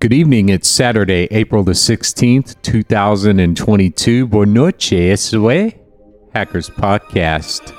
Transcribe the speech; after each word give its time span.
Good 0.00 0.12
evening. 0.12 0.48
It's 0.48 0.68
Saturday, 0.68 1.26
April 1.32 1.64
the 1.64 1.72
16th, 1.72 2.62
2022. 2.62 4.28
Buenas 4.28 4.54
noches. 4.54 5.32
Hackers 6.32 6.70
Podcast. 6.70 7.74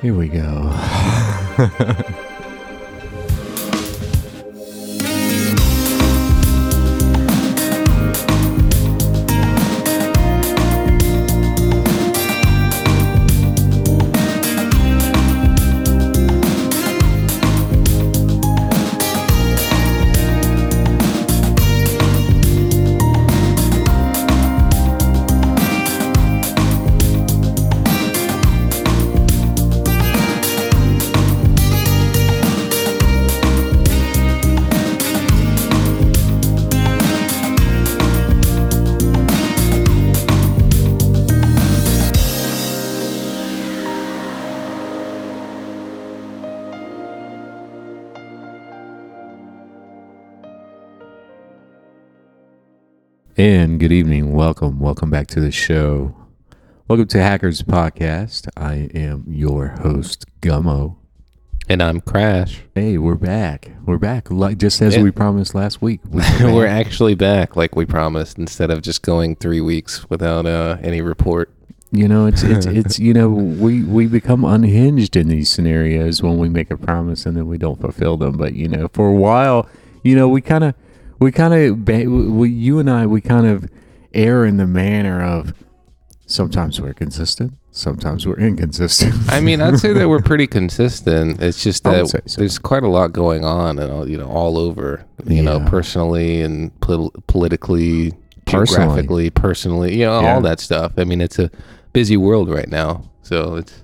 Here 0.00 0.14
we 0.14 0.28
go. 0.28 0.70
And 53.40 53.80
good 53.80 53.90
evening. 53.90 54.34
Welcome. 54.34 54.80
Welcome 54.80 55.08
back 55.08 55.26
to 55.28 55.40
the 55.40 55.50
show. 55.50 56.14
Welcome 56.88 57.06
to 57.08 57.22
Hackers 57.22 57.62
Podcast. 57.62 58.46
I 58.54 58.90
am 58.94 59.24
your 59.26 59.68
host, 59.68 60.26
Gummo. 60.42 60.96
And 61.66 61.82
I'm 61.82 62.02
Crash. 62.02 62.60
Hey, 62.74 62.98
we're 62.98 63.14
back. 63.14 63.70
We're 63.86 63.96
back. 63.96 64.30
Like 64.30 64.58
just 64.58 64.82
as 64.82 64.94
Yeah. 64.94 65.02
we 65.04 65.10
promised 65.10 65.54
last 65.54 65.80
week. 65.80 66.00
We 66.10 66.20
We're 66.42 66.66
actually 66.66 67.14
back 67.14 67.56
like 67.56 67.74
we 67.74 67.86
promised 67.86 68.36
instead 68.36 68.70
of 68.70 68.82
just 68.82 69.00
going 69.00 69.36
three 69.36 69.62
weeks 69.62 70.10
without 70.10 70.44
uh, 70.44 70.76
any 70.82 71.00
report. 71.00 71.50
you 71.92 72.08
know, 72.08 72.26
it's 72.26 72.42
it's 72.42 72.66
it's 72.80 72.98
you 72.98 73.14
know, 73.14 73.30
we 73.30 73.84
we 73.84 74.06
become 74.06 74.44
unhinged 74.44 75.16
in 75.16 75.28
these 75.28 75.48
scenarios 75.48 76.22
when 76.22 76.36
we 76.36 76.50
make 76.50 76.70
a 76.70 76.76
promise 76.76 77.24
and 77.24 77.38
then 77.38 77.46
we 77.46 77.56
don't 77.56 77.80
fulfill 77.80 78.18
them. 78.18 78.36
But 78.36 78.52
you 78.52 78.68
know, 78.68 78.88
for 78.92 79.08
a 79.08 79.14
while, 79.14 79.66
you 80.04 80.14
know, 80.14 80.28
we 80.28 80.42
kind 80.42 80.62
of 80.62 80.74
we 81.20 81.30
kind 81.32 81.54
of 81.54 81.86
we 82.12 82.48
you 82.50 82.78
and 82.78 82.90
I 82.90 83.06
we 83.06 83.20
kind 83.20 83.46
of 83.46 83.68
err 84.12 84.44
in 84.44 84.56
the 84.56 84.66
manner 84.66 85.22
of 85.22 85.54
sometimes 86.26 86.80
we're 86.80 86.94
consistent, 86.94 87.52
sometimes 87.70 88.26
we're 88.26 88.38
inconsistent. 88.38 89.14
I 89.28 89.40
mean, 89.40 89.60
I'd 89.60 89.78
say 89.78 89.92
that 89.92 90.08
we're 90.08 90.22
pretty 90.22 90.46
consistent. 90.46 91.40
It's 91.42 91.62
just 91.62 91.84
that 91.84 92.08
so. 92.08 92.18
there's 92.40 92.58
quite 92.58 92.82
a 92.82 92.88
lot 92.88 93.12
going 93.12 93.44
on 93.44 93.78
and 93.78 93.92
all, 93.92 94.08
you 94.08 94.16
know, 94.16 94.28
all 94.28 94.58
over, 94.58 95.04
you 95.26 95.42
know, 95.42 95.60
personally 95.68 96.40
and 96.42 96.78
pol- 96.80 97.12
politically, 97.26 98.12
Personally. 98.46 98.86
geographically, 98.86 99.30
personally, 99.30 99.98
you 99.98 100.06
know, 100.06 100.20
Yeah. 100.20 100.34
all 100.34 100.40
that 100.42 100.60
stuff. 100.60 100.92
I 100.96 101.04
mean, 101.04 101.20
it's 101.20 101.38
a 101.38 101.50
busy 101.92 102.16
world 102.16 102.48
right 102.48 102.68
now. 102.68 103.10
So 103.22 103.56
it's 103.56 103.82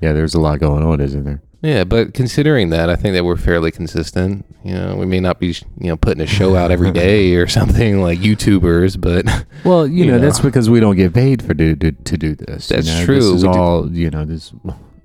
yeah, 0.00 0.12
there's 0.12 0.34
a 0.34 0.40
lot 0.40 0.60
going 0.60 0.84
on, 0.84 1.00
isn't 1.00 1.24
there? 1.24 1.40
Yeah, 1.66 1.84
but 1.84 2.14
considering 2.14 2.70
that, 2.70 2.88
I 2.90 2.96
think 2.96 3.14
that 3.14 3.24
we're 3.24 3.36
fairly 3.36 3.70
consistent. 3.70 4.44
You 4.64 4.74
know, 4.74 4.96
we 4.96 5.06
may 5.06 5.20
not 5.20 5.38
be, 5.40 5.48
you 5.48 5.88
know, 5.88 5.96
putting 5.96 6.20
a 6.22 6.26
show 6.26 6.54
out 6.56 6.70
every 6.70 6.90
day 7.06 7.34
or 7.34 7.46
something 7.46 8.00
like 8.02 8.18
YouTubers, 8.20 9.00
but 9.00 9.26
Well, 9.64 9.86
you, 9.86 10.04
You 10.04 10.10
know, 10.12 10.18
know. 10.18 10.24
that's 10.24 10.40
because 10.40 10.70
we 10.70 10.80
don't 10.80 10.96
get 10.96 11.12
paid 11.14 11.42
for 11.42 11.54
do, 11.54 11.74
to, 11.76 11.92
to 11.92 12.16
do 12.16 12.34
this. 12.34 12.70
you 12.70 12.76
That's 12.76 12.88
know? 12.88 13.04
true. 13.04 13.14
This 13.16 13.24
is 13.24 13.44
We 13.44 13.52
do- 13.52 13.58
all 13.58 13.90
you 13.92 14.10
know. 14.10 14.24
This 14.24 14.52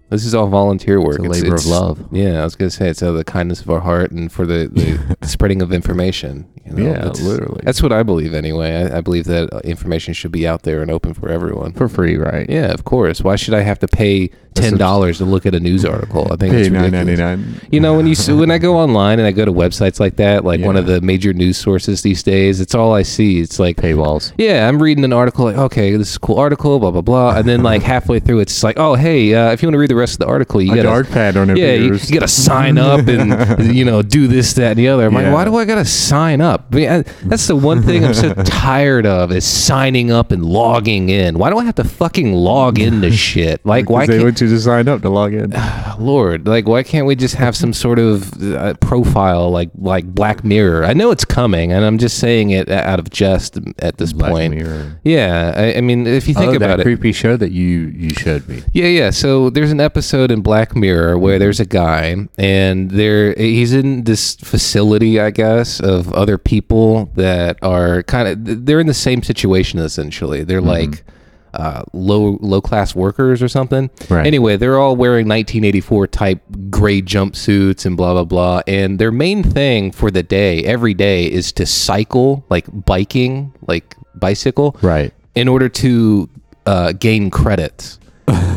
this 0.10 0.26
is 0.26 0.36
all 0.36 0.48
volunteer 0.48 1.00
work. 1.00 1.20
it's 1.20 1.26
a 1.26 1.30
labor 1.44 1.56
of 1.56 1.66
love. 1.66 2.06
Yeah, 2.12 2.42
I 2.42 2.44
was 2.44 2.58
gonna 2.58 2.70
say 2.70 2.90
it's 2.90 3.02
out 3.02 3.12
of 3.12 3.16
the 3.16 3.24
kindness 3.24 3.62
of 3.62 3.70
our 3.70 3.80
heart 3.80 4.12
and 4.12 4.30
for 4.30 4.46
the, 4.46 4.68
the 4.68 5.26
spreading 5.28 5.62
of 5.62 5.72
information. 5.72 6.50
You 6.66 6.74
know, 6.74 6.84
Yeah, 6.84 7.00
that's, 7.06 7.22
literally. 7.22 7.62
That's 7.64 7.82
what 7.82 7.94
I 7.94 8.04
believe 8.04 8.34
anyway. 8.34 8.92
I, 8.92 8.98
I 8.98 9.02
believe 9.02 9.24
that 9.26 9.50
information 9.64 10.14
should 10.14 10.32
be 10.34 10.46
out 10.46 10.64
there 10.64 10.82
and 10.82 10.92
open 10.92 11.14
for 11.14 11.30
everyone. 11.30 11.72
for 11.72 11.88
free, 11.88 12.18
right? 12.18 12.46
Yeah, 12.50 12.74
of 12.74 12.84
course. 12.84 13.22
Why 13.22 13.38
should 13.38 13.54
I 13.54 13.62
have 13.62 13.80
to 13.80 13.88
pay 13.88 14.32
ten 14.54 14.78
dollars 14.78 15.18
to 15.20 15.26
look 15.26 15.46
at 15.46 15.56
a 15.56 15.60
news 15.60 15.86
article? 15.86 16.28
I 16.32 16.36
think 16.36 16.54
it's 16.54 16.70
nine 16.70 16.92
ninety 16.92 17.16
nine. 17.16 17.60
You 17.72 17.80
know, 17.80 17.96
when 17.96 18.08
you 18.08 18.16
when 18.38 18.52
I 18.52 18.58
go 18.58 18.78
online 18.78 19.20
and 19.20 19.28
I 19.28 19.32
go 19.32 19.46
to 19.46 19.52
websites 19.54 20.00
like 20.00 20.16
that, 20.18 20.44
like 20.46 20.62
one 20.62 20.76
of 20.78 20.86
the 20.86 21.02
major 21.02 21.34
news 21.34 21.58
sources 21.58 22.02
these 22.02 22.24
days, 22.24 22.60
it's 22.60 22.76
all 22.76 22.94
I 22.94 23.04
see. 23.04 23.40
It's 23.40 23.60
like, 23.60 23.78
Paywalls. 23.78 24.34
yeah, 24.38 24.68
I'm 24.68 24.82
reading 24.82 25.04
an 25.04 25.14
article, 25.14 25.46
like, 25.46 25.58
okay, 25.58 25.96
this 25.96 26.10
is 26.12 26.16
a 26.18 26.20
cool 26.20 26.38
article, 26.40 26.80
blah 26.80 26.92
blah 26.92 27.02
blah, 27.02 27.36
and 27.38 27.48
then 27.48 27.64
like 27.72 27.82
halfway 27.82 28.20
through, 28.20 28.40
it's 28.40 28.64
like, 28.64 28.78
oh 28.78 28.96
hey, 28.96 29.34
uh, 29.34 29.52
if 29.52 29.62
you 29.62 29.68
want 29.68 29.74
to 29.76 29.80
read 29.80 29.90
the 29.90 29.96
rest 29.96 30.14
of 30.16 30.20
the 30.20 30.28
article, 30.28 30.62
you 30.62 30.74
A 30.74 30.76
gotta, 30.78 30.88
dark 30.90 31.10
pad 31.10 31.38
on 31.38 31.50
it. 31.50 31.58
yeah, 31.58 31.74
you, 31.74 31.94
you 31.94 32.14
gotta 32.14 32.28
sign 32.28 32.78
up 32.78 33.08
and 33.08 33.74
you 33.76 33.86
know 33.86 34.02
do 34.02 34.28
this, 34.28 34.54
that, 34.54 34.72
and 34.72 34.80
the 34.80 34.88
other. 34.90 35.06
I'm 35.08 35.14
Yeah. 35.14 35.24
like, 35.26 35.34
why 35.34 35.46
do 35.46 35.56
I 35.58 35.66
gotta 35.66 35.86
sign 35.86 36.42
up? 36.42 36.68
I 36.72 36.76
mean, 36.76 36.90
I, 36.90 37.02
that's 37.24 37.48
the 37.48 37.56
one 37.56 37.82
thing 37.82 38.04
I'm 38.06 38.14
so 38.14 38.34
tired 38.46 39.06
of 39.06 39.32
is 39.32 39.46
signing 39.46 40.12
up 40.12 40.32
and 40.32 40.44
logging 40.46 41.10
in. 41.10 41.38
Why 41.40 41.50
do 41.50 41.58
I 41.58 41.64
have 41.66 41.76
to 41.76 41.84
fucking 41.84 42.34
log 42.34 42.80
into 42.80 43.12
shit? 43.12 43.66
Like, 43.66 43.90
why 43.90 44.06
can't 44.08 44.41
you 44.42 44.48
to 44.48 44.60
sign 44.60 44.88
up 44.88 45.02
to 45.02 45.10
log 45.10 45.34
in. 45.34 45.54
Lord, 46.00 46.48
like 46.48 46.68
why 46.68 46.84
can't 46.84 47.06
we 47.06 47.16
just 47.16 47.36
have 47.36 47.56
some 47.56 47.74
sort 47.74 48.00
of 48.00 48.42
uh, 48.42 48.74
profile 48.76 49.50
like 49.50 49.70
like 49.78 50.06
Black 50.06 50.44
Mirror? 50.44 50.86
I 50.86 50.94
know 50.94 51.12
it's 51.12 51.26
coming, 51.26 51.72
and 51.72 51.86
I'm 51.86 51.98
just 51.98 52.18
saying 52.18 52.52
it 52.52 52.70
out 52.70 53.00
of 53.00 53.10
jest 53.10 53.60
at 53.80 53.98
this 53.98 54.14
Black 54.14 54.32
point. 54.32 54.56
Mirror. 54.56 55.00
Yeah, 55.04 55.54
I, 55.56 55.78
I 55.78 55.82
mean, 55.82 56.08
if 56.08 56.28
you 56.28 56.34
think 56.34 56.54
oh, 56.54 56.56
about 56.56 56.68
that 56.68 56.80
it, 56.82 56.84
creepy 56.84 57.12
show 57.12 57.38
that 57.38 57.52
you 57.52 57.92
you 57.96 58.10
showed 58.12 58.48
me. 58.48 58.64
yeah, 58.74 58.88
yeah. 58.88 59.10
So 59.12 59.50
there's 59.50 59.72
an 59.72 59.80
episode 59.80 60.32
in 60.32 60.42
Black 60.42 60.76
Mirror 60.76 61.18
where 61.20 61.40
there's 61.40 61.60
a 61.60 61.66
guy, 61.66 62.28
and 62.38 62.92
there 62.92 63.34
he's 63.36 63.74
in 63.74 64.04
this 64.04 64.36
facility, 64.36 65.20
I 65.20 65.32
guess, 65.32 65.80
of 65.80 66.12
other 66.14 66.38
people 66.38 67.06
that 67.16 67.58
are 67.62 68.04
kind 68.04 68.28
of 68.28 68.66
they're 68.66 68.80
in 68.80 68.88
the 68.88 68.94
same 68.94 69.24
situation 69.24 69.80
essentially. 69.80 70.44
They're 70.44 70.62
like 70.62 71.04
uh, 71.54 71.84
low 71.94 72.38
low 72.42 72.62
class 72.62 72.96
workers 72.96 73.42
or 73.44 73.48
something. 73.48 73.90
Right. 74.10 74.26
Anyway, 74.26 74.58
they're 74.58 74.80
all 74.80 74.96
wearing 74.96 75.28
1984 75.28 76.08
type 76.08 76.42
gray 76.70 77.02
jumpsuits 77.02 77.86
and 77.86 77.98
blah 77.98 78.14
blah 78.14 78.24
blah. 78.26 78.62
And 78.68 79.00
their 79.00 79.12
main 79.12 79.44
thing 79.44 79.92
for 79.92 80.12
the 80.12 80.24
day, 80.24 80.64
every 80.64 80.94
day, 80.94 81.26
is 81.32 81.52
to 81.54 81.66
cycle, 81.66 82.46
like 82.50 82.66
biking, 82.86 83.54
like 83.68 83.96
bicycle, 84.16 84.78
Right. 84.82 85.14
in 85.36 85.48
order 85.48 85.68
to 85.70 86.30
uh, 86.66 86.92
gain 86.94 87.30
credits. 87.30 87.98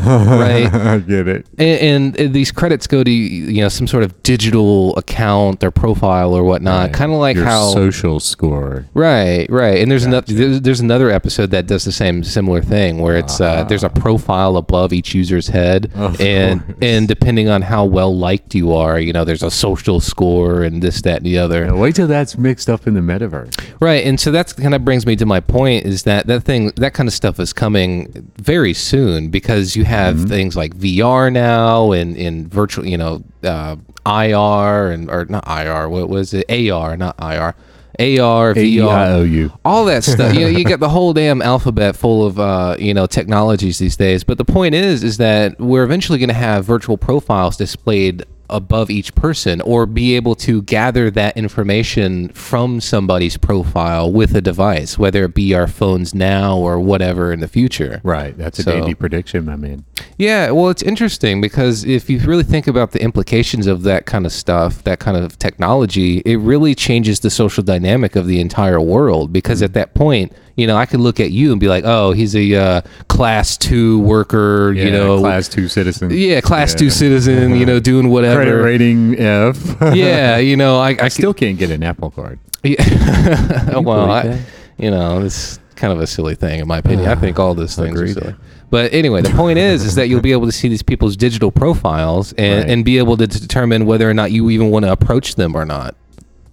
Right 0.05 0.73
I 0.73 0.99
get 0.99 1.27
it. 1.27 1.45
and, 1.57 2.17
and 2.19 2.33
these 2.33 2.51
credits 2.51 2.87
go 2.87 3.03
to 3.03 3.11
you 3.11 3.61
know 3.61 3.69
some 3.69 3.87
sort 3.87 4.03
of 4.03 4.21
digital 4.23 4.95
account 4.97 5.63
or 5.63 5.71
profile 5.71 6.33
or 6.33 6.43
whatnot 6.43 6.93
kind 6.93 7.11
of 7.11 7.19
like 7.19 7.35
Your 7.35 7.45
how 7.45 7.71
social 7.73 8.19
score. 8.19 8.85
right 8.93 9.47
right 9.49 9.79
and 9.79 9.89
there's 9.91 10.05
another 10.05 10.31
there's, 10.33 10.79
another 10.79 11.09
episode 11.09 11.51
that 11.51 11.67
does 11.67 11.83
the 11.85 11.91
same 11.91 12.23
similar 12.23 12.61
thing 12.61 12.99
where 12.99 13.17
it's 13.17 13.41
uh, 13.41 13.63
there's 13.63 13.83
a 13.83 13.89
profile 13.89 14.57
above 14.57 14.93
each 14.93 15.13
user's 15.15 15.47
head 15.47 15.91
Ah. 15.95 16.05
Of 16.05 16.21
and 16.21 16.63
course. 16.65 16.77
and 16.83 17.07
depending 17.07 17.49
on 17.49 17.63
how 17.63 17.83
well 17.85 18.15
liked 18.15 18.53
you 18.53 18.71
are 18.73 18.99
you 18.99 19.11
know 19.11 19.23
there's 19.25 19.41
a 19.43 19.49
social 19.51 19.99
score 19.99 20.61
and 20.63 20.81
this 20.83 21.01
that 21.01 21.17
and 21.17 21.25
the 21.25 21.37
other 21.39 21.65
Now, 21.65 21.77
wait 21.77 21.95
till 21.95 22.07
that's 22.07 22.37
mixed 22.37 22.69
up 22.69 22.85
in 22.87 22.93
the 22.93 23.01
metaverse. 23.01 23.53
Right, 23.81 24.05
and 24.05 24.19
so 24.19 24.31
that's 24.31 24.53
kind 24.53 24.75
of 24.75 24.85
brings 24.85 25.05
me 25.05 25.15
to 25.15 25.25
my 25.25 25.39
point 25.39 25.85
is 25.85 26.03
that 26.03 26.27
that 26.27 26.43
thing 26.43 26.71
that 26.75 26.93
kind 26.93 27.07
of 27.09 27.13
stuff 27.13 27.39
is 27.39 27.53
coming 27.53 28.29
very 28.37 28.73
soon 28.73 29.29
because 29.29 29.75
you 29.75 29.83
have 29.85 29.94
Mm-hmm. 29.95 30.25
things 30.25 30.55
like 30.55 30.75
VR 30.75 31.31
now 31.31 31.91
and 31.91 32.15
in 32.15 32.47
virtual, 32.47 32.85
you 32.85 32.97
know, 32.97 33.23
uh, 33.43 33.75
IR 34.05 34.91
and 34.91 35.09
or 35.09 35.25
not 35.25 35.47
IR, 35.47 35.89
what 35.89 36.09
was 36.09 36.33
it? 36.33 36.45
AR, 36.49 36.97
not 36.97 37.15
IR. 37.19 37.55
AR, 37.97 38.53
VR, 38.53 39.57
all 39.63 39.85
that 39.85 40.03
stuff. 40.03 40.33
you 40.33 40.41
know, 40.41 40.47
you 40.47 40.65
got 40.65 40.81
the 40.81 40.89
whole 40.89 41.13
damn 41.13 41.41
alphabet 41.41 41.95
full 41.95 42.25
of 42.25 42.37
uh, 42.37 42.75
you 42.77 42.93
know 42.93 43.05
technologies 43.05 43.79
these 43.79 43.95
days. 43.95 44.23
But 44.23 44.37
the 44.37 44.43
point 44.43 44.75
is, 44.75 45.01
is 45.01 45.15
that 45.17 45.57
we're 45.61 45.83
eventually 45.83 46.19
going 46.19 46.27
to 46.27 46.33
have 46.35 46.65
virtual 46.65 46.97
profiles 46.97 47.55
displayed 47.55 48.25
above 48.49 48.89
each 48.89 49.13
person, 49.15 49.61
or 49.61 49.85
be 49.85 50.15
able 50.15 50.35
to 50.35 50.61
gather 50.63 51.09
that 51.11 51.35
information 51.37 52.29
from 52.29 52.79
somebody's 52.81 53.37
profile 53.37 54.11
with 54.11 54.35
a 54.35 54.41
device, 54.41 54.97
whether 54.97 55.23
it 55.25 55.33
be 55.33 55.53
our 55.53 55.67
phones 55.67 56.13
now 56.13 56.57
or 56.57 56.79
whatever 56.79 57.31
in 57.33 57.39
the 57.39 57.47
future. 57.47 58.01
Right. 58.03 58.37
That's 58.37 58.59
a 58.59 58.63
So- 58.63 58.71
dandy 58.73 58.93
prediction, 58.93 59.45
my 59.45 59.55
man. 59.55 59.83
Yeah, 60.17 60.51
well, 60.51 60.69
it's 60.69 60.81
interesting 60.81 61.41
because 61.41 61.83
if 61.83 62.09
you 62.09 62.19
really 62.19 62.43
think 62.43 62.67
about 62.67 62.91
the 62.91 63.01
implications 63.01 63.67
of 63.67 63.83
that 63.83 64.05
kind 64.05 64.25
of 64.25 64.31
stuff, 64.31 64.81
that 64.85 64.99
kind 64.99 65.17
of 65.17 65.37
technology, 65.39 66.19
it 66.25 66.37
really 66.37 66.73
changes 66.73 67.19
the 67.19 67.29
social 67.29 67.63
dynamic 67.63 68.15
of 68.15 68.25
the 68.25 68.39
entire 68.39 68.79
world. 68.79 69.33
Because 69.33 69.61
at 69.61 69.73
that 69.73 69.93
point, 69.93 70.31
you 70.55 70.67
know, 70.67 70.77
I 70.77 70.85
could 70.85 71.01
look 71.01 71.19
at 71.19 71.31
you 71.31 71.51
and 71.51 71.59
be 71.59 71.67
like, 71.67 71.83
"Oh, 71.85 72.13
he's 72.13 72.33
a 72.33 72.55
uh, 72.55 72.81
class 73.09 73.57
two 73.57 73.99
worker," 73.99 74.71
you 74.73 74.89
know, 74.89 75.19
class 75.19 75.49
two 75.49 75.67
citizen. 75.67 76.09
yeah, 76.11 76.39
class 76.39 76.73
two 76.73 76.85
Yeah. 76.85 76.91
citizen, 76.91 77.55
you 77.57 77.65
know, 77.65 77.79
doing 77.91 78.07
whatever. 78.09 78.35
Credit 78.37 78.55
rating 78.63 79.19
F. 79.19 79.75
Yeah, 79.95 80.37
you 80.37 80.55
know, 80.55 80.79
I, 80.79 80.91
I, 80.91 80.97
I 81.01 81.07
still 81.09 81.33
can't 81.33 81.57
get 81.57 81.71
an 81.71 81.83
Apple 81.83 82.09
Card. 82.11 82.39
Yeah. 82.63 83.79
well, 83.79 84.09
I, 84.09 84.39
you 84.77 84.91
know, 84.91 85.21
it's 85.25 85.59
kind 85.75 85.91
of 85.91 85.99
a 85.99 86.07
silly 86.07 86.35
thing 86.35 86.61
in 86.61 86.67
my 86.69 86.77
opinion. 86.77 87.09
I 87.09 87.15
think 87.15 87.37
all 87.37 87.53
those 87.53 87.75
things 87.75 87.99
Agreed. 87.99 88.17
are 88.17 88.21
silly. 88.21 88.35
But 88.75 88.93
anyway, 88.93 89.21
the 89.21 89.29
point 89.29 89.57
is, 89.57 89.85
is 89.85 89.95
that 89.95 90.09
you'll 90.09 90.19
be 90.19 90.33
able 90.33 90.47
to 90.47 90.51
see 90.51 90.67
these 90.67 90.83
people's 90.83 91.15
digital 91.15 91.49
profiles 91.49 92.33
and, 92.33 92.59
Right. 92.63 92.69
and 92.69 92.83
be 92.83 92.97
able 92.97 93.15
to 93.15 93.25
determine 93.25 93.85
whether 93.85 94.09
or 94.09 94.13
not 94.13 94.33
you 94.33 94.49
even 94.49 94.69
want 94.69 94.83
to 94.83 94.91
approach 94.91 95.35
them 95.35 95.55
or 95.55 95.63
not. 95.63 95.95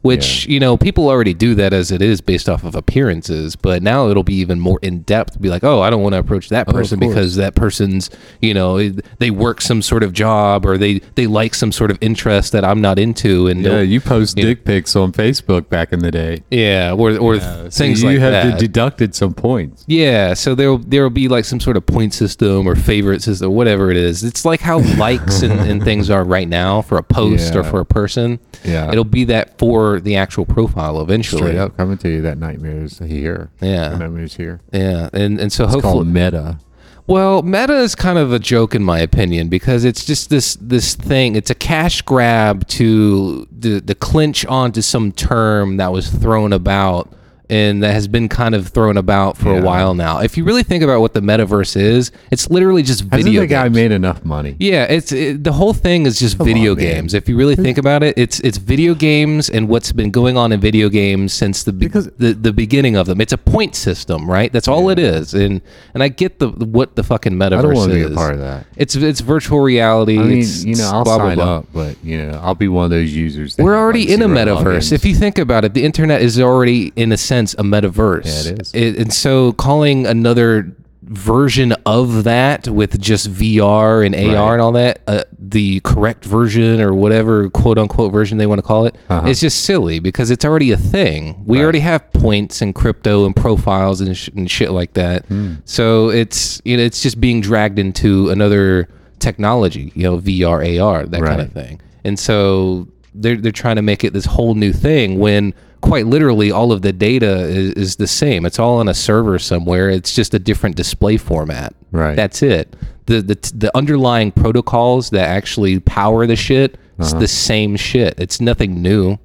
Which 0.02 0.46
you 0.46 0.58
know, 0.58 0.76
people 0.76 1.08
already 1.08 1.32
do 1.32 1.54
that 1.54 1.72
as 1.72 1.90
it 1.92 2.02
is 2.02 2.20
based 2.20 2.48
off 2.48 2.64
of 2.64 2.74
appearances. 2.74 3.56
But 3.56 3.82
now 3.82 4.08
it'll 4.08 4.24
be 4.24 4.34
even 4.34 4.58
more 4.58 4.78
in 4.82 5.02
depth. 5.02 5.40
Be 5.40 5.48
like, 5.48 5.62
oh, 5.64 5.80
I 5.80 5.90
don't 5.90 6.02
want 6.02 6.14
to 6.14 6.18
approach 6.18 6.48
that 6.48 6.68
oh, 6.68 6.72
person 6.72 6.98
course. 6.98 7.14
because 7.14 7.36
that 7.36 7.54
person's, 7.54 8.10
you 8.40 8.52
know, 8.52 8.90
they 9.18 9.30
work 9.30 9.60
some 9.60 9.80
sort 9.80 10.02
of 10.02 10.12
job 10.12 10.66
or 10.66 10.76
they 10.76 10.98
they 11.14 11.26
like 11.28 11.54
some 11.54 11.70
sort 11.70 11.90
of 11.90 11.98
interest 12.00 12.52
that 12.52 12.64
I'm 12.64 12.80
not 12.80 12.98
into. 12.98 13.46
And 13.46 13.62
Yeah, 13.62 13.80
you 13.80 14.00
post 14.00 14.36
you 14.36 14.44
know- 14.44 14.50
dick 14.50 14.64
pics 14.64 14.96
on 14.96 15.12
Facebook 15.12 15.68
back 15.68 15.92
in 15.92 16.00
the 16.00 16.10
day. 16.10 16.42
yeah, 16.50 16.92
or 16.92 17.16
or 17.18 17.38
so 17.38 17.70
things 17.70 18.02
you 18.02 18.10
like 18.10 18.18
have 18.18 18.32
that. 18.32 18.58
deducted 18.58 19.14
some 19.14 19.34
points. 19.34 19.84
Yeah, 19.86 20.34
so 20.34 20.54
there'll 20.54 20.78
there'll 20.78 21.10
be 21.10 21.28
like 21.28 21.44
some 21.44 21.60
sort 21.60 21.76
of 21.76 21.86
point 21.86 22.12
system 22.12 22.66
or 22.66 22.74
favorite 22.74 23.22
system, 23.22 23.52
whatever 23.52 23.90
it 23.90 23.96
is. 23.96 24.24
It's 24.24 24.44
like 24.44 24.60
how 24.60 24.80
likes 24.96 25.42
and, 25.42 25.52
and 25.52 25.82
things 25.90 26.10
are 26.10 26.24
right 26.24 26.48
now 26.48 26.82
for 26.82 26.98
a 26.98 27.02
post 27.02 27.54
or 27.54 27.62
for 27.62 27.80
a 27.80 27.86
person. 27.86 28.40
Yeah. 28.64 28.90
It'll 28.90 29.04
be 29.04 29.24
that 29.24 29.58
for 29.58 29.91
the 30.00 30.16
actual 30.16 30.44
profile 30.46 31.00
eventually. 31.00 31.42
Straight 31.42 31.58
up 31.58 31.76
coming 31.76 31.98
to 31.98 32.08
you 32.08 32.22
that 32.22 32.38
nightmare 32.38 32.82
is 32.82 32.98
here. 32.98 33.50
Yeah. 33.60 33.96
Nightmare 33.96 34.24
is 34.24 34.36
here. 34.36 34.60
Yeah, 34.72 35.08
and 35.12 35.38
and 35.40 35.52
so 35.52 35.64
It's 35.64 35.74
hopefully, 35.74 35.92
called 35.92 36.06
meta. 36.08 36.58
well, 37.06 37.42
Meta 37.42 37.76
is 37.78 37.94
kind 37.94 38.18
of 38.18 38.32
a 38.32 38.38
joke 38.38 38.74
in 38.74 38.82
my 38.84 38.98
opinion 39.00 39.48
because 39.48 39.84
it's 39.84 40.04
just 40.04 40.30
this 40.30 40.56
this 40.60 40.94
thing. 40.94 41.36
It's 41.36 41.50
a 41.50 41.54
cash 41.54 42.02
grab 42.02 42.66
to 42.68 43.46
the 43.50 43.80
the 43.80 43.94
clinch 43.94 44.46
onto 44.46 44.82
some 44.82 45.12
term 45.12 45.76
that 45.78 45.92
was 45.92 46.08
thrown 46.10 46.52
about 46.52 47.12
and 47.52 47.82
that 47.82 47.92
has 47.92 48.08
been 48.08 48.30
kind 48.30 48.54
of 48.54 48.68
thrown 48.68 48.96
about 48.96 49.36
for 49.36 49.54
a 49.58 49.60
while 49.60 49.92
now. 49.92 50.20
If 50.20 50.38
you 50.38 50.44
really 50.44 50.62
think 50.62 50.82
about 50.82 51.02
what 51.02 51.12
the 51.12 51.20
metaverse 51.20 51.76
is, 51.76 52.10
it's 52.30 52.48
literally 52.48 52.82
just 52.82 53.00
Hasn't 53.02 53.24
video 53.24 53.42
the 53.42 53.46
guy 53.46 53.68
made 53.68 53.92
enough 53.92 54.24
money? 54.24 54.56
Yeah, 54.58 54.84
it's 54.84 55.12
it, 55.12 55.44
the 55.44 55.52
whole 55.52 55.74
thing 55.74 56.06
is 56.06 56.18
just 56.18 56.38
video 56.38 56.72
on, 56.72 56.78
man. 56.78 56.86
games. 56.86 57.12
If 57.12 57.28
you 57.28 57.36
really 57.36 57.54
think 57.54 57.76
about 57.76 58.02
it, 58.02 58.16
it's 58.16 58.40
it's 58.40 58.56
video 58.56 58.94
games 58.94 59.50
and 59.50 59.68
what's 59.68 59.92
been 59.92 60.10
going 60.10 60.38
on 60.38 60.50
in 60.50 60.60
video 60.60 60.88
games 60.88 61.34
since 61.34 61.62
the 61.62 61.74
be- 61.74 61.88
the, 61.88 62.32
the 62.40 62.54
beginning 62.54 62.96
of 62.96 63.06
them. 63.06 63.20
It's 63.20 63.34
a 63.34 63.38
point 63.38 63.74
system, 63.76 64.30
right? 64.30 64.50
That's 64.50 64.66
all 64.66 64.88
it 64.88 64.98
is. 64.98 65.34
And 65.34 65.60
and 65.92 66.02
I 66.02 66.08
get 66.08 66.38
the 66.38 66.48
what 66.48 66.96
the 66.96 67.02
fucking 67.02 67.34
metaverse 67.34 67.58
I 67.58 67.62
don't 67.62 67.74
want 67.74 67.92
to 67.92 67.98
is. 67.98 68.06
be 68.06 68.12
a 68.14 68.16
part 68.16 68.32
of 68.32 68.40
that. 68.40 68.66
It's 68.76 68.94
it's 68.96 69.20
virtual 69.20 69.60
reality. 69.60 70.18
I 70.18 70.22
mean, 70.22 70.38
it's, 70.38 70.64
you 70.64 70.76
know, 70.76 70.88
I'll 70.90 71.04
blah, 71.04 71.18
blah, 71.18 71.26
sign 71.26 71.36
blah. 71.36 71.56
up, 71.58 71.66
but 71.74 72.02
you 72.02 72.16
know, 72.16 72.40
I'll 72.42 72.54
be 72.54 72.68
one 72.68 72.84
of 72.84 72.90
those 72.90 73.12
users. 73.14 73.56
That 73.56 73.64
We're 73.64 73.76
already 73.76 74.06
like, 74.06 74.14
in 74.14 74.22
a 74.22 74.28
metaverse. 74.28 74.62
logins. 74.62 74.92
If 74.92 75.04
you 75.04 75.14
think 75.14 75.36
about 75.38 75.64
it, 75.66 75.74
the 75.74 75.84
internet 75.84 76.22
is 76.22 76.40
already, 76.40 76.92
in 76.96 77.12
a 77.12 77.16
sense, 77.16 77.41
a 77.54 77.62
metaverse. 77.62 78.46
Yeah, 78.46 78.52
it 78.52 78.74
is. 78.74 78.96
and 78.98 79.12
so 79.12 79.52
calling 79.52 80.06
another 80.06 80.74
version 81.04 81.72
of 81.84 82.24
that 82.24 82.68
with 82.68 82.98
just 83.00 83.30
VR 83.30 84.06
and 84.06 84.14
AR 84.14 84.20
Right. 84.46 84.52
and 84.52 84.62
all 84.62 84.72
that, 84.72 85.00
uh, 85.08 85.24
the 85.38 85.80
correct 85.80 86.24
version 86.24 86.80
or 86.80 86.94
whatever 86.94 87.50
quote 87.50 87.76
unquote 87.76 88.12
version 88.12 88.38
they 88.38 88.46
want 88.46 88.60
to 88.60 88.62
call 88.62 88.86
it, 88.86 88.94
Uh-huh. 89.10 89.26
it's 89.28 89.40
just 89.40 89.64
silly 89.64 89.98
because 89.98 90.30
it's 90.30 90.44
already 90.44 90.70
a 90.70 90.76
thing. 90.76 91.42
We 91.44 91.58
Right. 91.58 91.64
already 91.64 91.80
have 91.80 92.10
points 92.12 92.62
and 92.62 92.74
crypto 92.74 93.26
and 93.26 93.34
profiles 93.34 94.00
and, 94.00 94.16
sh- 94.16 94.30
and 94.36 94.50
shit 94.50 94.70
like 94.70 94.94
that. 94.94 95.26
Hmm. 95.26 95.54
So 95.64 96.08
it's 96.10 96.62
you 96.64 96.76
know 96.76 96.82
it's 96.84 97.02
just 97.02 97.20
being 97.20 97.40
dragged 97.40 97.78
into 97.80 98.30
another 98.30 98.88
technology, 99.18 99.92
you 99.94 100.04
know, 100.04 100.18
VR, 100.18 100.62
AR, 100.78 101.04
that 101.06 101.20
kind 101.22 101.40
of 101.40 101.52
thing. 101.52 101.80
And 102.04 102.18
so 102.18 102.86
they're 103.14 103.36
they're 103.36 103.52
trying 103.52 103.76
to 103.76 103.82
make 103.82 104.04
it 104.04 104.12
this 104.12 104.24
whole 104.24 104.54
new 104.54 104.72
thing 104.72 105.18
when 105.18 105.52
quite 105.82 106.06
literally 106.06 106.50
all 106.50 106.72
of 106.72 106.80
the 106.80 106.92
data 106.92 107.40
is, 107.40 107.72
is 107.74 107.96
the 107.96 108.06
same. 108.06 108.46
It's 108.46 108.58
all 108.58 108.78
on 108.78 108.88
a 108.88 108.94
server 108.94 109.38
somewhere. 109.38 109.90
It's 109.90 110.14
just 110.14 110.32
a 110.32 110.38
different 110.38 110.76
display 110.76 111.18
format. 111.18 111.74
Right. 111.90 112.16
That's 112.16 112.42
it. 112.42 112.74
The 113.06 113.20
the 113.20 113.52
the 113.54 113.76
underlying 113.76 114.32
protocols 114.32 115.10
that 115.10 115.28
actually 115.28 115.80
power 115.80 116.26
the 116.26 116.36
shit 116.36 116.76
Uh-huh. 116.98 117.04
is 117.04 117.14
the 117.14 117.28
same 117.28 117.76
shit. 117.76 118.14
It's 118.18 118.40
nothing 118.40 118.80
new. 118.80 119.18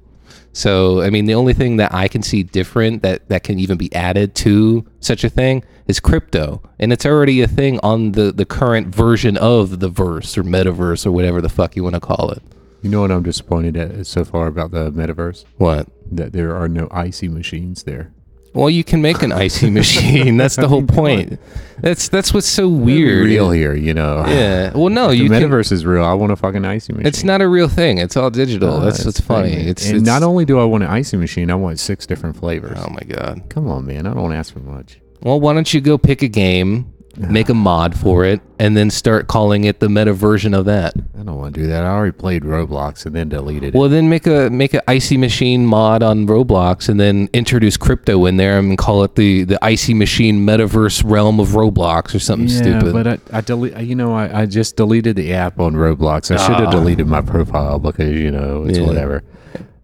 So 0.52 1.00
I 1.02 1.10
mean, 1.10 1.26
the 1.26 1.34
only 1.34 1.54
thing 1.54 1.76
that 1.76 1.94
I 1.94 2.08
can 2.08 2.22
see 2.22 2.42
different 2.42 3.02
that 3.02 3.28
that 3.28 3.44
can 3.44 3.58
even 3.60 3.78
be 3.78 3.94
added 3.94 4.34
to 4.36 4.84
such 5.00 5.22
a 5.24 5.30
thing 5.30 5.62
is 5.86 6.00
crypto, 6.00 6.60
and 6.80 6.92
it's 6.92 7.06
already 7.06 7.40
a 7.40 7.46
thing 7.46 7.78
on 7.82 8.12
the 8.12 8.32
the 8.32 8.44
current 8.44 8.88
version 8.94 9.36
of 9.36 9.78
the 9.80 9.88
verse 9.88 10.36
or 10.36 10.42
metaverse 10.42 11.06
or 11.06 11.12
whatever 11.12 11.40
the 11.40 11.48
fuck 11.48 11.76
you 11.76 11.82
want 11.84 11.94
to 11.94 12.00
call 12.00 12.30
it. 12.30 12.42
You 12.82 12.90
know 12.90 13.00
what 13.00 13.10
I'm 13.10 13.22
disappointed 13.22 13.76
at 13.76 14.06
so 14.06 14.24
far 14.24 14.46
about 14.46 14.70
the 14.70 14.90
metaverse? 14.92 15.44
What? 15.56 15.88
That 16.12 16.32
there 16.32 16.54
are 16.56 16.68
no 16.68 16.88
icy 16.90 17.28
machines 17.28 17.82
there. 17.82 18.12
Well, 18.54 18.70
you 18.70 18.82
can 18.82 19.02
make 19.02 19.22
an 19.22 19.30
icy 19.30 19.68
machine. 19.80 20.36
That's 20.36 20.56
the 20.56 20.68
whole 20.68 20.82
point. 20.84 21.38
That's 21.80 22.08
that's 22.08 22.32
what's 22.32 22.46
so 22.48 22.66
weird. 22.68 23.24
Real 23.26 23.50
here, 23.50 23.74
you 23.74 23.92
know. 23.94 24.24
Yeah. 24.26 24.72
Well, 24.74 24.88
no, 24.88 25.08
The 25.08 25.16
you 25.16 25.28
can. 25.28 25.42
metaverse 25.42 25.70
is 25.70 25.84
real. 25.84 26.02
I 26.04 26.14
want 26.14 26.32
a 26.32 26.36
fucking 26.36 26.64
icy 26.64 26.92
machine. 26.92 27.06
It's 27.06 27.22
not 27.24 27.40
a 27.42 27.48
real 27.48 27.68
thing. 27.68 27.98
It's 27.98 28.16
all 28.16 28.30
digital. 28.30 28.74
Uh, 28.74 28.84
that's 28.86 29.04
what's 29.04 29.20
funny. 29.20 29.52
It's, 29.52 29.86
and 29.86 29.98
it's 29.98 30.06
not 30.06 30.22
only 30.22 30.44
do 30.44 30.58
I 30.58 30.64
want 30.64 30.82
an 30.84 30.90
icy 30.90 31.16
machine, 31.18 31.50
I 31.50 31.54
want 31.56 31.78
six 31.78 32.06
different 32.06 32.36
flavors. 32.36 32.78
Oh 32.80 32.90
my 32.90 33.02
god. 33.06 33.42
Come 33.50 33.68
on, 33.68 33.86
man. 33.86 34.06
I 34.06 34.14
don't 34.14 34.32
ask 34.32 34.52
for 34.52 34.60
much. 34.60 34.98
Well, 35.20 35.38
why 35.40 35.52
don't 35.52 35.72
you 35.74 35.80
go 35.80 35.98
pick 35.98 36.22
a 36.22 36.28
game, 36.28 36.92
make 37.16 37.48
a 37.48 37.54
mod 37.54 37.96
for 37.98 38.24
it, 38.24 38.40
and 38.60 38.76
then 38.76 38.90
start 38.90 39.26
calling 39.26 39.64
it 39.64 39.80
the 39.80 39.88
meta 39.88 40.12
version 40.12 40.54
of 40.54 40.66
that? 40.66 40.94
I 41.18 41.22
don't 41.24 41.36
want 41.36 41.54
to 41.54 41.60
do 41.62 41.66
that. 41.66 41.82
I 41.84 41.88
already 41.88 42.12
played 42.12 42.42
Roblox 42.44 43.06
and 43.06 43.14
then 43.14 43.28
deleted 43.28 43.74
it. 43.74 43.78
Well, 43.78 43.88
then 43.88 44.08
make 44.08 44.26
a 44.26 44.48
make 44.50 44.74
a 44.74 44.88
icy 44.88 45.16
machine 45.16 45.66
mod 45.66 46.02
on 46.02 46.26
Roblox, 46.26 46.88
and 46.88 47.00
then 47.00 47.28
introduce 47.32 47.76
crypto 47.76 48.24
in 48.26 48.36
there 48.36 48.58
and 48.58 48.78
call 48.78 49.02
it 49.04 49.14
the 49.16 49.44
the 49.44 49.58
icy 49.64 49.94
machine 49.94 50.46
metaverse 50.46 51.02
realm 51.04 51.40
of 51.40 51.48
Roblox 51.48 52.14
or 52.14 52.18
something 52.20 52.48
yeah, 52.48 52.78
stupid. 52.80 52.92
but 52.92 53.06
I, 53.06 53.18
I 53.38 53.40
delete. 53.40 53.76
You 53.78 53.94
know, 53.94 54.14
I, 54.14 54.42
I 54.42 54.46
just 54.46 54.76
deleted 54.76 55.16
the 55.16 55.32
app 55.32 55.58
on 55.58 55.74
Roblox. 55.74 56.30
I 56.34 56.36
should 56.46 56.56
have 56.56 56.68
Ah. 56.68 56.70
deleted 56.70 57.06
my 57.08 57.20
profile 57.22 57.78
because 57.78 58.14
you 58.14 58.30
know 58.30 58.64
it's 58.64 58.78
Yeah. 58.78 58.86
whatever. 58.86 59.24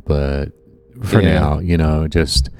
But 0.05 0.53
for 1.03 1.21
Yeah. 1.21 1.35
now, 1.41 1.59
you 1.59 1.77
know, 1.77 2.07
just 2.07 2.51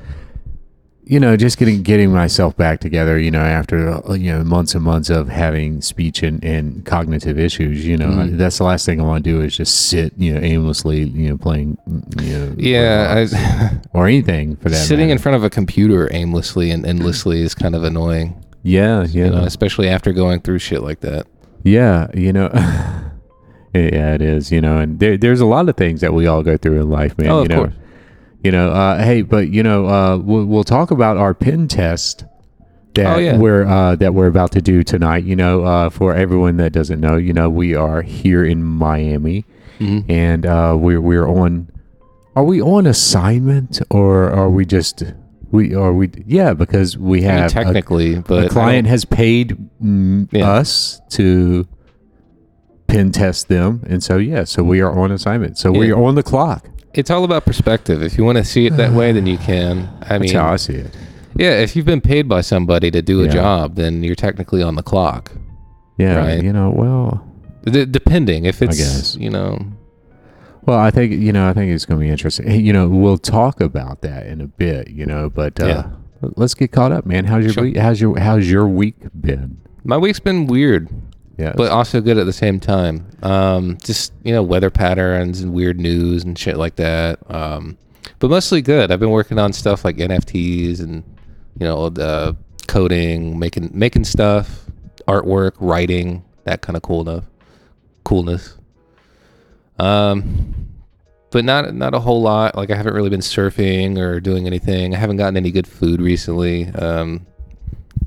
you 1.07 1.21
know, 1.21 1.37
just 1.37 1.59
getting 1.59 1.83
getting 1.83 2.11
myself 2.13 2.57
back 2.57 2.81
together. 2.81 3.19
You 3.19 3.31
know, 3.31 3.41
after 3.43 3.89
uh, 4.09 4.15
you 4.15 4.33
know 4.33 4.43
months 4.45 4.75
and 4.75 4.83
months 4.83 5.11
of 5.11 5.29
having 5.29 5.83
speech 5.83 6.23
and, 6.23 6.43
and 6.45 6.85
cognitive 6.87 7.39
issues. 7.39 7.85
You 7.87 7.97
know, 7.99 8.07
Mhm. 8.09 8.39
that's 8.39 8.59
the 8.59 8.65
last 8.65 8.87
thing 8.87 9.01
I 9.01 9.05
want 9.05 9.23
to 9.25 9.31
do 9.31 9.41
is 9.43 9.57
just 9.57 9.75
sit, 9.89 10.13
you 10.17 10.33
know, 10.33 10.41
aimlessly, 10.41 11.03
you 11.03 11.29
know, 11.29 11.37
playing, 11.37 11.77
you 12.23 12.39
know, 12.39 12.55
yeah, 12.57 13.27
I, 13.31 13.81
or 13.99 14.07
anything 14.07 14.57
for 14.57 14.69
that. 14.71 14.77
sitting 14.77 15.11
in 15.11 15.19
front 15.19 15.37
of 15.37 15.45
a 15.45 15.51
computer 15.51 16.09
aimlessly 16.13 16.71
and 16.71 16.87
endlessly 16.87 17.43
is 17.43 17.55
kind 17.55 17.75
of 17.75 17.85
annoying. 17.85 18.35
yeah, 18.63 19.05
yeah, 19.11 19.27
You 19.27 19.31
know, 19.31 19.45
especially 19.45 19.89
after 19.89 20.11
going 20.13 20.41
through 20.41 20.59
shit 20.61 20.83
like 20.83 21.01
that. 21.01 21.27
Yeah, 21.65 22.09
you 22.15 22.33
know, 22.33 22.51
yeah, 23.75 24.15
it 24.15 24.23
is. 24.23 24.51
You 24.53 24.61
know, 24.61 24.79
and 24.79 24.99
there, 25.01 25.17
there's 25.17 25.41
a 25.41 25.47
lot 25.47 25.69
of 25.69 25.77
things 25.77 26.01
that 26.01 26.15
we 26.15 26.27
all 26.27 26.43
go 26.43 26.57
through 26.57 26.81
in 26.81 26.89
life, 26.91 27.17
man. 27.19 27.29
Oh, 27.29 27.37
you 27.39 27.43
of 27.43 27.49
know, 27.49 27.57
course. 27.65 27.75
You 28.45 28.53
know. 28.53 28.71
Uh, 28.71 29.03
hey, 29.03 29.23
but 29.23 29.49
you 29.51 29.63
know, 29.63 29.87
uh, 29.87 30.17
we'll, 30.19 30.45
we'll 30.45 30.65
talk 30.65 30.91
about 30.93 31.17
our 31.17 31.35
pen 31.35 31.67
test 31.67 32.25
that 32.95 33.17
Oh, 33.17 33.19
yeah. 33.19 33.37
we're 33.39 33.65
uh, 33.67 33.97
that 33.97 34.15
we're 34.15 34.29
about 34.29 34.53
to 34.53 34.63
do 34.63 34.83
tonight. 34.85 35.25
You 35.25 35.35
know, 35.35 35.65
uh, 35.65 35.91
for 35.91 36.15
everyone 36.15 36.59
that 36.59 36.73
doesn't 36.73 37.01
know, 37.01 37.17
you 37.17 37.33
know, 37.33 37.49
we 37.51 37.75
are 37.75 38.03
here 38.03 38.45
in 38.45 38.63
Miami, 38.63 39.45
Mhm. 39.81 40.05
and 40.09 40.47
uh, 40.47 40.77
we're 40.79 41.01
we're 41.01 41.27
on. 41.27 41.71
Are 42.37 42.45
we 42.45 42.61
on 42.61 42.87
assignment 42.87 43.81
or 43.91 44.29
are 44.31 44.51
we 44.51 44.65
just 44.67 45.03
we 45.51 45.75
are 45.75 45.93
we? 45.93 46.11
Yeah, 46.27 46.53
because 46.53 46.99
we 46.99 47.19
I 47.19 47.21
mean, 47.21 47.31
have 47.31 47.51
a- 47.51 47.55
technically, 47.55 48.19
but 48.21 48.47
a 48.47 48.49
client 48.49 48.87
has 48.89 49.05
paid 49.05 49.57
mm, 49.83 50.29
Yeah. 50.33 50.51
us 50.51 51.01
to 51.11 51.67
pen 52.87 53.11
test 53.11 53.49
them 53.49 53.83
and 53.89 54.05
so 54.05 54.19
yeah 54.19 54.45
so 54.45 54.63
we 54.63 54.81
are 54.81 54.97
on 54.97 55.11
assignment 55.11 55.57
so 55.59 55.73
we 55.73 55.91
are 55.91 56.01
on 56.01 56.15
the 56.15 56.23
clock 56.23 56.69
it's 56.95 57.11
all 57.11 57.25
about 57.25 57.45
perspective. 57.45 58.03
If 58.03 58.17
you 58.19 58.25
want 58.25 58.39
to 58.39 58.45
see 58.45 58.67
it 58.67 58.77
that 58.77 58.93
way, 58.93 59.13
then 59.13 59.27
you 59.27 59.39
can. 59.51 59.89
I 60.03 60.19
that's 60.19 60.21
mean, 60.23 60.35
how 60.35 60.53
i 60.53 60.57
see 60.57 60.75
it 60.75 60.97
yeah, 61.37 61.51
if 61.59 61.75
you've 61.75 61.85
been 61.87 62.01
paid 62.01 62.29
by 62.29 62.43
somebody 62.43 62.93
to 62.93 63.03
do 63.03 63.23
a 63.23 63.27
Yeah. 63.27 63.33
job, 63.33 63.75
then 63.75 64.05
you're 64.05 64.15
technically 64.15 64.63
on 64.63 64.77
the 64.77 64.85
clock. 64.85 65.33
yeah 65.99 66.17
Right. 66.17 66.43
you 66.45 66.53
know 66.53 66.71
well 66.71 67.27
D- 67.65 67.87
depending 67.87 68.45
if 68.45 68.63
it's, 68.63 68.77
guess. 68.79 69.17
you 69.17 69.31
know, 69.31 69.59
well 70.67 70.79
i 70.79 70.91
think 70.91 71.13
you 71.13 71.33
know 71.33 71.49
i 71.49 71.53
think 71.53 71.73
it's 71.73 71.85
going 71.87 71.99
to 71.99 72.05
be 72.07 72.11
interesting 72.11 72.47
Hey, 72.47 72.59
you 72.59 72.73
know 72.73 72.89
we'll 72.89 73.19
talk 73.19 73.61
about 73.61 74.01
that 74.03 74.27
in 74.27 74.41
a 74.41 74.47
bit 74.47 74.89
you 74.91 75.07
know 75.07 75.29
but 75.29 75.59
uh 75.61 75.85
let's 76.37 76.55
get 76.55 76.71
caught 76.73 76.93
up 76.93 77.05
man 77.05 77.25
how's 77.25 77.43
your 77.45 77.53
Sure. 77.53 77.65
week 77.65 77.77
how's 77.77 78.01
your 78.01 78.19
how's 78.19 78.49
your 78.51 78.67
week 78.69 78.97
been 79.21 79.59
my 79.87 79.99
week's 79.99 80.21
been 80.21 80.47
weird. 80.47 80.89
Yeah. 81.37 81.53
but 81.57 81.71
also 81.71 82.01
good 82.01 82.17
at 82.17 82.27
the 82.27 82.33
same 82.33 82.61
time. 82.61 83.07
Um, 83.23 83.79
just 83.83 84.13
you 84.23 84.33
know, 84.33 84.43
weather 84.43 84.71
patterns 84.71 85.41
and 85.41 85.53
weird 85.53 85.81
news 85.81 86.25
and 86.25 86.39
shit 86.39 86.57
like 86.57 86.77
that. 86.77 87.19
Um, 87.29 87.77
but 88.19 88.31
mostly 88.31 88.63
good. 88.63 88.91
I've 88.91 89.01
been 89.01 89.11
working 89.11 89.39
on 89.39 89.53
stuff 89.53 89.85
like 89.85 89.97
NFTs 89.97 90.81
and 90.81 91.03
you 91.59 91.67
know, 91.67 91.87
uh, 91.87 92.33
coding, 92.69 93.39
making 93.39 93.71
making 93.73 94.05
stuff, 94.05 94.65
artwork, 95.09 95.53
writing, 95.59 96.25
that 96.45 96.63
kind 96.63 96.77
of 96.77 96.83
cool 96.83 97.25
coolness. 98.05 98.57
Um, 99.79 100.55
but 101.31 101.45
not 101.45 101.75
not 101.75 101.95
a 101.95 102.01
whole 102.01 102.23
lot. 102.23 102.55
Like 102.55 102.71
I 102.71 102.77
haven't 102.77 102.95
really 102.95 103.11
been 103.11 103.21
surfing 103.21 103.99
or 103.99 104.21
doing 104.21 104.47
anything. 104.47 104.95
I 104.95 104.99
haven't 104.99 105.17
gotten 105.17 105.37
any 105.37 105.51
good 105.51 105.67
food 105.67 106.01
recently. 106.01 106.69
Um, 106.69 107.27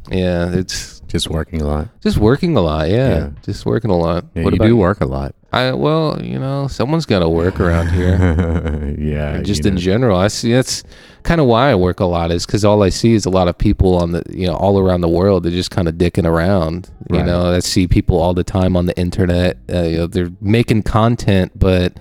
yeah, 0.10 0.54
it's 0.54 0.97
just 1.08 1.30
working 1.30 1.62
a 1.62 1.66
lot. 1.68 1.88
just 2.02 2.18
working 2.18 2.56
a 2.58 2.62
lot. 2.62 2.90
Yeah, 2.90 3.10
Yeah. 3.10 3.30
just 3.44 3.66
working 3.66 3.92
a 3.92 3.98
lot. 3.98 4.26
Yeah, 4.36 4.44
you 4.44 4.58
do 4.58 4.76
work 4.78 5.02
a 5.02 5.06
lot. 5.06 5.34
I 5.54 5.72
well, 5.72 6.22
you 6.22 6.38
know, 6.38 6.68
someone's 6.68 7.06
got 7.06 7.20
to 7.20 7.30
work 7.30 7.60
around 7.60 7.88
here. 7.90 8.96
yeah. 9.00 9.42
just 9.42 9.64
you 9.64 9.70
in 9.70 9.76
know. 9.76 9.82
general, 9.82 10.18
I 10.20 10.28
see 10.28 10.52
that's 10.52 10.84
kind 11.24 11.40
of 11.42 11.48
why 11.48 11.72
I 11.72 11.76
work 11.76 12.00
a 12.02 12.06
lot 12.06 12.32
is 12.32 12.46
because 12.46 12.66
all 12.66 12.84
I 12.84 12.90
see 12.90 13.14
is 13.14 13.26
a 13.26 13.30
lot 13.30 13.48
of 13.48 13.58
people 13.58 13.96
on 13.98 14.12
the 14.12 14.24
you 14.30 14.46
know 14.48 14.56
all 14.56 14.78
around 14.80 15.02
the 15.02 15.10
world. 15.10 15.44
They're 15.44 15.52
just 15.52 15.72
kind 15.72 15.88
of 15.88 15.96
dicking 15.96 16.26
around. 16.26 16.90
You 17.10 17.18
Right. 17.18 17.26
know, 17.26 17.54
I 17.54 17.60
see 17.60 17.88
people 17.88 18.20
all 18.20 18.34
the 18.34 18.44
time 18.44 18.76
on 18.76 18.86
the 18.88 18.98
internet. 19.00 19.58
Uh, 19.74 19.82
you 19.84 19.98
know, 20.00 20.08
they're 20.08 20.32
making 20.42 20.84
content, 20.84 21.54
but 21.58 21.98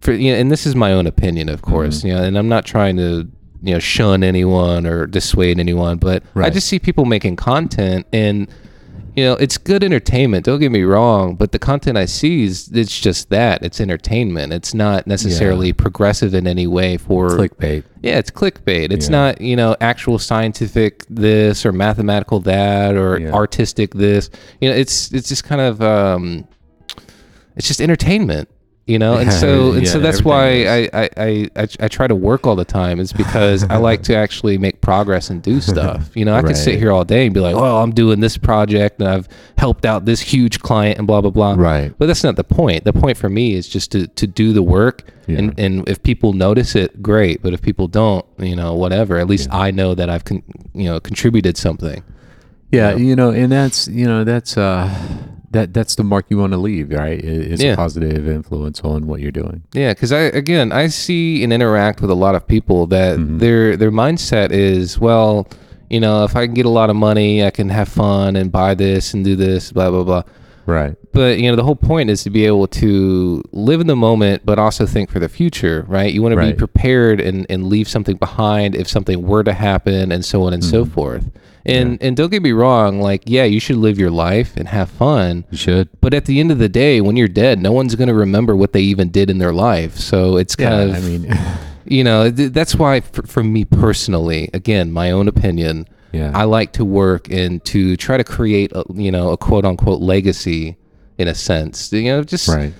for 0.00 0.12
you 0.12 0.32
know, 0.32 0.38
and 0.38 0.50
this 0.50 0.66
is 0.66 0.74
my 0.76 0.92
own 0.92 1.06
opinion, 1.06 1.48
of 1.48 1.62
Mm-hmm. 1.62 1.70
course. 1.72 2.04
You 2.04 2.14
know, 2.14 2.22
and 2.22 2.36
I'm 2.36 2.48
not 2.48 2.66
trying 2.66 2.96
to 2.98 3.26
you 3.62 3.72
know 3.74 3.78
shun 3.78 4.22
anyone 4.22 4.86
or 4.86 5.06
dissuade 5.06 5.58
anyone, 5.58 5.98
but 5.98 6.22
I 6.36 6.50
just 6.50 6.68
see 6.68 6.78
people 6.78 7.04
making 7.04 7.36
content 7.36 8.06
and 8.12 8.48
you 9.16 9.24
know 9.24 9.34
it's 9.34 9.58
good 9.58 9.82
entertainment 9.82 10.44
don't 10.46 10.60
get 10.60 10.70
me 10.70 10.82
wrong 10.84 11.34
but 11.34 11.50
the 11.50 11.58
content 11.58 11.98
i 11.98 12.04
see 12.04 12.44
is 12.44 12.68
it's 12.72 12.98
just 13.00 13.28
that 13.30 13.60
it's 13.64 13.80
entertainment 13.80 14.52
it's 14.52 14.72
not 14.72 15.04
necessarily 15.04 15.72
progressive 15.72 16.32
in 16.32 16.46
any 16.46 16.68
way 16.68 16.96
for 16.96 17.30
clickbait. 17.30 17.82
yeah 18.02 18.18
it's 18.18 18.30
clickbait 18.30 18.92
it's 18.92 19.06
Yeah. 19.06 19.10
not 19.16 19.40
you 19.40 19.56
know 19.56 19.76
actual 19.80 20.20
scientific 20.20 21.04
this 21.10 21.66
or 21.66 21.72
mathematical 21.72 22.38
that 22.40 22.94
or 22.96 23.18
Yeah. 23.18 23.32
artistic 23.32 23.94
this 23.94 24.30
you 24.60 24.70
know 24.70 24.76
it's 24.76 25.12
it's 25.12 25.28
just 25.28 25.42
kind 25.42 25.60
of 25.60 25.82
um 25.82 26.46
it's 27.56 27.66
just 27.66 27.80
entertainment 27.80 28.48
you 28.86 28.98
know 28.98 29.18
and 29.18 29.32
so 29.32 29.72
and 29.74 29.86
so 29.86 30.00
that's 30.00 30.24
why 30.24 30.64
I, 30.64 30.88
I, 30.92 31.10
I, 31.16 31.50
I, 31.56 31.68
I 31.80 31.88
try 31.88 32.06
to 32.08 32.14
work 32.14 32.46
all 32.46 32.56
the 32.56 32.64
time 32.64 32.98
is 32.98 33.12
because 33.12 33.62
I 33.64 33.76
like 33.76 34.02
to 34.04 34.16
actually 34.16 34.58
make 34.58 34.80
progress 34.80 35.30
and 35.30 35.40
do 35.42 35.60
stuff. 35.72 36.10
You 36.16 36.24
know, 36.24 36.34
I 36.34 36.42
could 36.42 36.56
sit 36.56 36.78
here 36.78 36.90
all 36.90 37.04
day 37.04 37.26
and 37.26 37.34
be 37.34 37.40
like, 37.40 37.54
"Oh, 37.54 37.82
I'm 37.82 37.92
doing 37.92 38.20
this 38.20 38.36
project 38.36 39.00
and 39.00 39.08
I've 39.08 39.28
helped 39.58 39.84
out 39.84 40.06
this 40.06 40.20
huge 40.20 40.60
client 40.60 40.98
and 40.98 41.06
blah 41.06 41.20
blah 41.20 41.30
blah." 41.30 41.54
Right. 41.56 41.92
But 41.98 42.06
that's 42.06 42.24
not 42.24 42.36
the 42.36 42.44
point. 42.44 42.84
The 42.84 42.92
point 42.92 43.16
for 43.16 43.28
me 43.28 43.54
is 43.54 43.68
just 43.68 43.92
to 43.92 44.06
to 44.08 44.26
do 44.26 44.52
the 44.52 44.62
work 44.62 45.04
and 45.28 45.54
Yeah. 45.56 45.64
and 45.64 45.88
if 45.88 46.02
people 46.02 46.32
notice 46.32 46.74
it, 46.74 47.00
great. 47.02 47.42
But 47.42 47.52
if 47.52 47.62
people 47.62 47.86
don't, 47.86 48.24
you 48.38 48.56
know, 48.56 48.74
whatever. 48.74 49.18
At 49.18 49.28
least 49.28 49.48
I 49.52 49.70
know 49.70 49.94
that 49.94 50.10
I've 50.10 50.24
con- 50.24 50.42
you 50.74 50.86
know 50.86 50.98
contributed 50.98 51.56
something. 51.56 52.02
Yeah, 52.72 52.90
Yeah. 52.90 52.96
you 52.96 53.14
know, 53.14 53.30
and 53.30 53.52
that's 53.52 53.86
you 53.86 54.06
know 54.06 54.24
that's 54.24 54.56
uh 54.56 54.88
that 55.52 55.74
that's 55.74 55.96
the 55.96 56.04
mark 56.04 56.26
you 56.28 56.38
want 56.38 56.52
to 56.52 56.58
leave, 56.58 56.90
right? 56.92 57.18
Is 57.18 57.60
Yeah. 57.62 57.72
a 57.72 57.76
positive 57.76 58.28
influence 58.28 58.80
on 58.82 59.06
what 59.06 59.20
you're 59.20 59.32
doing. 59.32 59.62
Yeah, 59.74 59.92
because 59.92 60.12
I 60.12 60.20
again 60.20 60.70
I 60.72 60.86
see 60.88 61.42
and 61.42 61.52
interact 61.52 62.00
with 62.00 62.10
a 62.10 62.14
lot 62.14 62.34
of 62.34 62.46
people 62.46 62.86
that 62.88 63.18
Mm-hmm. 63.18 63.38
their 63.38 63.76
their 63.76 63.90
mindset 63.90 64.52
is 64.52 64.98
well, 64.98 65.48
you 65.88 65.98
know, 66.00 66.22
if 66.24 66.36
I 66.36 66.46
can 66.46 66.54
get 66.54 66.66
a 66.66 66.70
lot 66.70 66.88
of 66.90 66.96
money, 66.96 67.44
I 67.44 67.50
can 67.50 67.68
have 67.68 67.88
fun 67.88 68.36
and 68.36 68.52
buy 68.52 68.74
this 68.74 69.12
and 69.12 69.24
do 69.24 69.34
this, 69.36 69.72
blah 69.72 69.90
blah 69.90 70.04
blah. 70.04 70.22
Right. 70.66 70.94
But 71.12 71.40
you 71.40 71.50
know, 71.50 71.56
the 71.56 71.64
whole 71.64 71.74
point 71.74 72.10
is 72.10 72.22
to 72.22 72.30
be 72.30 72.46
able 72.46 72.68
to 72.68 73.42
live 73.50 73.80
in 73.80 73.88
the 73.88 73.96
moment, 73.96 74.42
but 74.44 74.56
also 74.60 74.86
think 74.86 75.10
for 75.10 75.18
the 75.18 75.28
future, 75.28 75.84
right? 75.88 76.12
You 76.14 76.22
want 76.22 76.36
to 76.38 76.40
be 76.46 76.52
prepared 76.52 77.20
and, 77.20 77.44
and 77.50 77.66
leave 77.66 77.88
something 77.88 78.16
behind 78.18 78.76
if 78.76 78.86
something 78.86 79.26
were 79.26 79.42
to 79.42 79.52
happen, 79.52 80.12
and 80.12 80.24
so 80.24 80.42
on 80.44 80.52
and 80.52 80.62
so 80.64 80.84
forth. 80.84 81.28
And 81.72 82.02
and 82.02 82.16
don't 82.16 82.30
get 82.30 82.42
me 82.42 82.52
wrong, 82.52 83.00
like 83.00 83.22
yeah, 83.26 83.44
you 83.44 83.60
should 83.60 83.76
live 83.76 83.98
your 83.98 84.10
life 84.10 84.56
and 84.56 84.68
have 84.68 84.90
fun. 84.90 85.44
You 85.50 85.58
should. 85.58 85.88
But 86.00 86.14
at 86.14 86.24
the 86.24 86.40
end 86.40 86.50
of 86.50 86.58
the 86.58 86.68
day, 86.68 87.00
when 87.00 87.16
you're 87.16 87.28
dead, 87.28 87.60
no 87.60 87.72
one's 87.72 87.94
going 87.94 88.08
to 88.08 88.14
remember 88.14 88.54
what 88.56 88.72
they 88.72 88.82
even 88.82 89.10
did 89.10 89.30
in 89.30 89.38
their 89.38 89.52
life. 89.52 89.96
So 89.96 90.36
it's 90.36 90.56
kind 90.56 90.90
Yeah, 90.90 90.96
of, 90.96 91.04
I 91.04 91.06
mean, 91.06 91.38
you 91.86 92.04
know, 92.04 92.30
th- 92.30 92.52
that's 92.52 92.74
why 92.74 93.00
for, 93.00 93.22
for 93.26 93.42
me 93.42 93.64
personally, 93.64 94.50
again, 94.54 94.92
my 94.92 95.10
own 95.10 95.28
opinion, 95.28 95.88
yeah. 96.12 96.32
I 96.34 96.44
like 96.44 96.72
to 96.74 96.84
work 96.84 97.30
and 97.30 97.64
to 97.66 97.96
try 97.96 98.16
to 98.16 98.24
create, 98.24 98.72
a, 98.72 98.84
you 98.94 99.10
know, 99.10 99.30
a 99.30 99.36
quote 99.36 99.64
unquote 99.64 100.00
legacy 100.00 100.76
in 101.18 101.28
a 101.28 101.34
sense. 101.34 101.92
You 101.92 102.04
know, 102.04 102.22
just 102.24 102.48
right. 102.48 102.72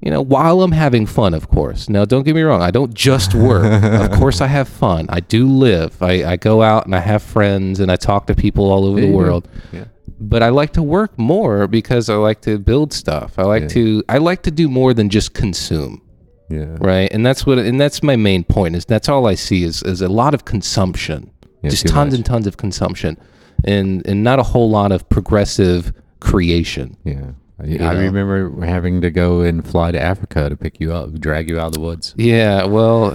You 0.00 0.10
know, 0.10 0.20
while 0.20 0.62
I'm 0.62 0.72
having 0.72 1.06
fun, 1.06 1.32
of 1.34 1.48
course. 1.48 1.88
Now, 1.88 2.04
don't 2.04 2.24
get 2.24 2.34
me 2.34 2.42
wrong. 2.42 2.60
I 2.62 2.70
don't 2.70 2.92
just 2.94 3.34
work. 3.34 3.64
of 3.64 4.10
course, 4.18 4.40
I 4.40 4.46
have 4.46 4.68
fun. 4.68 5.06
I 5.08 5.20
do 5.20 5.48
live. 5.48 6.02
I, 6.02 6.24
I 6.32 6.36
go 6.36 6.62
out 6.62 6.84
and 6.86 6.94
I 6.94 7.00
have 7.00 7.22
friends 7.22 7.80
and 7.80 7.90
I 7.90 7.96
talk 7.96 8.26
to 8.26 8.34
people 8.34 8.70
all 8.70 8.84
over 8.84 8.98
Yeah, 8.98 9.06
the 9.06 9.06
mm-hmm. 9.08 9.16
world. 9.16 9.48
Yeah. 9.72 9.84
But 10.20 10.42
I 10.42 10.50
like 10.50 10.72
to 10.74 10.82
work 10.82 11.18
more 11.18 11.66
because 11.66 12.08
I 12.10 12.14
like 12.16 12.40
to 12.42 12.58
build 12.58 12.92
stuff. 12.92 13.38
I 13.38 13.42
like 13.44 13.62
Yeah. 13.62 13.68
to 13.68 14.02
I 14.08 14.18
like 14.18 14.42
to 14.42 14.50
do 14.50 14.68
more 14.68 14.92
than 14.94 15.08
just 15.08 15.32
consume, 15.34 16.02
Yeah. 16.50 16.76
right? 16.80 17.08
And 17.10 17.24
that's 17.26 17.44
what 17.46 17.58
and 17.58 17.80
that's 17.80 18.02
my 18.02 18.16
main 18.16 18.44
point. 18.44 18.76
Is 18.76 18.84
that's 18.84 19.08
all 19.08 19.26
I 19.26 19.34
see 19.34 19.64
is 19.64 19.82
is 19.82 20.02
a 20.02 20.08
lot 20.08 20.34
of 20.34 20.44
consumption, 20.44 21.30
Yeah, 21.62 21.70
just 21.70 21.86
tons 21.88 22.12
much. 22.12 22.18
and 22.18 22.26
tons 22.26 22.46
of 22.46 22.56
consumption, 22.58 23.16
and 23.64 24.06
and 24.06 24.22
not 24.22 24.38
a 24.38 24.42
whole 24.44 24.70
lot 24.70 24.92
of 24.92 25.08
progressive 25.08 25.92
creation. 26.20 26.96
Yeah. 27.04 27.32
I, 27.58 27.76
I 27.84 27.92
remember 27.94 28.64
having 28.66 29.00
to 29.02 29.10
go 29.10 29.42
and 29.42 29.66
fly 29.66 29.92
to 29.92 30.00
Africa 30.00 30.48
to 30.48 30.56
pick 30.56 30.80
you 30.80 30.92
up, 30.92 31.12
drag 31.20 31.48
you 31.48 31.60
out 31.60 31.68
of 31.68 31.72
the 31.74 31.80
woods. 31.80 32.12
Yeah, 32.16 32.64
well, 32.64 33.12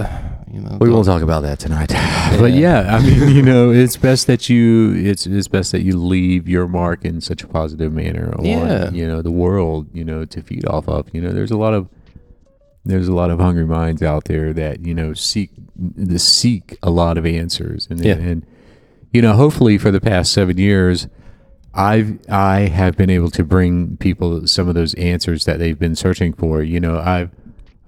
you 0.50 0.62
know, 0.62 0.77
We 0.79 0.89
won't 0.89 1.05
talk 1.05 1.22
about 1.22 1.41
that 1.41 1.60
tonight. 1.60 1.89
but 2.39 2.53
yeah, 2.53 2.96
I 2.96 3.01
mean, 3.03 3.29
you 3.36 3.41
know, 3.41 3.69
it's 3.69 3.98
best 3.98 4.27
that 4.27 4.48
you 4.50 4.93
it's 4.96 5.27
it's 5.27 5.50
best 5.50 5.74
that 5.74 5.81
you 5.81 5.98
leave 5.98 6.48
your 6.48 6.67
mark 6.69 7.03
in 7.03 7.19
such 7.19 7.43
a 7.43 7.48
positive 7.48 7.91
manner 7.91 8.34
on 8.38 8.46
Yeah. 8.46 8.89
you 8.91 9.05
know 9.05 9.22
the 9.22 9.31
world, 9.31 9.88
you 9.93 10.05
know, 10.05 10.24
to 10.25 10.41
feed 10.41 10.65
off 10.65 10.88
of. 10.88 11.08
You 11.13 11.22
know, 11.22 11.31
there's 11.34 11.51
a 11.51 11.58
lot 11.58 11.74
of 11.74 11.89
there's 12.86 13.10
a 13.10 13.13
lot 13.13 13.29
of 13.31 13.39
hungry 13.39 13.65
minds 13.65 14.01
out 14.01 14.25
there 14.25 14.53
that 14.53 14.86
you 14.86 14.96
know 14.96 15.13
seek 15.13 15.51
the 15.75 16.17
seek 16.17 16.77
a 16.81 16.89
lot 16.89 17.17
of 17.17 17.25
answers 17.25 17.88
and 17.89 18.03
Yeah. 18.03 18.15
and 18.15 18.46
you 19.12 19.22
know 19.22 19.34
hopefully 19.34 19.77
for 19.77 19.91
the 19.91 20.00
past 20.01 20.31
seven 20.31 20.58
years 20.58 21.08
I've 21.73 22.19
I 22.29 22.61
have 22.61 22.97
been 22.97 23.09
able 23.09 23.29
to 23.31 23.43
bring 23.43 23.97
people 23.97 24.47
some 24.47 24.67
of 24.67 24.75
those 24.75 24.93
answers 24.95 25.45
that 25.45 25.59
they've 25.59 25.77
been 25.77 25.95
searching 25.95 26.33
for. 26.33 26.61
You 26.63 26.79
know, 26.79 26.99
I've 26.99 27.29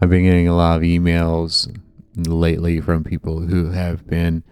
I've 0.01 0.09
been 0.09 0.23
getting 0.23 0.47
a 0.47 0.55
lot 0.55 0.77
of 0.77 0.81
emails 0.83 1.73
lately 2.15 2.81
from 2.81 3.03
people 3.03 3.39
who 3.41 3.71
have 3.71 4.05
been, 4.07 4.43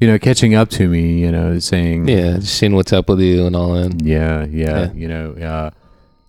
you 0.00 0.06
know, 0.08 0.18
catching 0.18 0.54
up 0.54 0.70
to 0.70 0.88
me. 0.88 1.20
You 1.20 1.30
know, 1.30 1.58
saying, 1.58 2.08
yeah, 2.08 2.36
just 2.38 2.54
seeing 2.56 2.74
what's 2.74 2.92
up 2.92 3.08
with 3.08 3.20
you 3.20 3.46
and 3.46 3.54
all 3.54 3.74
that. 3.74 4.02
yeah, 4.02 4.44
yeah, 4.46 4.84
Yeah. 4.86 4.92
you 4.92 5.08
know, 5.08 5.32
uh, 5.32 5.70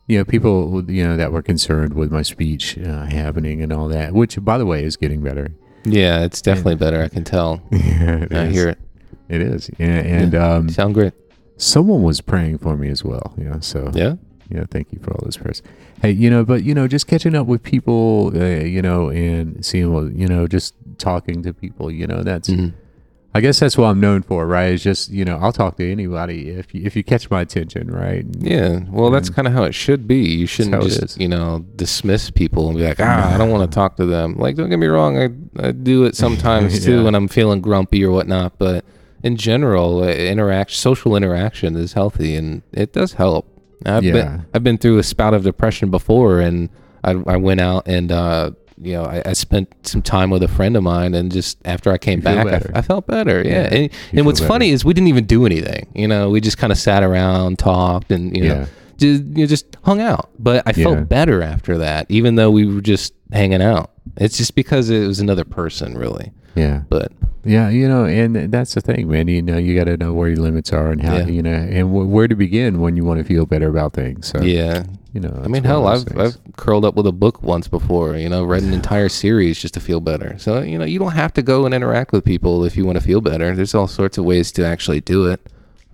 you 0.07 0.17
know, 0.17 0.25
people 0.25 0.83
you 0.91 1.03
know 1.07 1.15
that 1.17 1.31
were 1.31 1.41
concerned 1.41 1.93
with 1.93 2.11
my 2.11 2.21
speech 2.21 2.77
uh, 2.77 3.05
happening 3.05 3.61
and 3.61 3.71
all 3.71 3.87
that, 3.87 4.13
which 4.13 4.43
by 4.43 4.57
the 4.57 4.65
way 4.65 4.83
is 4.83 4.97
getting 4.97 5.21
better. 5.21 5.51
Yeah, 5.85 6.23
it's 6.23 6.41
definitely 6.41 6.75
better. 6.75 7.01
I 7.01 7.07
can 7.07 7.23
tell. 7.23 7.61
yeah, 7.71 8.23
it 8.23 8.33
I 8.33 8.45
is. 8.45 8.53
hear 8.55 8.69
it. 8.69 8.79
It 9.29 9.41
is, 9.41 9.69
yeah, 9.79 9.85
and 9.87 10.35
um, 10.35 10.69
Sound 10.69 10.93
great. 10.93 11.13
Someone 11.57 12.01
was 12.03 12.21
praying 12.21 12.57
for 12.59 12.75
me 12.77 12.89
as 12.89 13.03
well. 13.03 13.33
You 13.37 13.45
know, 13.45 13.57
so 13.61 13.91
Yeah. 13.93 14.15
Yeah, 14.49 14.65
thank 14.69 14.89
you 14.91 14.99
for 15.01 15.11
all 15.11 15.21
those 15.23 15.37
prayers. 15.37 15.63
Hey, 16.03 16.11
you 16.11 16.29
know, 16.29 16.45
but 16.45 16.63
you 16.63 16.75
know, 16.75 16.87
just 16.87 17.07
catching 17.07 17.33
up 17.33 17.47
with 17.47 17.63
people, 17.63 18.31
uh, 18.35 18.45
you 18.45 18.79
know, 18.81 19.09
and 19.09 19.65
seeing 19.65 19.91
what 19.91 20.13
you 20.15 20.27
know, 20.27 20.45
just 20.47 20.75
talking 20.99 21.41
to 21.43 21.51
people, 21.53 21.89
you 21.89 22.05
know, 22.05 22.21
that's 22.21 22.49
Mhm. 22.49 22.73
I 23.33 23.41
guess 23.41 23.59
that's 23.59 23.77
what 23.77 23.87
I'm 23.87 23.99
known 23.99 24.21
for, 24.21 24.45
right? 24.47 24.71
It's 24.71 24.83
just 24.83 25.11
you 25.11 25.25
know, 25.25 25.37
I'll 25.41 25.51
talk 25.51 25.75
to 25.77 25.91
anybody 25.91 26.49
if 26.51 26.73
you, 26.75 26.83
if 26.85 26.95
you 26.95 27.03
catch 27.03 27.29
my 27.31 27.41
attention, 27.41 27.89
right? 27.91 28.23
Yeah. 28.39 28.81
Well, 28.91 29.09
that's 29.09 29.29
kind 29.31 29.47
of 29.47 29.53
how 29.53 29.63
it 29.63 29.73
should 29.73 30.07
be. 30.07 30.19
You 30.23 30.45
shouldn't 30.45 30.81
just, 30.83 31.19
you 31.19 31.27
know, 31.27 31.65
dismiss 31.75 32.29
people 32.29 32.69
and 32.69 32.77
be 32.77 32.83
like, 32.85 32.99
ah, 33.01 33.33
I 33.33 33.37
don't 33.39 33.49
want 33.49 33.69
to 33.69 33.75
talk 33.75 33.97
to 33.97 34.05
them. 34.05 34.35
Like, 34.37 34.55
don't 34.55 34.69
get 34.69 34.77
me 34.79 34.87
wrong. 34.87 35.17
I, 35.17 35.29
I 35.67 35.71
do 35.71 36.05
it 36.05 36.15
sometimes 36.23 36.85
too 36.85 37.03
when 37.03 37.15
I'm 37.15 37.27
feeling 37.27 37.59
grumpy 37.61 38.05
or 38.05 38.11
whatnot. 38.11 38.57
But 38.59 38.85
in 39.25 39.35
general, 39.35 40.03
uh, 40.03 40.07
interact, 40.07 40.71
social 40.71 41.15
interaction 41.15 41.75
is 41.75 41.93
healthy 41.93 42.35
and 42.35 42.61
it 42.71 42.93
does 42.93 43.13
help. 43.13 43.45
I've 43.85 44.03
Yeah. 44.03 44.13
been, 44.13 44.45
I've 44.53 44.63
been 44.63 44.77
through 44.77 44.99
a 44.99 45.03
spout 45.03 45.33
of 45.33 45.43
depression 45.43 45.89
before 45.91 46.39
and 46.39 46.69
I, 47.03 47.11
I 47.27 47.37
went 47.37 47.59
out 47.59 47.87
and, 47.87 48.11
uh, 48.11 48.51
you 48.81 48.93
know, 48.93 49.03
I, 49.05 49.21
I 49.25 49.33
spent 49.33 49.73
some 49.87 50.01
time 50.01 50.29
with 50.29 50.43
a 50.43 50.49
friend 50.49 50.75
of 50.75 50.83
mine, 50.83 51.13
and 51.13 51.31
just 51.31 51.57
after 51.63 51.91
I 51.93 51.97
came 51.97 52.19
You 52.19 52.23
back, 52.25 52.45
I. 52.75 52.79
I 52.79 52.81
felt 52.81 53.07
better. 53.07 53.41
Yeah, 53.41 53.51
Yeah, 53.71 53.73
and, 53.73 53.89
and 54.11 54.25
what's 54.25 54.39
feel 54.41 54.49
funny 54.49 54.69
is 54.71 54.83
we 54.83 54.93
didn't 54.93 55.07
even 55.07 55.23
do 55.25 55.45
anything. 55.45 55.87
You 55.95 56.09
know, 56.09 56.29
we 56.29 56.41
just 56.41 56.57
kind 56.57 56.73
of 56.73 56.77
sat 56.77 57.01
around, 57.01 57.57
talked, 57.57 58.11
and 58.11 58.35
you 58.35 58.43
know, 58.49 58.55
Yeah. 58.55 58.65
just 58.97 59.23
you 59.37 59.47
just 59.47 59.77
hung 59.85 60.01
out. 60.01 60.29
But 60.37 60.63
I 60.67 60.73
felt 60.73 61.07
better 61.07 61.41
after 61.41 61.77
that, 61.77 62.05
even 62.09 62.35
though 62.35 62.51
we 62.51 62.65
were 62.65 62.81
just 62.81 63.13
hanging 63.31 63.61
out. 63.61 63.91
It's 64.17 64.35
just 64.37 64.55
because 64.55 64.89
it 64.89 65.07
was 65.07 65.21
another 65.21 65.45
person, 65.45 65.97
really. 65.97 66.33
Yeah. 66.55 66.81
But 66.89 67.11
Yeah, 67.43 67.69
you 67.69 67.87
know, 67.87 68.05
and 68.05 68.51
that's 68.51 68.73
the 68.73 68.81
thing, 68.81 69.07
man. 69.07 69.27
You 69.27 69.41
know, 69.41 69.57
you 69.57 69.75
got 69.77 69.83
to 69.83 69.97
know 69.97 70.13
where 70.13 70.29
your 70.29 70.37
limits 70.39 70.73
are 70.73 70.91
and 70.91 71.01
how 71.01 71.17
Yeah. 71.17 71.27
you 71.27 71.43
know, 71.43 71.51
and 71.53 71.89
wh- 71.89 72.09
where 72.09 72.27
to 72.27 72.35
begin 72.35 72.79
when 72.81 72.97
you 72.97 73.05
want 73.05 73.19
to 73.19 73.23
feel 73.23 73.45
better 73.45 73.67
about 73.69 73.93
things. 73.93 74.27
So, 74.27 74.41
Yeah. 74.41 74.83
you 75.13 75.21
know, 75.21 75.39
I 75.43 75.47
mean, 75.47 75.63
hell, 75.63 75.85
I've, 75.85 76.03
things. 76.03 76.37
I've 76.45 76.55
curled 76.55 76.83
up 76.85 76.95
with 76.95 77.05
a 77.05 77.11
book 77.11 77.43
once 77.43 77.67
before, 77.67 78.15
you 78.15 78.29
know, 78.29 78.43
read 78.43 78.63
an 78.63 78.73
entire 78.81 79.09
series 79.09 79.59
just 79.59 79.75
to 79.75 79.79
feel 79.79 79.99
better. 79.99 80.35
So, 80.39 80.61
you 80.61 80.77
know, 80.79 80.85
you 80.85 80.97
don't 80.97 81.11
have 81.11 81.33
to 81.33 81.43
go 81.43 81.65
and 81.65 81.73
interact 81.75 82.11
with 82.13 82.23
people 82.25 82.65
if 82.65 82.75
you 82.75 82.83
want 82.85 82.97
to 82.97 83.03
feel 83.03 83.21
better. 83.21 83.55
There's 83.55 83.75
all 83.75 83.87
sorts 83.87 84.17
of 84.17 84.25
ways 84.25 84.51
to 84.53 84.65
actually 84.65 85.01
do 85.01 85.27
it. 85.27 85.39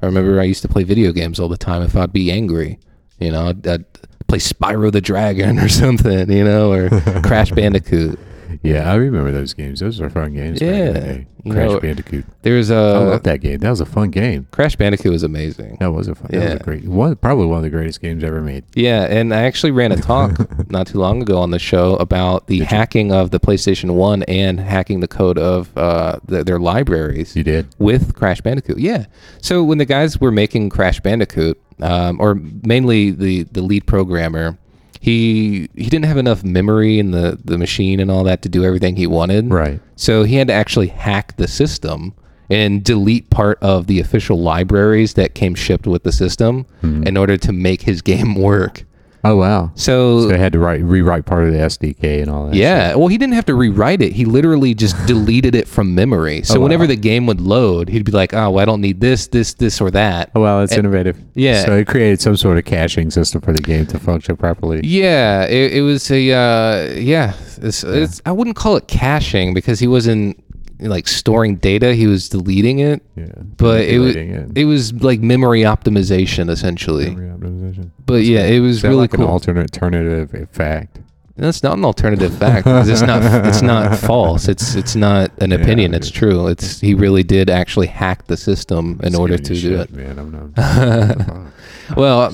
I 0.01 0.05
remember 0.05 0.39
I 0.39 0.45
used 0.45 0.61
to 0.61 0.67
play 0.69 0.83
video 0.83 1.11
games 1.11 1.37
all 1.39 1.49
the 1.49 1.57
time 1.57 1.81
if 1.81 1.95
I'd 1.97 2.13
be 2.13 2.31
angry. 2.31 2.79
You 3.19 3.31
know, 3.31 3.49
I'd, 3.49 3.67
I'd 3.67 3.85
play 4.27 4.39
Spyro 4.39 4.89
the 4.89 5.01
Dragon 5.01 5.59
or 5.63 5.67
something, 5.67 6.31
you 6.31 6.45
know, 6.45 6.71
or 6.71 6.89
Crash 7.23 7.51
Bandicoot. 7.59 8.17
Yeah, 8.63 8.91
I 8.91 8.95
remember 8.95 9.31
those 9.31 9.53
games. 9.53 9.79
Those 9.79 9.99
were 9.99 10.09
fun 10.09 10.33
games. 10.33 10.59
back 10.59 10.69
in 10.69 10.93
the 10.93 10.99
Yeah, 10.99 11.05
day. 11.05 11.27
you 11.43 11.51
Crash 11.53 11.69
know, 11.69 11.79
Bandicoot. 11.79 12.25
There's 12.43 12.69
a. 12.69 12.75
I 12.75 12.97
love 12.99 13.23
that 13.23 13.41
game. 13.41 13.57
That 13.59 13.69
was 13.71 13.81
a 13.81 13.85
fun 13.85 14.11
game. 14.11 14.47
Crash 14.51 14.75
Bandicoot 14.75 15.11
was 15.11 15.23
amazing. 15.23 15.77
That 15.79 15.91
was 15.91 16.07
a 16.07 16.15
fun. 16.15 16.27
That 16.29 16.37
was 16.37 16.45
Yeah. 16.49 16.55
a 16.55 16.59
great 16.59 16.85
one. 16.85 17.15
Probably 17.15 17.45
one 17.47 17.57
of 17.57 17.63
the 17.63 17.69
greatest 17.71 18.01
games 18.01 18.23
ever 18.23 18.41
made. 18.41 18.63
Yeah, 18.75 19.03
and 19.09 19.33
I 19.33 19.43
actually 19.43 19.71
ran 19.71 19.91
a 19.91 19.97
talk 19.97 20.37
not 20.71 20.87
too 20.87 20.99
long 20.99 21.21
ago 21.21 21.39
on 21.39 21.49
the 21.51 21.59
show 21.59 21.95
about 21.95 22.47
the 22.47 22.59
hacking 22.59 23.11
of 23.11 23.31
the 23.31 23.39
PlayStation 23.39 23.95
1 23.95 24.23
and 24.23 24.59
hacking 24.59 24.99
the 24.99 25.07
code 25.07 25.37
of 25.39 25.75
uh, 25.77 26.19
the, 26.25 26.43
their 26.43 26.59
libraries 26.59 27.35
You 27.35 27.43
did. 27.43 27.67
with 27.79 28.13
Crash 28.15 28.41
Bandicoot. 28.41 28.77
Yeah. 28.77 29.05
So 29.41 29.63
when 29.63 29.79
the 29.79 29.85
guys 29.85 30.21
were 30.21 30.31
making 30.31 30.69
Crash 30.69 30.99
Bandicoot, 30.99 31.59
um, 31.81 32.21
or 32.21 32.35
mainly 32.35 33.09
the, 33.09 33.41
the 33.43 33.63
lead 33.63 33.87
programmer, 33.87 34.55
he 35.01 35.67
he 35.73 35.89
didn't 35.89 36.05
have 36.05 36.17
enough 36.17 36.43
memory 36.43 36.99
in 36.99 37.09
the, 37.09 37.39
the 37.43 37.57
machine 37.57 37.99
and 37.99 38.11
all 38.11 38.23
that 38.23 38.43
to 38.43 38.49
do 38.49 38.63
everything 38.63 38.95
he 38.95 39.07
wanted. 39.07 39.49
Right. 39.51 39.81
So 39.95 40.23
he 40.23 40.35
had 40.35 40.47
to 40.49 40.53
actually 40.53 40.87
hack 40.89 41.35
the 41.37 41.47
system 41.47 42.13
and 42.51 42.83
delete 42.83 43.31
part 43.31 43.57
of 43.63 43.87
the 43.87 43.99
official 43.99 44.39
libraries 44.39 45.15
that 45.15 45.33
came 45.33 45.55
shipped 45.55 45.87
with 45.87 46.03
the 46.03 46.11
system 46.11 46.67
hmm. 46.81 47.01
in 47.01 47.17
order 47.17 47.35
to 47.35 47.51
make 47.51 47.81
his 47.81 48.01
game 48.13 48.35
work. 48.35 48.83
Oh 49.23 49.35
wow. 49.35 49.71
So, 49.75 50.21
So 50.21 50.27
they 50.29 50.37
had 50.39 50.51
to 50.53 50.59
write 50.59 50.81
rewrite 50.83 51.25
part 51.25 51.43
of 51.45 51.51
the 51.53 51.59
SDK 51.59 52.21
and 52.21 52.29
all 52.31 52.47
that. 52.47 52.55
yeah, 52.55 52.95
well, 52.95 53.07
he 53.07 53.17
didn't 53.17 53.35
have 53.35 53.45
to 53.45 53.55
rewrite 53.55 54.01
it. 54.01 54.13
He 54.13 54.25
literally 54.25 54.73
just 54.73 54.95
deleted 55.07 55.53
it 55.53 55.67
from 55.67 55.93
memory. 55.93 56.41
So 56.43 56.55
Oh, 56.55 56.59
wow. 56.59 56.63
whenever 56.63 56.87
the 56.87 56.95
game 56.95 57.27
would 57.27 57.39
load, 57.41 57.89
he'd 57.89 58.03
be 58.05 58.11
like, 58.11 58.33
"Oh, 58.33 58.49
well, 58.51 58.59
I 58.61 58.65
don't 58.65 58.81
need 58.81 58.99
this, 58.99 59.27
this, 59.27 59.53
this, 59.53 59.79
or 59.79 59.91
that." 59.91 60.31
Oh 60.35 60.41
wow, 60.41 60.59
that's 60.61 60.73
innovative. 60.73 61.17
yeah. 61.35 61.65
So 61.65 61.75
it 61.77 61.87
created 61.87 62.19
some 62.19 62.35
sort 62.35 62.57
of 62.57 62.65
caching 62.65 63.11
system 63.11 63.41
for 63.41 63.53
the 63.53 63.61
game 63.61 63.85
to 63.87 63.99
function 63.99 64.35
properly. 64.37 64.81
Yeah, 64.83 65.43
it, 65.45 65.73
it 65.73 65.81
was 65.81 66.09
a 66.11 66.31
uh, 66.31 66.93
yeah. 66.99 67.33
It's, 67.61 67.83
It's, 67.83 68.21
I 68.25 68.31
wouldn't 68.31 68.55
call 68.55 68.75
it 68.77 68.87
caching 68.87 69.53
because 69.53 69.79
he 69.79 69.87
wasn't 69.87 70.43
like 70.81 71.07
storing 71.07 71.55
data. 71.57 71.93
He 71.93 72.07
was 72.07 72.27
deleting 72.29 72.79
it. 72.79 73.01
Yeah. 73.15 73.27
But 73.57 73.81
it 73.81 73.99
was 73.99 74.15
Manipulating 74.15 74.53
it 74.55 74.65
was 74.65 74.93
like 75.01 75.19
memory 75.21 75.61
optimization 75.61 76.49
essentially. 76.49 77.09
Memory 77.11 77.29
optimization. 77.29 77.89
But 78.05 78.23
yeah, 78.23 78.45
it 78.45 78.59
was 78.59 78.77
Is 78.77 78.81
that 78.81 78.87
really 78.89 79.01
like 79.01 79.11
cool. 79.11 79.25
an 79.25 79.31
alternate 79.31 79.61
alternative 79.75 80.49
fact? 80.51 80.99
That's 81.37 81.63
not 81.63 81.77
an 81.77 81.85
alternative 81.85 82.37
fact. 82.37 82.65
'cause 82.65 82.87
it's 82.89 83.01
not. 83.01 83.23
It's 83.47 83.61
not 83.63 83.97
false. 84.09 84.47
It's 84.47 84.75
it's 84.75 84.95
not 84.95 85.31
an 85.41 85.51
opinion. 85.53 85.93
it 85.93 85.97
it's 85.97 86.11
true. 86.11 86.47
It's 86.47 86.79
he 86.81 86.93
really 86.93 87.23
did 87.23 87.49
actually 87.49 87.87
hack 87.87 88.27
the 88.27 88.37
system 88.37 88.99
in 89.01 89.15
order 89.15 89.37
to 89.37 89.53
do 89.55 89.79
it. 89.79 89.91
Man, 89.91 90.19
I'm 90.19 90.31
not. 90.55 91.47
Well, 91.97 92.31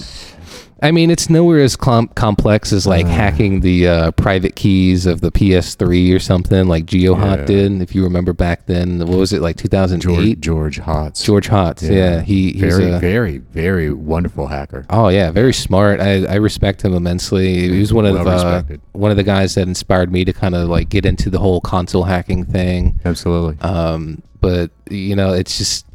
I 0.82 0.92
mean, 0.92 1.10
it's 1.10 1.28
nowhere 1.30 1.60
as 1.60 1.76
com- 1.76 2.10
complex 2.10 2.72
as 2.72 2.86
like 2.86 3.06
Uh. 3.08 3.10
hacking 3.10 3.62
the 3.62 3.88
uh, 3.88 4.12
private 4.12 4.56
keys 4.56 5.06
of 5.08 5.22
the 5.22 5.32
PS3 5.32 6.14
or 6.16 6.20
something 6.20 6.68
like 6.68 6.86
GeoHot 6.86 7.40
Yeah. 7.40 7.46
did. 7.46 7.82
If 7.82 7.96
you 7.96 8.04
remember 8.04 8.32
back 8.32 8.68
then, 8.68 9.00
what 9.00 9.18
was 9.18 9.34
it 9.34 9.42
like 9.42 9.56
2008? 9.58 10.40
George 10.40 10.76
George 10.78 10.80
Hotz. 10.82 11.24
George 11.24 11.50
Hotz. 11.50 11.82
Yeah, 11.90 12.22
he 12.22 12.52
he's 12.52 12.62
very 12.78 12.92
a, 12.92 13.00
very 13.00 13.40
very 13.40 13.92
wonderful 13.92 14.48
hacker. 14.48 14.86
Oh 14.92 15.08
yeah, 15.10 15.32
very 15.32 15.54
smart. 15.54 16.00
I, 16.00 16.26
I 16.26 16.36
respect 16.36 16.84
him 16.84 16.94
immensely. 16.94 17.70
He 17.70 17.80
was 17.80 17.92
one 17.92 18.06
of 18.06 18.14
Well 18.14 18.24
the 18.26 18.30
uh, 18.32 18.64
one 18.92 19.10
of 19.10 19.18
the 19.18 19.24
guys 19.24 19.56
that 19.56 19.68
inspired 19.68 20.12
me 20.12 20.26
to 20.26 20.34
kind 20.34 20.54
of 20.54 20.70
like 20.70 20.90
get 20.90 21.06
into 21.06 21.30
the 21.32 21.40
whole 21.40 21.60
console 21.60 22.04
hacking 22.04 22.46
thing. 22.46 23.00
Absolutely. 23.04 23.58
Um, 23.62 24.22
but 24.42 24.70
you 24.92 25.16
know, 25.16 25.34
it's 25.34 25.58
just 25.58 25.86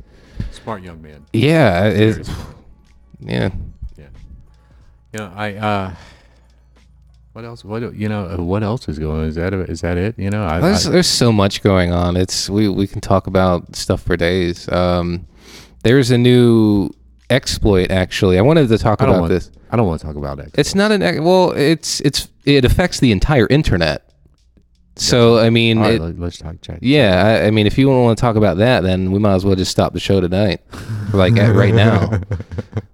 Smart 0.51 0.83
young 0.83 1.01
man. 1.01 1.25
yeah, 1.33 1.89
Very 1.91 2.11
it's 2.11 2.31
yeah. 3.21 3.51
Yeah. 5.12 5.21
You 5.21 5.26
know, 5.28 5.33
I 5.37 5.54
uh 5.54 5.95
what 7.33 7.45
else 7.45 7.64
what 7.64 7.95
you 7.95 8.09
know 8.09 8.26
uh, 8.26 8.42
what 8.42 8.62
else 8.62 8.88
is 8.88 8.99
going 8.99 9.21
on? 9.21 9.26
Is 9.26 9.37
that 9.37 9.54
is 9.54 9.81
that 9.81 9.97
it? 9.97 10.19
You 10.19 10.31
know, 10.31 10.45
I, 10.45 10.61
There's 10.61 10.87
I 10.87 10.90
there's 10.90 11.07
so 11.07 11.33
much 11.33 11.62
going 11.62 11.90
on. 11.92 12.16
It's 12.16 12.50
we 12.50 12.69
we 12.69 12.87
can 12.87 13.00
talk 13.00 13.26
about 13.26 13.75
stuff 13.75 14.02
for 14.02 14.16
days. 14.16 14.71
Um, 14.71 15.26
there's 15.83 16.11
a 16.11 16.19
new 16.19 16.90
exploit 17.30 17.91
actually. 17.91 18.39
I 18.39 18.43
wanted 18.43 18.69
to 18.69 18.78
talk 18.78 19.00
about 19.00 19.21
want 19.21 19.30
this. 19.30 19.50
I 19.71 19.76
don't 19.76 19.87
want 19.87 20.00
to 20.00 20.06
talk 20.06 20.17
about 20.17 20.39
it. 20.41 20.50
It's 20.54 20.75
not 20.75 20.93
an 20.93 21.02
ex- 21.02 21.21
well. 21.21 21.52
It's 21.52 22.00
it's 22.00 22.28
it 22.45 22.65
affects 22.67 23.00
the 23.00 23.13
entire 23.13 23.47
internet. 23.47 24.08
So 24.97 25.39
I 25.39 25.49
mean, 25.49 25.78
right, 25.78 25.95
it- 25.95 26.02
let, 26.02 26.19
let's 26.19 26.37
talk 26.37 26.60
chat. 26.60 26.82
Yeah, 26.82 27.41
I, 27.43 27.47
I 27.47 27.50
mean, 27.50 27.67
if 27.67 27.78
you 27.78 27.87
don't 27.87 28.02
want 28.04 28.19
to 28.19 28.21
talk 28.21 28.37
about 28.37 28.58
that, 28.58 28.82
then 28.82 29.10
we 29.10 29.19
might 29.19 29.34
as 29.34 29.45
well 29.45 29.56
just 29.56 29.71
stop 29.71 29.95
the 29.95 30.00
show 30.00 30.21
tonight, 30.21 30.60
like 31.15 31.37
at, 31.39 31.54
right 31.54 31.75
now. 31.75 32.21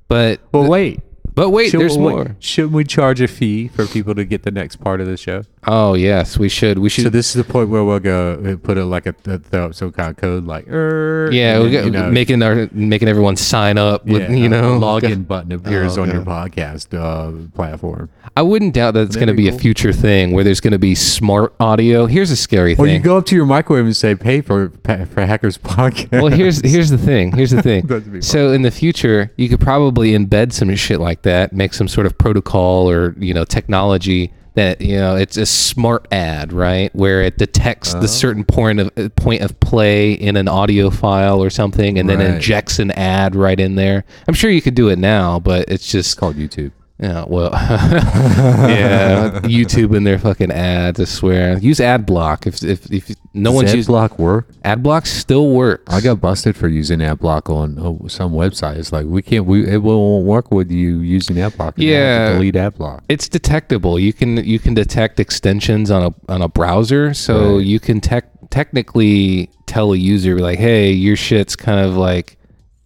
But 0.08 0.40
Well, 0.52 0.66
wait. 0.66 1.00
But 1.38 1.50
wait, 1.50 1.70
Should- 1.70 1.80
there's 1.80 1.96
more. 1.96 2.36
Shouldn't 2.40 2.72
we 2.74 2.84
charge 2.84 3.20
a 3.20 3.28
fee 3.28 3.68
for 3.68 3.86
people 3.86 4.14
to 4.14 4.24
get 4.24 4.42
the 4.42 4.50
next 4.50 4.76
part 4.76 5.00
of 5.00 5.06
the 5.06 5.16
show? 5.16 5.44
Oh 5.66 5.94
yes, 5.94 6.38
we 6.38 6.48
should. 6.48 6.78
We 6.78 6.88
should. 6.88 7.04
So 7.04 7.10
this 7.10 7.34
is 7.34 7.44
the 7.44 7.50
point 7.50 7.68
where 7.68 7.84
we'll 7.84 7.98
go 7.98 8.34
uh, 8.34 8.56
put 8.64 8.78
it 8.78 8.84
like 8.84 9.06
a, 9.06 9.14
up 9.52 9.74
some 9.74 9.92
kind 9.92 10.10
of 10.10 10.16
code 10.16 10.44
like 10.44 10.68
er, 10.68 11.30
yeah, 11.32 11.60
we 11.60 11.70
get, 11.70 11.84
you 11.84 11.90
know, 11.90 12.10
making 12.10 12.42
our 12.42 12.68
making 12.72 13.08
everyone 13.08 13.36
sign 13.36 13.78
up 13.78 14.06
with 14.06 14.22
yeah, 14.22 14.36
you 14.36 14.48
know 14.48 14.78
login 14.78 15.26
button 15.26 15.52
appears 15.52 15.98
Oh, 15.98 16.02
on 16.02 16.10
your 16.10 16.22
podcast 16.22 16.94
uh, 16.94 17.48
platform. 17.54 18.08
I 18.36 18.42
wouldn't 18.42 18.74
doubt 18.74 18.94
that 18.94 19.02
it's 19.02 19.16
going 19.16 19.28
to 19.28 19.34
be 19.34 19.44
be 19.44 19.48
cool. 19.48 19.56
a 19.56 19.60
future 19.60 19.92
thing 19.92 20.32
where 20.32 20.42
there's 20.44 20.60
going 20.60 20.72
to 20.72 20.78
be 20.78 20.94
smart 20.94 21.54
audio. 21.60 22.06
Here's 22.06 22.30
a 22.30 22.36
scary 22.36 22.74
thing. 22.74 22.84
Or 22.84 22.88
you 22.88 22.98
go 22.98 23.18
up 23.18 23.26
to 23.26 23.36
your 23.36 23.46
microwave 23.46 23.84
and 23.84 23.96
say, 23.96 24.14
"Pay 24.14 24.40
for 24.40 24.70
for 24.84 25.24
Hackers 25.24 25.58
Podcast." 25.58 26.10
well, 26.12 26.26
here's 26.28 26.60
here's 26.60 26.90
the 26.90 26.98
thing. 26.98 27.32
Here's 27.32 27.50
the 27.50 27.62
thing. 27.62 27.86
That'd 27.86 28.04
be 28.04 28.10
fun. 28.10 28.22
so 28.22 28.52
in 28.52 28.62
the 28.62 28.70
future, 28.70 29.32
you 29.36 29.48
could 29.48 29.60
probably 29.60 30.12
embed 30.12 30.52
some 30.52 30.74
shit 30.76 31.00
like 31.00 31.22
that, 31.22 31.52
make 31.52 31.72
some 31.72 31.88
sort 31.88 32.06
of 32.06 32.16
protocol 32.18 32.90
or 32.90 33.14
you 33.18 33.32
know 33.34 33.44
technology 33.44 34.32
that 34.58 34.80
you 34.80 34.96
know 34.96 35.16
it's 35.16 35.36
a 35.36 35.46
smart 35.46 36.06
ad, 36.12 36.52
right? 36.52 36.94
Where 36.94 37.22
it 37.22 37.38
detects 37.38 37.94
Oh. 37.94 38.00
the 38.00 38.08
certain 38.08 38.44
point 38.44 38.80
of 38.80 39.16
point 39.16 39.42
of 39.42 39.58
play 39.60 40.12
in 40.12 40.36
an 40.36 40.48
audio 40.48 40.90
file 40.90 41.42
or 41.42 41.48
something, 41.50 41.98
and 41.98 42.08
then 42.08 42.18
Right. 42.18 42.30
injects 42.34 42.78
an 42.78 42.90
ad 42.92 43.34
right 43.34 43.58
in 43.58 43.76
there. 43.76 44.04
I'm 44.26 44.34
sure 44.34 44.50
you 44.50 44.60
could 44.60 44.74
do 44.74 44.88
it 44.88 44.98
now, 44.98 45.38
but 45.38 45.64
it's 45.68 45.78
it's 45.78 45.92
just 45.92 46.16
called 46.18 46.36
YouTube. 46.36 46.72
Yeah, 47.00 47.24
well, 47.28 47.50
yeah, 47.52 49.40
YouTube 49.44 49.96
and 49.96 50.06
their 50.06 50.18
fucking 50.18 50.50
ads. 50.50 51.00
I 51.00 51.04
swear, 51.04 51.58
use 51.58 51.80
ad 51.80 52.06
block 52.06 52.46
if 52.46 52.62
if, 52.62 52.90
if 52.92 53.14
no 53.34 53.52
one's 53.52 53.68
Does 53.68 53.76
used 53.76 53.88
block 53.88 54.18
work. 54.18 54.48
ad 54.64 54.82
block 54.82 55.06
still 55.06 55.50
works. 55.50 55.92
I 55.92 56.00
got 56.00 56.20
busted 56.20 56.56
for 56.56 56.66
using 56.68 56.98
AdBlock 57.00 57.50
on 57.54 57.78
uh, 57.78 58.08
some 58.08 58.32
website. 58.32 58.76
It's 58.76 58.90
like 58.92 59.06
we 59.06 59.22
can't. 59.22 59.44
We 59.46 59.66
it 59.68 59.78
won't 59.82 60.24
work 60.24 60.50
with 60.50 60.70
you 60.70 60.98
using 61.00 61.36
AdBlock. 61.36 61.74
You 61.78 61.92
have 61.94 62.02
Yeah. 62.02 62.28
to 62.30 62.34
delete 62.34 62.54
AdBlock. 62.54 63.02
it's 63.08 63.28
detectable. 63.28 63.98
You 63.98 64.12
can 64.12 64.38
you 64.44 64.58
can 64.58 64.74
detect 64.74 65.20
extensions 65.20 65.90
on 65.90 66.02
a 66.02 66.32
on 66.32 66.42
a 66.42 66.48
browser, 66.48 67.14
so 67.14 67.56
Right. 67.58 67.66
you 67.66 67.78
can 67.80 68.00
tech 68.00 68.24
technically 68.50 69.50
tell 69.66 69.92
a 69.92 69.96
user 69.96 70.38
like, 70.38 70.58
"Hey, 70.58 70.90
your 70.90 71.16
shit's 71.16 71.54
kind 71.54 71.80
of 71.80 71.96
like 71.96 72.36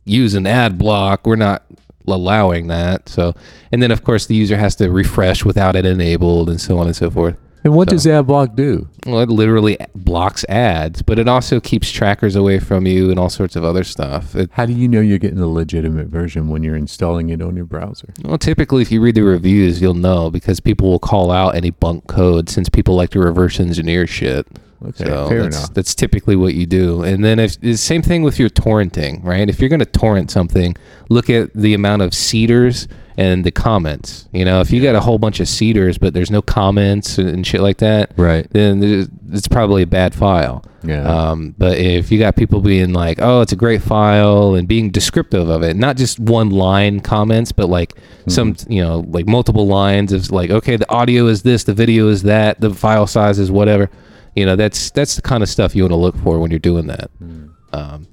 using 0.05 0.39
an 0.39 0.47
ad 0.49 0.77
block. 0.79 1.27
We're 1.27 1.37
not 1.37 1.63
allowing 2.07 2.67
that." 2.69 3.09
So, 3.09 3.35
and 3.71 3.83
then 3.83 3.91
of 3.91 4.05
course 4.05 4.27
the 4.27 4.35
user 4.35 4.57
has 4.57 4.77
to 4.77 4.91
refresh 4.91 5.45
without 5.45 5.77
it 5.77 5.85
enabled, 5.87 6.49
and 6.51 6.61
so 6.61 6.79
on 6.79 6.87
and 6.87 6.97
so 6.97 7.11
forth. 7.11 7.37
And 7.65 7.75
what 7.75 7.89
So- 7.91 7.95
does 7.95 8.07
AdBlock 8.07 8.57
do? 8.57 8.89
Well, 9.07 9.21
it 9.21 9.29
literally 9.29 9.77
blocks 9.95 10.45
ads, 10.49 11.01
but 11.03 11.21
it 11.21 11.29
also 11.29 11.61
keeps 11.61 11.93
trackers 11.93 12.35
away 12.35 12.59
from 12.59 12.87
you 12.89 13.09
and 13.09 13.21
all 13.21 13.29
sorts 13.29 13.55
of 13.55 13.63
other 13.65 13.85
stuff. 13.85 14.35
It, 14.35 14.51
How 14.55 14.67
do 14.67 14.73
you 14.73 14.89
know 14.89 15.01
you're 15.01 15.19
getting 15.19 15.39
the 15.39 15.47
legitimate 15.47 16.09
version 16.09 16.49
when 16.49 16.65
you're 16.65 16.75
installing 16.75 17.31
it 17.31 17.41
on 17.41 17.55
your 17.55 17.65
browser? 17.65 18.09
well, 18.25 18.37
typically, 18.37 18.83
if 18.83 18.91
you 18.91 19.01
read 19.01 19.15
the 19.15 19.23
reviews, 19.23 19.81
you'll 19.81 19.95
know 19.95 20.29
because 20.29 20.59
people 20.59 20.91
will 20.91 20.99
call 20.99 21.31
out 21.31 21.55
any 21.55 21.71
bunk 21.71 22.09
code 22.09 22.49
since 22.49 22.69
people 22.69 22.97
like 22.97 23.11
to 23.11 23.21
reverse 23.21 23.61
engineer 23.61 24.09
shit. 24.09 24.45
Okay, 24.85 25.05
so 25.05 25.29
fair 25.29 25.43
that's, 25.43 25.57
enough. 25.57 25.75
that's 25.75 25.95
typically 25.95 26.37
what 26.37 26.55
you 26.55 26.67
do. 26.67 27.03
And 27.03 27.25
then 27.25 27.39
if 27.39 27.61
the 27.61 27.77
same 27.77 28.03
thing 28.03 28.23
with 28.23 28.39
your 28.39 28.51
torrenting, 28.51 29.23
right? 29.25 29.49
If 29.49 29.61
you're 29.61 29.69
going 29.69 29.81
to 29.81 29.87
torrent 29.87 30.31
something, 30.31 30.75
look 31.09 31.31
at 31.31 31.53
the 31.55 31.75
amount 31.75 32.03
of 32.03 32.15
seeders 32.15 32.89
and 33.17 33.45
the 33.45 33.51
comments. 33.51 34.27
You 34.33 34.45
know, 34.45 34.61
if 34.61 34.71
you 34.73 34.83
got 34.83 34.95
a 34.95 35.01
whole 35.01 35.19
bunch 35.19 35.39
of 35.39 35.47
seeders 35.47 35.99
but 35.99 36.15
there's 36.15 36.31
no 36.31 36.41
comments 36.43 37.19
and 37.19 37.47
shit 37.47 37.61
like 37.61 37.77
that, 37.79 38.13
Right. 38.17 38.47
then 38.51 39.09
it's 39.31 39.49
probably 39.49 39.83
a 39.83 39.87
bad 39.87 40.15
file. 40.15 40.65
Yeah. 40.83 41.03
Um, 41.05 41.55
but 41.59 41.79
if 41.79 42.11
you 42.11 42.19
got 42.19 42.35
people 42.35 42.61
being 42.61 42.93
like, 42.93 43.19
"Oh, 43.21 43.41
it's 43.41 43.53
a 43.53 43.57
great 43.57 43.83
file," 43.83 44.57
and 44.57 44.67
being 44.67 44.91
descriptive 44.91 45.49
of 45.49 45.63
it, 45.63 45.77
not 45.77 45.97
just 45.97 46.19
one 46.19 46.51
line 46.51 46.99
comments, 46.99 47.53
but 47.53 47.69
like 47.69 47.95
some, 48.27 48.57
you 48.69 48.83
know, 48.83 49.05
like 49.09 49.27
multiple 49.29 49.69
lines 49.69 50.13
of 50.13 50.33
like, 50.33 50.51
"Okay, 50.51 50.75
the 50.77 50.91
audio 50.91 51.29
is 51.29 51.43
this, 51.43 51.63
the 51.65 51.73
video 51.75 52.09
is 52.09 52.23
that, 52.25 52.61
the 52.61 52.75
file 52.75 53.07
size 53.07 53.39
is 53.39 53.49
whatever." 53.51 53.91
You 54.35 54.47
know, 54.47 54.57
that's 54.57 54.91
that's 54.91 55.17
the 55.17 55.23
kind 55.23 55.43
of 55.43 55.49
stuff 55.49 55.75
you 55.77 55.83
want 55.83 55.93
to 55.93 55.97
look 55.97 56.17
for 56.19 56.39
when 56.39 56.51
you're 56.51 56.59
doing 56.61 56.87
that. 56.87 57.11
Hmm. 57.19 57.47
um, 57.73 58.07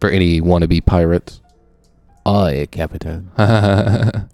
for 0.00 0.08
any 0.10 0.40
wannabe 0.40 0.84
pirates. 0.84 1.40
Aye, 2.26 2.68
Capitan. 2.70 3.30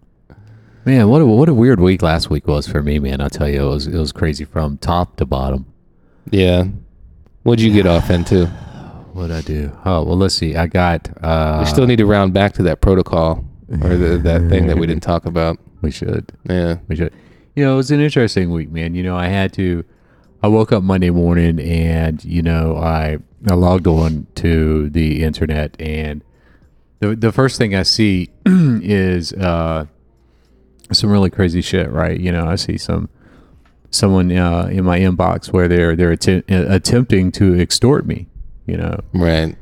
Man, 0.85 1.09
what 1.09 1.21
a, 1.21 1.27
what 1.27 1.49
a 1.49 1.55
weird 1.55 1.81
week 1.81 2.03
last 2.03 2.31
week 2.31 2.47
was 2.47 2.69
for 2.69 2.81
me, 2.81 3.01
man. 3.01 3.21
I'll 3.21 3.29
tell 3.31 3.49
you, 3.49 3.63
it 3.67 3.69
was 3.69 3.87
it 3.89 3.99
was 3.99 4.13
crazy 4.13 4.45
from 4.45 4.79
top 4.79 5.17
to 5.17 5.27
bottom. 5.27 5.67
yeah. 6.31 6.65
What'd 7.43 7.63
you 7.65 7.73
get 7.73 7.87
off 7.87 8.11
into? 8.11 8.47
what'd 9.13 9.31
I 9.31 9.41
do? 9.41 9.71
Oh 9.85 10.03
well, 10.05 10.17
let's 10.17 10.35
see. 10.35 10.57
I 10.57 10.67
got. 10.67 11.09
Uh, 11.23 11.59
We 11.61 11.67
still 11.67 11.87
need 11.87 11.97
to 11.97 12.07
round 12.07 12.33
back 12.35 12.53
to 12.55 12.63
that 12.65 12.81
protocol 12.81 13.45
or 13.83 13.97
the, 13.97 14.19
that 14.19 14.49
thing 14.49 14.67
that 14.67 14.77
we 14.79 14.87
didn't 14.87 15.03
talk 15.03 15.27
about. 15.27 15.59
We 15.83 15.91
should. 15.93 16.33
Yeah. 16.49 16.79
We 16.89 16.97
should. 16.97 17.13
You 17.55 17.65
know, 17.65 17.75
it 17.75 17.77
was 17.77 17.91
an 17.93 18.01
interesting 18.01 18.51
week, 18.51 18.71
man. 18.71 18.95
You 18.95 19.03
know, 19.05 19.15
I 19.17 19.27
had 19.27 19.53
to. 19.53 19.85
I 20.47 20.49
woke 20.49 20.71
up 20.71 20.85
Monday 20.85 21.11
morning, 21.11 21.59
and 21.59 22.25
you 22.25 22.41
know, 22.41 22.77
I 22.77 23.19
I 23.49 23.55
logged 23.55 23.89
on 23.89 24.29
to 24.37 24.89
the 24.91 25.25
internet, 25.25 25.75
and 25.81 26.23
the 27.01 27.17
the 27.17 27.33
first 27.33 27.59
thing 27.59 27.75
I 27.75 27.83
see 27.83 28.31
is 28.47 29.33
uh, 29.33 29.87
some 30.93 31.11
really 31.11 31.31
crazy 31.31 31.61
shit, 31.63 31.91
right? 31.91 32.19
You 32.21 32.31
know, 32.31 32.47
I 32.47 32.55
see 32.55 32.79
some 32.79 33.09
someone 33.91 34.31
uh, 34.31 34.69
in 34.71 34.85
my 34.85 35.01
inbox 35.01 35.53
where 35.53 35.67
they're 35.67 35.97
they're 35.97 36.13
atte- 36.13 36.45
attempting 36.49 37.33
to 37.33 37.59
extort 37.61 38.07
me. 38.07 38.29
You 38.67 38.77
know, 38.77 39.01
Right. 39.13 39.57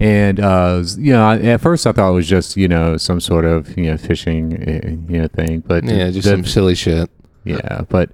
and 0.00 0.40
uh, 0.40 0.82
you 0.96 1.12
know, 1.12 1.22
I- 1.22 1.38
at 1.38 1.60
first 1.60 1.86
I 1.86 1.92
thought 1.92 2.12
it 2.12 2.14
was 2.14 2.26
just 2.28 2.56
you 2.56 2.66
know 2.66 2.96
some 2.96 3.20
sort 3.20 3.44
of 3.44 3.76
you 3.76 3.84
know 3.90 3.94
phishing 3.98 4.54
uh, 4.56 5.12
you 5.12 5.20
know 5.20 5.28
thing, 5.28 5.60
but 5.66 5.84
Yeah, 5.84 6.10
just 6.10 6.24
the- 6.24 6.30
some 6.30 6.46
silly 6.46 6.74
shit. 6.74 7.10
yeah, 7.44 7.82
but 7.90 8.08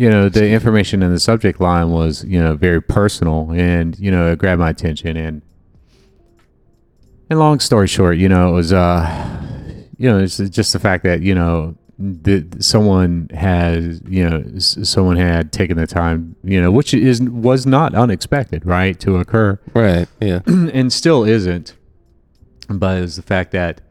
you 0.00 0.08
know, 0.08 0.30
the 0.30 0.48
information 0.48 1.02
in 1.02 1.12
the 1.12 1.20
subject 1.20 1.60
line 1.60 1.90
was 1.90 2.24
you 2.24 2.40
know 2.40 2.56
very 2.56 2.80
personal, 2.80 3.52
and 3.52 3.98
you 3.98 4.10
know, 4.10 4.32
it 4.32 4.38
grabbed 4.38 4.58
my 4.58 4.70
attention. 4.70 5.14
And 5.14 5.42
and 7.28 7.38
long 7.38 7.60
story 7.60 7.86
short, 7.86 8.16
you 8.16 8.26
know, 8.26 8.48
it 8.48 8.52
was 8.52 8.72
uh, 8.72 9.04
you 9.98 10.08
know, 10.08 10.18
it's 10.18 10.38
just 10.38 10.72
the 10.72 10.78
fact 10.78 11.04
that 11.04 11.20
you 11.20 11.34
know. 11.34 11.76
The, 12.02 12.46
someone 12.60 13.28
has, 13.34 14.00
you 14.08 14.26
know, 14.26 14.58
someone 14.58 15.16
had 15.16 15.52
taken 15.52 15.76
the 15.76 15.86
time, 15.86 16.34
you 16.42 16.58
know, 16.58 16.70
which 16.70 16.94
is 16.94 17.20
was 17.20 17.66
not 17.66 17.94
unexpected, 17.94 18.64
right, 18.64 18.98
to 19.00 19.18
occur 19.18 19.60
Right. 19.74 20.08
Yeah. 20.18 20.40
and 20.46 20.90
still 20.90 21.24
isn't. 21.24 21.76
But 22.70 23.02
it's 23.02 23.16
the 23.16 23.22
fact 23.22 23.52
that 23.52 23.82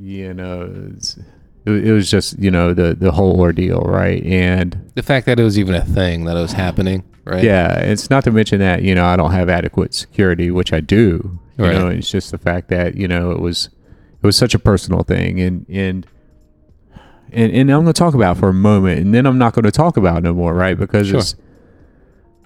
you 0.00 0.32
know 0.32 0.72
it's, 0.94 1.18
it, 1.66 1.88
it 1.88 1.92
was 1.92 2.10
just 2.10 2.38
you 2.38 2.50
know 2.50 2.72
the 2.74 2.94
the 2.94 3.12
whole 3.12 3.38
ordeal, 3.40 3.80
right? 3.82 4.22
And 4.24 4.90
the 4.94 5.02
fact 5.02 5.26
that 5.26 5.38
it 5.40 5.44
was 5.44 5.58
even 5.58 5.74
a 5.74 5.84
thing 5.84 6.24
that 6.24 6.36
it 6.36 6.40
was 6.40 6.52
happening. 6.52 7.04
Right. 7.24 7.44
yeah, 7.44 7.78
it's 7.80 8.08
not 8.10 8.24
to 8.24 8.30
mention 8.32 8.58
that 8.60 8.82
you 8.82 8.94
know 8.94 9.04
I 9.04 9.14
don't 9.16 9.30
have 9.32 9.48
adequate 9.48 9.94
security, 9.94 10.50
which 10.50 10.72
I 10.72 10.80
do. 10.80 11.38
You 11.58 11.64
Right. 11.66 11.74
know, 11.74 11.88
it's 11.88 12.10
just 12.10 12.30
the 12.30 12.38
fact 12.38 12.68
that 12.68 12.96
you 12.96 13.06
know 13.06 13.30
it 13.32 13.40
was 13.40 13.68
it 14.22 14.26
was 14.26 14.36
such 14.36 14.54
a 14.54 14.58
personal 14.58 15.02
thing, 15.02 15.40
and 15.40 15.66
and. 15.68 16.06
And, 17.32 17.52
and 17.52 17.70
I'm 17.70 17.82
going 17.84 17.86
to 17.86 17.92
talk 17.92 18.14
about 18.14 18.36
it 18.36 18.40
for 18.40 18.48
a 18.48 18.52
moment, 18.52 18.98
and 19.00 19.14
then 19.14 19.24
I'm 19.24 19.38
not 19.38 19.52
going 19.52 19.64
to 19.64 19.70
talk 19.70 19.96
about 19.96 20.18
it 20.18 20.22
no 20.24 20.34
more, 20.34 20.52
right? 20.52 20.76
Because 20.76 21.06
Sure. 21.06 21.20
it's 21.20 21.36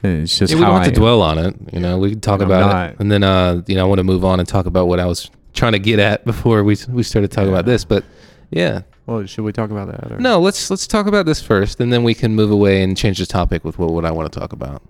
it's 0.02 0.38
just 0.38 0.50
Yeah, 0.52 0.58
we 0.58 0.62
how 0.64 0.72
don't 0.72 0.80
I 0.80 0.84
have 0.84 0.92
to 0.92 0.98
am. 0.98 1.00
dwell 1.00 1.22
on 1.22 1.38
it. 1.38 1.56
You 1.72 1.80
know, 1.80 1.96
we 1.96 2.10
can 2.10 2.20
talk 2.20 2.42
I'm 2.42 2.46
about 2.50 2.70
not. 2.70 2.90
it, 2.90 3.00
and 3.00 3.10
then 3.10 3.22
uh, 3.22 3.62
you 3.66 3.76
know, 3.76 3.86
I 3.86 3.88
want 3.88 3.98
to 4.00 4.04
move 4.04 4.26
on 4.26 4.40
and 4.40 4.46
talk 4.46 4.66
about 4.66 4.86
what 4.86 5.00
I 5.00 5.06
was 5.06 5.30
trying 5.54 5.72
to 5.72 5.78
get 5.78 5.98
at 6.00 6.24
before 6.26 6.62
we 6.64 6.76
we 6.90 7.02
started 7.02 7.30
talking 7.32 7.48
about 7.48 7.64
this. 7.64 7.82
But 7.86 8.04
yeah, 8.50 8.82
Well, 9.06 9.26
should 9.26 9.42
we 9.44 9.52
talk 9.52 9.70
about 9.70 9.88
that? 9.88 10.12
Or? 10.12 10.18
no, 10.18 10.40
let's 10.40 10.70
let's 10.70 10.86
talk 10.86 11.06
about 11.06 11.26
this 11.26 11.42
first, 11.42 11.80
and 11.80 11.92
then 11.92 12.02
we 12.04 12.14
can 12.14 12.34
move 12.34 12.50
away 12.50 12.82
and 12.82 12.96
change 12.96 13.18
the 13.18 13.26
topic 13.26 13.64
with 13.64 13.78
what, 13.78 13.90
what 13.90 14.04
I 14.04 14.10
want 14.10 14.32
to 14.32 14.38
talk 14.38 14.52
about. 14.52 14.82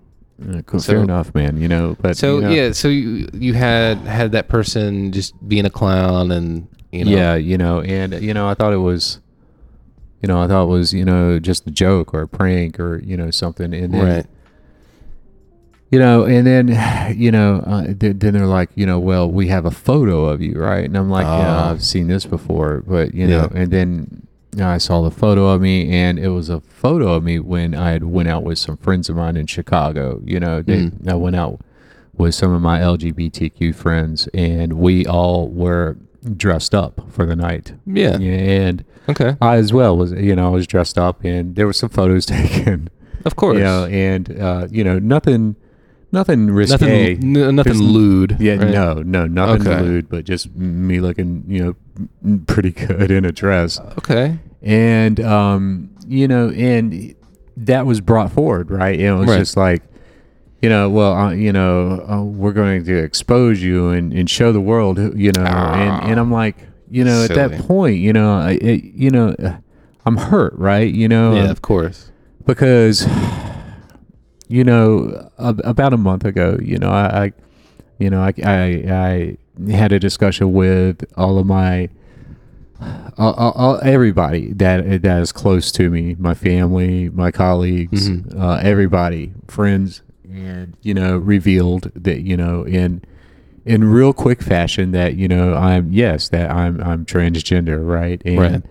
Cool. 0.65 0.79
So- 0.79 0.93
Fair 0.93 1.01
enough, 1.01 1.33
man. 1.33 1.57
You 1.57 1.67
know, 1.67 1.95
but 2.01 2.17
So 2.17 2.35
you 2.35 2.41
know, 2.41 2.49
yeah, 2.49 2.71
so 2.71 2.87
you 2.87 3.27
you 3.33 3.53
had 3.53 3.97
had 3.99 4.31
that 4.33 4.47
person 4.47 5.11
just 5.11 5.33
being 5.47 5.65
a 5.65 5.69
clown, 5.69 6.31
and 6.31 6.67
you 6.91 7.05
know, 7.05 7.11
yeah, 7.11 7.35
you 7.35 7.57
know, 7.57 7.81
and 7.81 8.13
you 8.21 8.33
know, 8.33 8.47
I 8.47 8.53
thought 8.53 8.71
it 8.73 8.77
was, 8.77 9.19
you 10.21 10.27
know, 10.27 10.41
I 10.41 10.47
thought 10.47 10.63
it 10.63 10.69
was, 10.69 10.93
you 10.93 11.03
know, 11.05 11.39
just 11.39 11.67
a 11.67 11.71
joke 11.71 12.13
or 12.13 12.21
a 12.21 12.27
prank 12.27 12.79
or 12.79 12.99
you 12.99 13.17
know 13.17 13.31
something, 13.31 13.73
and 13.73 13.93
then, 13.93 14.05
right, 14.05 14.25
you 15.91 15.99
know, 15.99 16.23
and 16.25 16.45
then, 16.47 16.67
you 17.17 17.31
know, 17.31 17.63
uh, 17.65 17.85
th- 17.93 18.17
then 18.19 18.33
they're 18.33 18.45
like, 18.45 18.69
you 18.75 18.85
know, 18.85 18.99
well, 18.99 19.29
we 19.29 19.47
have 19.47 19.65
a 19.65 19.71
photo 19.71 20.25
of 20.25 20.41
you, 20.41 20.53
right? 20.59 20.85
And 20.85 20.97
I'm 20.97 21.09
like, 21.09 21.25
yeah, 21.25 21.65
Oh. 21.65 21.71
I've 21.71 21.83
seen 21.83 22.07
this 22.07 22.25
before, 22.25 22.83
but 22.87 23.13
you 23.13 23.27
know, 23.27 23.49
and 23.53 23.71
then 23.71 24.27
you 24.53 24.59
know, 24.61 24.69
I 24.69 24.77
saw 24.77 25.01
the 25.01 25.11
photo 25.11 25.47
of 25.49 25.61
me, 25.61 25.91
and 25.91 26.17
it 26.17 26.29
was 26.29 26.49
a 26.49 26.61
photo 26.61 27.13
of 27.13 27.23
me 27.23 27.39
when 27.39 27.75
I 27.75 27.91
had 27.91 28.05
went 28.05 28.29
out 28.29 28.43
with 28.43 28.57
some 28.57 28.77
friends 28.77 29.09
of 29.09 29.17
mine 29.17 29.35
in 29.35 29.47
Chicago. 29.47 30.21
You 30.23 30.39
know, 30.39 30.61
they, 30.61 30.77
Mm. 30.85 31.09
I 31.09 31.15
went 31.15 31.35
out 31.35 31.59
with 32.17 32.33
some 32.35 32.53
of 32.53 32.61
my 32.61 32.79
LGBTQ 32.79 33.75
friends, 33.75 34.27
and 34.33 34.73
we 34.73 35.05
all 35.05 35.49
were 35.49 35.97
dressed 36.37 36.73
up 36.73 37.01
for 37.11 37.25
the 37.25 37.35
night. 37.35 37.73
yeah, 37.85 38.11
and 38.17 38.85
okay, 39.09 39.35
I 39.41 39.57
as 39.57 39.73
well 39.73 39.97
was, 39.97 40.13
you 40.13 40.33
know, 40.35 40.45
I 40.47 40.49
was 40.49 40.65
dressed 40.67 40.97
up, 40.97 41.23
and 41.25 41.55
there 41.57 41.65
were 41.67 41.73
some 41.73 41.89
photos 41.89 42.25
taken. 42.37 42.89
of 43.25 43.35
course, 43.35 43.57
You 43.57 43.63
know, 43.65 43.85
and 43.87 44.39
uh, 44.39 44.67
you 44.71 44.85
know, 44.85 44.97
nothing, 44.99 45.57
nothing 46.15 46.49
risque. 46.49 46.73
nothing, 46.73 47.37
n- 47.37 47.55
nothing 47.55 47.73
There's- 47.73 47.79
lewd. 47.79 48.37
Yeah, 48.39 48.55
right? 48.55 48.71
no, 48.71 48.93
no, 49.03 49.27
nothing 49.27 49.67
Okay. 49.67 49.81
lewd, 49.81 50.09
but 50.09 50.25
just 50.25 50.55
me 50.55 50.99
looking, 50.99 51.43
you 51.47 51.75
know, 52.23 52.39
pretty 52.47 52.71
good 52.71 53.11
in 53.11 53.23
a 53.25 53.31
dress, 53.31 53.79
Okay, 53.99 54.39
and 54.63 55.19
um, 55.19 55.89
you 56.07 56.27
know, 56.27 56.49
and 56.49 57.13
that 57.57 57.85
was 57.85 58.01
brought 58.01 58.31
forward, 58.31 58.71
right? 58.71 58.99
And 58.99 59.07
it 59.07 59.13
was 59.19 59.29
Right. 59.29 59.37
just 59.39 59.55
like, 59.55 59.83
you 60.61 60.69
know, 60.69 60.89
well, 60.89 61.13
uh, 61.13 61.31
you 61.31 61.53
know, 61.53 62.03
uh, 62.09 62.23
we're 62.23 62.51
going 62.53 62.83
to 62.85 62.95
expose 62.97 63.61
you 63.61 63.89
and, 63.89 64.11
and 64.11 64.29
show 64.29 64.51
the 64.51 64.59
world, 64.61 64.97
who- 64.97 65.13
you 65.15 65.31
know, 65.37 65.43
and, 65.45 66.11
and 66.11 66.19
I'm 66.19 66.31
like, 66.31 66.57
you 66.89 67.03
know, 67.03 67.23
at 67.23 67.27
Silly. 67.27 67.47
that 67.57 67.61
point, 67.67 67.97
you 67.97 68.11
know, 68.13 68.33
I, 68.39 68.51
it, 68.61 68.83
you 68.83 69.09
know, 69.09 69.29
uh, 69.41 69.53
I'm 70.05 70.17
hurt, 70.17 70.53
right? 70.57 70.91
You 70.93 71.07
know, 71.07 71.33
yeah, 71.35 71.43
um, 71.45 71.49
of 71.49 71.61
course, 71.61 72.11
because 72.45 73.05
you 74.47 74.63
know 74.63 75.29
a, 75.37 75.49
about 75.63 75.93
a 75.93 75.97
month 75.97 76.23
ago 76.25 76.57
you 76.61 76.77
know 76.77 76.89
I, 76.89 77.25
I 77.25 77.33
you 77.99 78.09
know 78.09 78.21
I, 78.21 78.33
I 78.43 79.37
I 79.67 79.71
had 79.71 79.91
a 79.91 79.99
discussion 79.99 80.53
with 80.53 81.03
all 81.17 81.39
of 81.39 81.45
my 81.45 81.89
all, 83.17 83.33
all, 83.33 83.79
everybody 83.83 84.51
that 84.53 85.01
that 85.03 85.21
is 85.21 85.31
close 85.31 85.71
to 85.71 85.89
me 85.89 86.15
my 86.19 86.33
family 86.33 87.09
my 87.09 87.31
colleagues 87.31 88.09
Mhm. 88.09 88.37
uh, 88.39 88.59
everybody 88.61 89.31
friends 89.47 90.01
and 90.31 90.75
you 90.81 90.93
know 90.93 91.17
revealed 91.17 91.89
that 91.95 92.21
you 92.21 92.35
know 92.35 92.63
in 92.65 93.01
in 93.65 93.85
real 93.85 94.11
quick 94.13 94.41
fashion 94.43 94.91
that 94.91 95.15
you 95.15 95.27
know 95.27 95.55
I'm 95.55 95.91
yes 95.93 96.27
that 96.29 96.51
I'm 96.51 96.81
I'm 96.81 97.05
transgender 97.05 97.79
right 97.87 98.21
and 98.25 98.39
Right. 98.39 98.61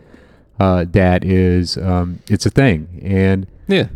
uh, 0.61 0.85
that 0.93 1.25
is 1.25 1.79
um, 1.79 2.19
it's 2.29 2.45
a 2.45 2.51
thing 2.51 3.01
and 3.03 3.47
yeah, 3.67 3.89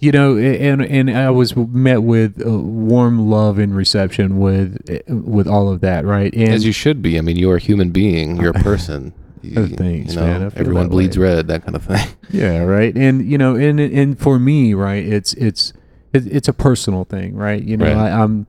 you 0.00 0.12
know 0.12 0.36
and 0.38 0.82
and 0.82 1.10
I 1.10 1.30
was 1.30 1.56
met 1.56 2.02
with 2.02 2.44
uh, 2.46 2.50
warm 2.50 3.28
love 3.30 3.58
and 3.58 3.74
reception 3.74 4.38
with 4.38 4.78
with 5.08 5.46
all 5.48 5.68
of 5.72 5.80
that 5.80 6.04
right 6.04 6.32
and 6.34 6.52
as 6.52 6.64
you 6.64 6.72
should 6.72 7.02
be. 7.02 7.18
I 7.18 7.20
mean, 7.20 7.36
you're 7.36 7.56
a 7.56 7.60
human 7.60 7.90
being. 7.90 8.36
You're 8.36 8.50
a 8.50 8.62
person. 8.62 9.12
You, 9.42 9.54
Oh, 9.56 9.66
thanks, 9.68 10.14
you 10.14 10.20
know, 10.20 10.26
man. 10.26 10.52
Everyone 10.56 10.88
bleeds 10.88 11.16
way. 11.16 11.24
red, 11.36 11.46
that 11.46 11.64
kind 11.64 11.76
of 11.76 11.84
thing. 11.84 12.08
yeah 12.30 12.58
right 12.62 12.94
and 12.96 13.24
you 13.24 13.38
know 13.38 13.54
and 13.56 13.78
and 13.80 14.18
for 14.18 14.38
me 14.38 14.74
right 14.74 15.04
it's 15.06 15.32
it's 15.34 15.72
it's 16.12 16.48
a 16.48 16.52
personal 16.52 17.04
thing 17.04 17.34
right 17.36 17.62
you 17.62 17.76
know 17.76 17.86
Right. 17.86 17.96
I, 18.12 18.22
I'm 18.22 18.46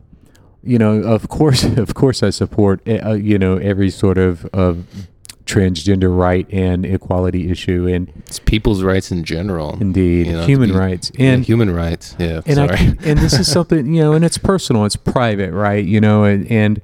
you 0.64 0.78
know 0.80 0.94
of 1.04 1.30
course 1.30 1.64
of 1.78 1.94
course 1.94 2.24
I 2.24 2.32
support 2.32 2.82
uh, 2.88 3.12
you 3.14 3.38
know 3.40 3.58
every 3.58 3.90
sort 3.90 4.18
of 4.18 4.46
of 4.48 4.86
transgender 5.54 6.16
right 6.16 6.48
and 6.54 6.86
equality 6.86 7.50
issue 7.50 7.88
and 7.88 8.12
It's 8.28 8.38
people's 8.40 8.84
rights 8.84 9.12
in 9.12 9.24
general. 9.24 9.78
indeed 9.82 10.28
You 10.28 10.34
know, 10.34 10.46
human 10.46 10.70
be- 10.70 10.76
rights 10.76 11.12
Yeah, 11.18 11.32
and 11.34 11.44
human 11.44 11.72
rights. 11.74 12.16
Yeah, 12.20 12.42
and 12.46 12.56
sorry. 12.56 12.70
I 12.78 12.96
and 13.10 13.18
this 13.20 13.34
is 13.40 13.52
something 13.58 13.94
you 13.94 14.02
know, 14.04 14.14
and 14.14 14.24
it's 14.24 14.38
personal, 14.38 14.86
it's 14.86 14.96
private, 14.96 15.52
right? 15.52 15.84
You 15.84 16.00
know, 16.02 16.24
and 16.24 16.46
and 16.52 16.82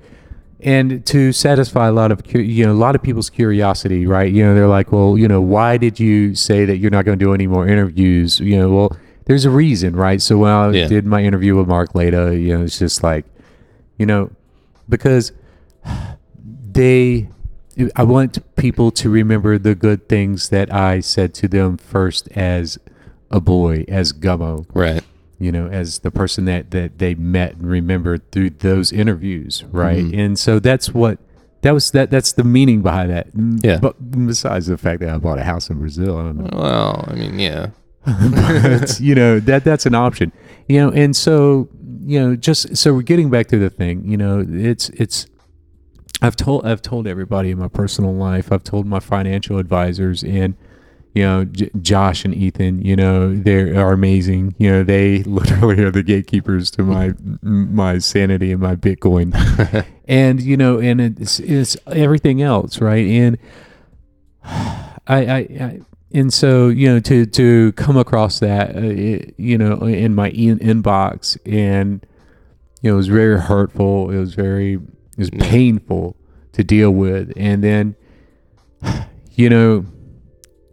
and 0.62 1.06
to 1.06 1.32
satisfy 1.32 1.88
a 1.88 1.92
lot 1.92 2.12
of 2.12 2.22
you 2.34 2.66
know 2.66 2.72
a 2.72 2.82
lot 2.88 2.96
of 2.96 3.04
people's 3.04 3.30
curiosity, 3.30 4.08
right? 4.08 4.32
You 4.32 4.44
know, 4.46 4.56
they're 4.56 4.68
like, 4.80 4.92
well, 4.92 5.16
you 5.18 5.28
know, 5.28 5.42
why 5.42 5.78
did 5.78 6.00
you 6.00 6.34
say 6.34 6.66
that 6.66 6.78
you're 6.78 6.92
not 6.98 7.06
going 7.06 7.20
to 7.20 7.24
do 7.26 7.34
any 7.34 7.46
more 7.46 7.68
interviews? 7.68 8.40
You 8.40 8.58
know, 8.58 8.70
well, 8.76 8.98
there's 9.26 9.46
a 9.46 9.52
reason, 9.52 9.96
right? 9.96 10.20
So 10.22 10.38
when 10.40 10.50
I 10.52 10.72
Yeah. 10.72 10.88
did 10.88 11.06
my 11.06 11.22
interview 11.24 11.56
with 11.56 11.68
Mark 11.68 11.94
Leda, 11.94 12.36
you 12.36 12.58
know, 12.58 12.64
it's 12.64 12.80
just 12.80 13.04
like, 13.04 13.26
you 14.00 14.06
know, 14.08 14.32
because 14.90 15.32
they. 16.72 17.30
I 17.96 18.04
want 18.04 18.56
people 18.56 18.90
to 18.92 19.10
remember 19.10 19.58
the 19.58 19.76
good 19.76 20.08
things 20.08 20.50
that 20.50 20.74
I 20.74 21.00
said 21.02 21.34
to 21.36 21.48
them 21.48 21.78
first 21.78 22.30
as 22.36 22.78
a 23.30 23.40
boy, 23.42 23.84
as 23.88 24.14
Gummo 24.14 24.66
right. 24.74 25.04
you 25.40 25.52
know, 25.52 25.68
as 25.68 26.00
the 26.00 26.12
person 26.12 26.46
that 26.46 26.72
that 26.72 27.00
they 27.00 27.16
met 27.16 27.56
and 27.58 27.68
remembered 27.70 28.32
through 28.32 28.52
those 28.52 28.94
interviews, 28.94 29.64
right? 29.72 30.06
Mhm. 30.06 30.18
And 30.18 30.40
so 30.40 30.60
that's 30.60 30.94
what 30.94 31.20
that 31.64 31.72
was 31.74 31.92
that 31.92 32.10
that's 32.12 32.32
the 32.34 32.44
meaning 32.46 32.82
behind 32.82 33.10
that. 33.12 33.36
Mm, 33.36 33.60
Yeah. 33.64 33.80
But 33.80 33.96
besides 34.26 34.68
the 34.68 34.78
fact 34.78 35.02
that 35.02 35.10
I 35.10 35.18
bought 35.18 35.40
a 35.40 35.44
house 35.44 35.70
in 35.70 35.80
Brazil, 35.80 36.18
I 36.18 36.24
don't 36.24 36.38
know. 36.38 36.50
Well, 36.58 37.06
I 37.10 37.16
mean, 37.16 37.40
yeah. 37.40 37.72
but, 38.06 39.00
you 39.02 39.16
know, 39.16 39.40
that 39.40 39.64
that's 39.64 39.86
an 39.88 39.96
option. 39.96 40.32
You 40.68 40.80
know, 40.80 40.92
and 40.92 41.16
so 41.16 41.68
you 42.06 42.20
know, 42.20 42.36
just 42.36 42.78
so 42.78 42.94
we're 42.94 43.02
getting 43.02 43.32
back 43.32 43.48
to 43.48 43.58
the 43.58 43.70
thing. 43.70 44.06
You 44.10 44.16
know, 44.18 44.46
it's 44.48 44.90
it's. 44.90 45.26
I've 46.22 46.36
told 46.36 46.66
I've 46.66 46.82
told 46.82 47.08
everybody 47.08 47.52
in 47.52 47.60
my 47.60 47.68
personal 47.68 48.14
life. 48.14 48.52
I've 48.52 48.64
told 48.64 48.86
my 48.86 49.00
financial 49.00 49.58
advisors 49.58 50.24
and 50.24 50.56
you 51.14 51.24
know 51.24 51.46
J- 51.46 51.70
Josh 51.82 52.26
and 52.26 52.34
Ethan. 52.34 52.82
You 52.82 52.96
know 52.96 53.36
they 53.36 53.76
are 53.76 53.92
amazing. 53.94 54.56
You 54.58 54.72
know 54.72 54.84
they 54.84 55.24
literally 55.24 55.84
are 55.84 55.92
the 55.92 56.04
gatekeepers 56.04 56.72
to 56.72 56.84
my 56.84 57.14
my 57.42 57.98
sanity 58.00 58.52
and 58.52 58.62
my 58.62 58.76
Bitcoin. 58.76 59.34
and 60.08 60.42
you 60.42 60.58
know 60.58 60.80
and 60.80 61.02
it's 61.02 61.40
it's 61.40 61.78
everything 61.88 62.42
else, 62.42 62.80
right? 62.80 63.06
And 63.06 63.38
I 64.44 64.96
I. 65.08 65.38
I 65.38 65.80
and 66.14 66.34
so 66.34 66.70
you 66.70 66.88
know 66.88 67.00
to 67.02 67.26
to 67.26 67.74
come 67.74 67.98
across 67.98 68.40
that 68.40 68.76
uh, 68.76 68.80
it, 68.80 69.34
you 69.38 69.58
know 69.58 69.84
in 69.84 70.16
my 70.16 70.30
in- 70.30 70.60
inbox 70.60 71.38
and 71.46 72.06
you 72.82 72.90
know 72.90 72.94
it 72.94 72.98
was 72.98 73.08
very 73.08 73.40
hurtful 73.40 74.10
it 74.12 74.18
was 74.18 74.34
very 74.34 74.80
it 75.18 75.20
was 75.20 75.30
painful 75.30 76.16
to 76.54 76.64
deal 76.64 76.92
with 76.92 77.32
and 77.36 77.64
then 77.64 77.96
you 79.34 79.50
know 79.50 79.86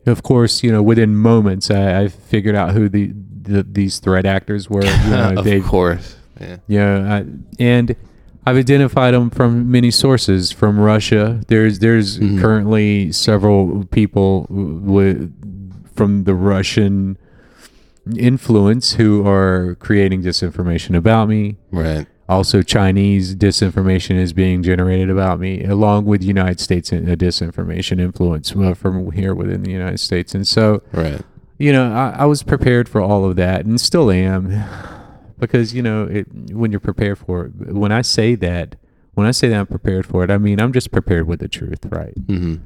of 0.06 0.22
course 0.22 0.62
you 0.62 0.70
know 0.72 0.82
within 0.82 1.14
moments 1.14 1.70
i, 1.70 2.02
I 2.02 2.08
figured 2.08 2.54
out 2.54 2.72
who 2.72 2.88
the, 2.88 3.12
the 3.42 3.62
these 3.62 3.98
threat 3.98 4.26
actors 4.26 4.68
were 4.70 4.84
you 4.84 5.10
know, 5.10 5.34
of 5.38 5.44
they 5.44 5.60
course. 5.60 6.16
Yeah. 6.40 6.56
yeah, 6.66 7.14
I, 7.18 7.24
and 7.62 7.94
I've 8.44 8.56
identified 8.56 9.14
them 9.14 9.30
from 9.30 9.70
many 9.70 9.92
sources. 9.92 10.50
From 10.50 10.80
Russia, 10.80 11.40
there's 11.46 11.78
there's 11.78 12.18
Mhm. 12.18 12.40
currently 12.40 13.12
several 13.12 13.84
people 13.92 14.46
with 14.50 15.30
from 15.94 16.24
the 16.24 16.34
Russian 16.34 17.16
influence 18.16 18.94
who 18.94 19.24
are 19.26 19.76
creating 19.76 20.22
disinformation 20.22 20.96
about 20.96 21.28
me. 21.28 21.56
Right. 21.70 22.06
Also, 22.28 22.62
Chinese 22.62 23.34
disinformation 23.34 24.16
is 24.16 24.32
being 24.32 24.62
generated 24.62 25.10
about 25.10 25.40
me, 25.40 25.64
along 25.64 26.04
with 26.06 26.22
United 26.22 26.60
States 26.60 26.92
uh, 26.92 26.96
disinformation 26.96 28.00
influence 28.00 28.54
uh, 28.56 28.74
from 28.74 29.10
here 29.12 29.34
within 29.34 29.62
the 29.62 29.70
United 29.70 29.98
States. 29.98 30.34
And 30.34 30.46
so, 30.46 30.82
Right. 30.92 31.20
you 31.58 31.72
know, 31.72 31.92
I, 31.92 32.20
I 32.20 32.24
was 32.26 32.42
prepared 32.42 32.88
for 32.88 33.00
all 33.00 33.24
of 33.24 33.36
that 33.36 33.64
and 33.66 33.80
still 33.80 34.10
am 34.10 34.64
because, 35.38 35.74
you 35.74 35.82
know, 35.82 36.04
it, 36.04 36.26
when 36.52 36.70
you're 36.70 36.80
prepared 36.80 37.18
for 37.18 37.46
it, 37.46 37.72
when 37.72 37.92
I 37.92 38.02
say 38.02 38.34
that, 38.36 38.76
when 39.14 39.26
I 39.26 39.32
say 39.32 39.48
that 39.48 39.58
I'm 39.58 39.66
prepared 39.66 40.06
for 40.06 40.24
it, 40.24 40.30
I 40.30 40.38
mean, 40.38 40.60
I'm 40.60 40.72
just 40.72 40.90
prepared 40.92 41.26
with 41.26 41.40
the 41.40 41.48
truth, 41.48 41.84
right? 41.90 42.14
hmm 42.28 42.56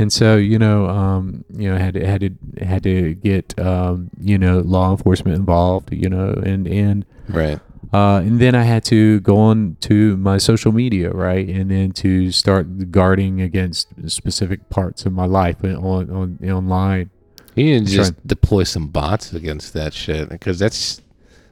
And 0.00 0.12
so, 0.12 0.36
you 0.36 0.58
know, 0.58 0.86
um, 0.88 1.44
you 1.54 1.70
know, 1.70 1.76
had 1.76 1.94
to, 1.94 2.06
had 2.06 2.20
to, 2.22 2.30
had 2.64 2.82
to 2.84 3.14
get, 3.14 3.58
um, 3.58 4.10
you 4.18 4.38
know, 4.38 4.60
law 4.60 4.90
enforcement 4.90 5.36
involved, 5.36 5.92
you 5.92 6.08
know, 6.08 6.30
and, 6.44 6.66
and, 6.66 7.04
Right. 7.28 7.60
uh, 7.92 8.18
and 8.24 8.40
then 8.40 8.54
I 8.54 8.62
had 8.64 8.82
to 8.84 9.20
go 9.20 9.36
on 9.36 9.76
to 9.82 10.16
my 10.16 10.38
social 10.38 10.72
media, 10.72 11.10
right, 11.10 11.46
and 11.48 11.70
then 11.70 11.92
to 12.02 12.32
start 12.32 12.90
guarding 12.90 13.40
against 13.40 13.88
specific 14.10 14.68
parts 14.70 15.06
of 15.06 15.12
my 15.12 15.26
life 15.26 15.62
on 15.62 16.10
on 16.10 16.38
online. 16.50 17.10
You 17.56 17.64
need 17.64 17.86
to 17.86 17.92
just 17.92 18.26
deploy 18.26 18.64
some 18.64 18.88
bots 18.88 19.32
against 19.32 19.74
that 19.74 19.92
shit 19.92 20.28
because 20.28 20.58
that's 20.58 21.02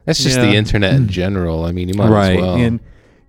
that's 0.05 0.23
just 0.23 0.37
the 0.41 0.55
internet 0.55 0.95
in 0.95 1.09
general. 1.23 1.65
I 1.65 1.73
mean, 1.73 1.89
you 1.89 1.95
might 1.95 2.07
as 2.07 2.41
well. 2.41 2.55
and 2.57 2.81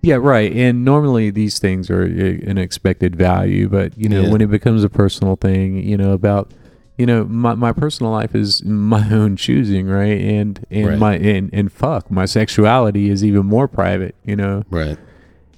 yeah, 0.02 0.16
right. 0.16 0.52
And 0.52 0.84
normally 0.84 1.30
these 1.30 1.58
things 1.58 1.90
are 1.90 2.02
uh, 2.04 2.50
an 2.50 2.58
expected 2.58 3.16
value, 3.16 3.68
but 3.68 3.96
you 3.98 4.08
know, 4.08 4.22
Yeah. 4.24 4.30
when 4.30 4.40
it 4.40 4.50
becomes 4.50 4.82
a 4.84 4.88
personal 4.88 5.36
thing, 5.36 5.76
you 5.76 5.96
know, 5.96 6.12
about 6.12 6.50
you 6.98 7.06
know, 7.06 7.24
my, 7.24 7.54
my 7.54 7.72
personal 7.72 8.12
life 8.12 8.34
is 8.34 8.62
my 8.64 9.08
own 9.12 9.34
choosing, 9.36 9.86
right? 9.86 10.20
And 10.20 10.64
and 10.70 10.86
Right. 10.88 10.98
my 10.98 11.16
and, 11.16 11.48
and 11.52 11.72
fuck, 11.72 12.10
my 12.10 12.26
sexuality 12.26 13.08
is 13.08 13.24
even 13.24 13.46
more 13.46 13.68
private, 13.68 14.14
you 14.24 14.36
know. 14.36 14.64
right. 14.70 14.98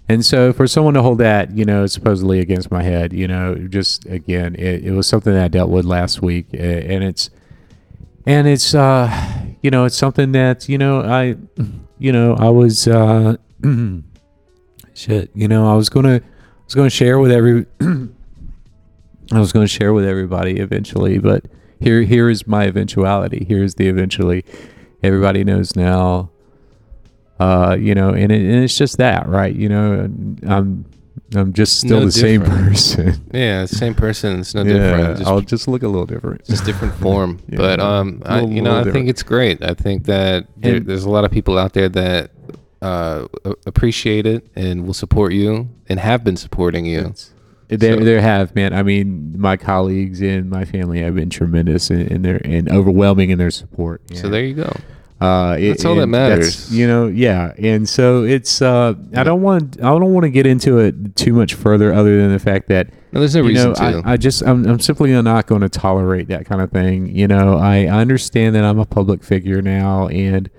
And 0.08 0.24
so 0.24 0.52
for 0.52 0.66
someone 0.66 0.94
to 0.94 1.02
hold 1.02 1.18
that, 1.18 1.56
you 1.56 1.64
know, 1.64 1.86
supposedly 1.86 2.38
against 2.40 2.70
my 2.70 2.82
head, 2.82 3.12
you 3.12 3.26
know, 3.26 3.54
just 3.54 4.04
again, 4.06 4.54
it, 4.56 4.84
it 4.84 4.90
was 4.92 5.06
something 5.06 5.32
that 5.32 5.44
I 5.44 5.48
dealt 5.48 5.70
with 5.70 5.84
last 5.86 6.20
week, 6.20 6.46
and 6.52 7.02
it's 7.02 7.30
and 8.26 8.46
it's 8.46 8.74
uh, 8.74 9.08
you 9.62 9.70
know, 9.70 9.84
it's 9.84 9.96
something 9.96 10.32
that 10.32 10.68
you 10.68 10.76
know 10.76 11.00
I, 11.02 11.36
you 11.98 12.12
know, 12.12 12.34
I 12.34 12.50
was 12.50 12.86
uh, 12.86 13.36
shit, 15.02 15.30
you 15.34 15.48
know, 15.48 15.70
I 15.70 15.76
was 15.76 15.88
gonna 15.88 16.16
I 16.16 16.64
was 16.64 16.74
gonna 16.74 16.90
share 16.90 17.18
with 17.18 17.32
every 17.32 17.66
I 17.80 19.38
was 19.38 19.52
gonna 19.52 19.66
share 19.66 19.92
with 19.92 20.04
everybody 20.04 20.58
eventually, 20.58 21.18
but 21.18 21.44
here 21.80 22.02
here 22.02 22.30
is 22.30 22.46
my 22.46 22.64
eventuality. 22.66 23.44
Here's 23.48 23.74
the 23.74 23.88
eventually. 23.88 24.44
Everybody 25.02 25.42
knows 25.42 25.74
now 25.74 26.30
uh, 27.42 27.74
you 27.74 27.94
know, 27.94 28.10
and, 28.10 28.30
it, 28.30 28.40
and 28.40 28.62
it's 28.62 28.76
just 28.76 28.98
that, 28.98 29.28
right? 29.28 29.54
You 29.54 29.68
know, 29.68 30.08
I'm 30.46 30.84
I'm 31.34 31.52
just 31.52 31.78
still 31.78 32.00
No 32.00 32.06
the 32.06 32.12
same 32.12 32.42
person. 32.42 33.20
Yeah, 33.32 33.64
same 33.64 33.94
person. 33.94 34.40
It's 34.40 34.54
no 34.54 34.62
yeah, 34.62 34.72
different. 34.74 35.18
Just, 35.18 35.30
I'll 35.30 35.40
just 35.40 35.66
look 35.66 35.82
a 35.82 35.88
little 35.88 36.06
different. 36.06 36.44
just 36.44 36.64
different 36.64 36.94
form. 37.00 37.40
Yeah, 37.48 37.58
but 37.58 37.80
um, 37.80 38.22
I, 38.24 38.42
you 38.42 38.62
know, 38.62 38.70
little 38.70 38.74
I 38.74 38.78
different. 38.78 38.94
think 38.94 39.08
it's 39.08 39.22
great. 39.22 39.62
I 39.62 39.74
think 39.74 40.04
that 40.04 40.46
there, 40.56 40.78
there's 40.78 41.04
a 41.04 41.10
lot 41.10 41.24
of 41.24 41.32
people 41.32 41.58
out 41.58 41.72
there 41.72 41.88
that 41.88 42.30
uh, 42.82 43.26
appreciate 43.66 44.26
it 44.26 44.46
and 44.56 44.86
will 44.86 44.94
support 44.94 45.32
you 45.32 45.70
and 45.88 45.98
have 46.00 46.24
been 46.24 46.36
supporting 46.36 46.84
you. 46.84 47.00
It's- 47.00 47.30
There, 47.68 47.96
So- 47.98 48.04
there 48.04 48.20
have, 48.20 48.54
man. 48.54 48.74
I 48.74 48.82
mean, 48.82 49.34
my 49.38 49.56
colleagues 49.56 50.20
and 50.20 50.50
my 50.50 50.66
family 50.66 51.00
have 51.00 51.14
been 51.14 51.30
tremendous 51.30 51.90
in, 51.90 52.00
in 52.08 52.20
their 52.22 52.38
and 52.44 52.70
overwhelming 52.70 53.30
in 53.30 53.38
their 53.38 53.50
support. 53.50 54.02
So 54.12 54.28
there 54.28 54.44
you 54.44 54.54
go. 54.54 54.70
Uh, 55.22 55.56
it- 55.58 55.68
That's 55.68 55.84
all 55.86 55.94
that 55.94 56.08
matters. 56.08 56.70
you 56.76 56.86
know, 56.86 57.06
yeah. 57.06 57.52
And 57.56 57.88
so 57.88 58.24
it's. 58.24 58.60
Uh, 58.60 58.94
I 59.14 59.22
don't 59.22 59.40
want. 59.40 59.78
I 59.78 59.84
don't 59.84 60.12
want 60.12 60.24
to 60.24 60.30
get 60.30 60.46
into 60.46 60.80
it 60.80 61.14
too 61.16 61.32
much 61.32 61.54
further, 61.54 61.94
other 61.94 62.20
than 62.20 62.30
the 62.32 62.38
fact 62.40 62.68
that 62.68 62.88
No, 63.12 63.20
there's 63.20 63.36
no 63.36 63.42
reason 63.42 63.68
know, 63.70 63.74
to. 63.76 64.02
I, 64.04 64.12
I 64.12 64.16
just 64.18 64.42
I'm, 64.42 64.66
I'm 64.66 64.80
simply 64.80 65.12
not 65.22 65.46
going 65.46 65.60
to 65.62 65.68
tolerate 65.70 66.26
that 66.28 66.44
kind 66.44 66.60
of 66.60 66.72
thing. 66.72 67.06
You 67.16 67.28
know, 67.28 67.56
I, 67.56 67.84
I 67.86 68.00
understand 68.00 68.54
that 68.56 68.64
I'm 68.64 68.80
a 68.80 68.84
public 68.84 69.22
figure 69.22 69.62
now, 69.62 70.08
and 70.08 70.50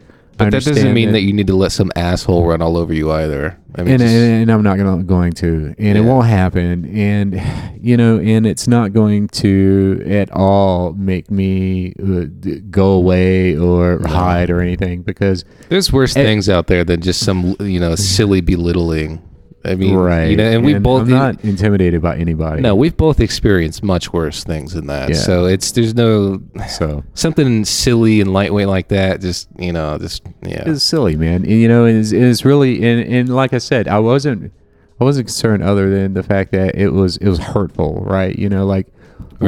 but 0.45 0.51
that 0.51 0.63
doesn't 0.63 0.93
mean 0.93 1.11
that, 1.13 1.21
you 1.21 1.33
need 1.33 1.47
to 1.47 1.55
let 1.55 1.71
some 1.71 1.91
asshole 1.95 2.45
run 2.45 2.61
all 2.61 2.77
over 2.77 2.93
you 2.93 3.11
either. 3.11 3.57
I 3.75 3.81
mean, 3.83 3.93
and, 3.93 4.01
just- 4.01 4.13
and, 4.13 4.41
and 4.43 4.51
I'm 4.51 4.61
not 4.63 4.77
gonna, 4.77 5.03
going 5.03 5.31
to, 5.33 5.73
and 5.77 5.97
it 5.97 6.01
won't 6.01 6.27
happen. 6.27 6.85
And 6.95 7.41
you 7.83 7.97
know, 7.97 8.19
and 8.19 8.45
it's 8.45 8.67
not 8.67 8.93
going 8.93 9.27
to 9.29 10.03
at 10.07 10.31
all 10.31 10.93
make 10.93 11.29
me 11.31 11.93
uh, 12.01 12.25
go 12.69 12.91
away 12.91 13.57
or 13.57 13.99
No. 13.99 14.09
hide 14.09 14.49
or 14.49 14.61
anything 14.61 15.01
because 15.01 15.43
there's 15.69 15.91
worse 15.91 16.13
things 16.13 16.49
out 16.49 16.67
there 16.67 16.83
than 16.83 17.01
just 17.01 17.23
some 17.25 17.55
you 17.59 17.79
know 17.79 17.95
silly 17.95 18.41
belittling. 18.41 19.21
I 19.65 19.75
mean, 19.75 19.95
right. 19.95 20.25
You 20.25 20.37
know, 20.37 20.51
and 20.51 20.65
we 20.65 20.73
both 20.73 21.03
I'm 21.03 21.09
not 21.09 21.43
intimidated 21.43 22.01
by 22.01 22.17
anybody. 22.17 22.61
no, 22.61 22.75
we've 22.75 22.97
both 22.97 23.19
experienced 23.19 23.81
much 23.81 24.11
worse 24.11 24.43
things 24.43 24.73
than 24.73 24.87
that. 24.87 25.09
Yeah. 25.09 25.15
So 25.15 25.45
it's 25.45 25.71
there's 25.71 25.95
no 25.95 26.41
so 26.67 27.03
something 27.13 27.63
silly 27.63 28.19
and 28.19 28.33
lightweight 28.33 28.67
like 28.67 28.89
that. 28.89 29.21
Just 29.21 29.47
you 29.57 29.71
know, 29.71 29.97
just 29.97 30.23
yeah. 30.41 30.63
it's 30.65 30.83
silly, 30.83 31.15
man. 31.15 31.43
And, 31.43 31.47
you 31.47 31.67
know, 31.67 31.85
it's, 31.85 32.11
it's 32.11 32.43
really 32.43 32.83
and, 32.83 33.13
and 33.13 33.33
like 33.33 33.53
I 33.53 33.59
said, 33.59 33.87
I 33.87 33.99
wasn't 33.99 34.51
I 34.99 35.05
wasn't 35.05 35.27
concerned 35.27 35.63
other 35.63 35.89
than 35.89 36.13
the 36.13 36.23
fact 36.23 36.51
that 36.51 36.75
it 36.75 36.89
was 36.89 37.17
it 37.17 37.29
was 37.29 37.39
hurtful, 37.39 38.03
right? 38.05 38.37
You 38.37 38.49
know, 38.49 38.65
like 38.65 38.87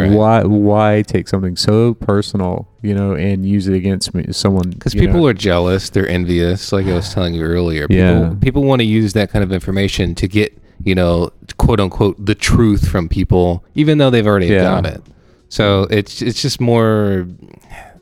Right. 0.01 0.12
why 0.12 0.43
why 0.43 1.03
take 1.05 1.27
something 1.27 1.55
so 1.55 1.93
personal, 1.95 2.67
you 2.81 2.93
know, 2.93 3.13
and 3.13 3.45
use 3.45 3.67
it 3.67 3.73
against 3.75 4.13
me, 4.13 4.25
someone 4.31 4.69
Because 4.71 4.93
people 4.93 5.21
know, 5.21 5.27
are 5.27 5.34
jealous, 5.34 5.89
they're 5.89 6.08
envious. 6.08 6.71
Like 6.71 6.86
I 6.88 6.93
was 6.93 7.13
telling 7.13 7.34
you 7.34 7.43
earlier, 7.43 7.88
people, 7.88 7.95
Yeah. 7.97 8.34
people 8.41 8.63
want 8.63 8.79
to 8.81 8.86
use 8.86 9.13
that 9.13 9.29
kind 9.31 9.43
of 9.43 9.51
information 9.51 10.15
to 10.15 10.27
get 10.27 10.58
you 10.84 10.93
know, 10.93 11.31
quote 11.58 11.79
unquote, 11.79 12.23
the 12.23 12.36
truth 12.36 12.88
from 12.88 13.08
people, 13.08 13.63
even 13.75 13.97
though 13.97 14.10
they've 14.10 14.27
already 14.27 14.47
Yeah. 14.47 14.63
got 14.63 14.86
it. 14.86 15.01
So 15.49 15.88
it's 15.89 16.21
it's 16.21 16.41
just 16.41 16.60
more 16.60 17.25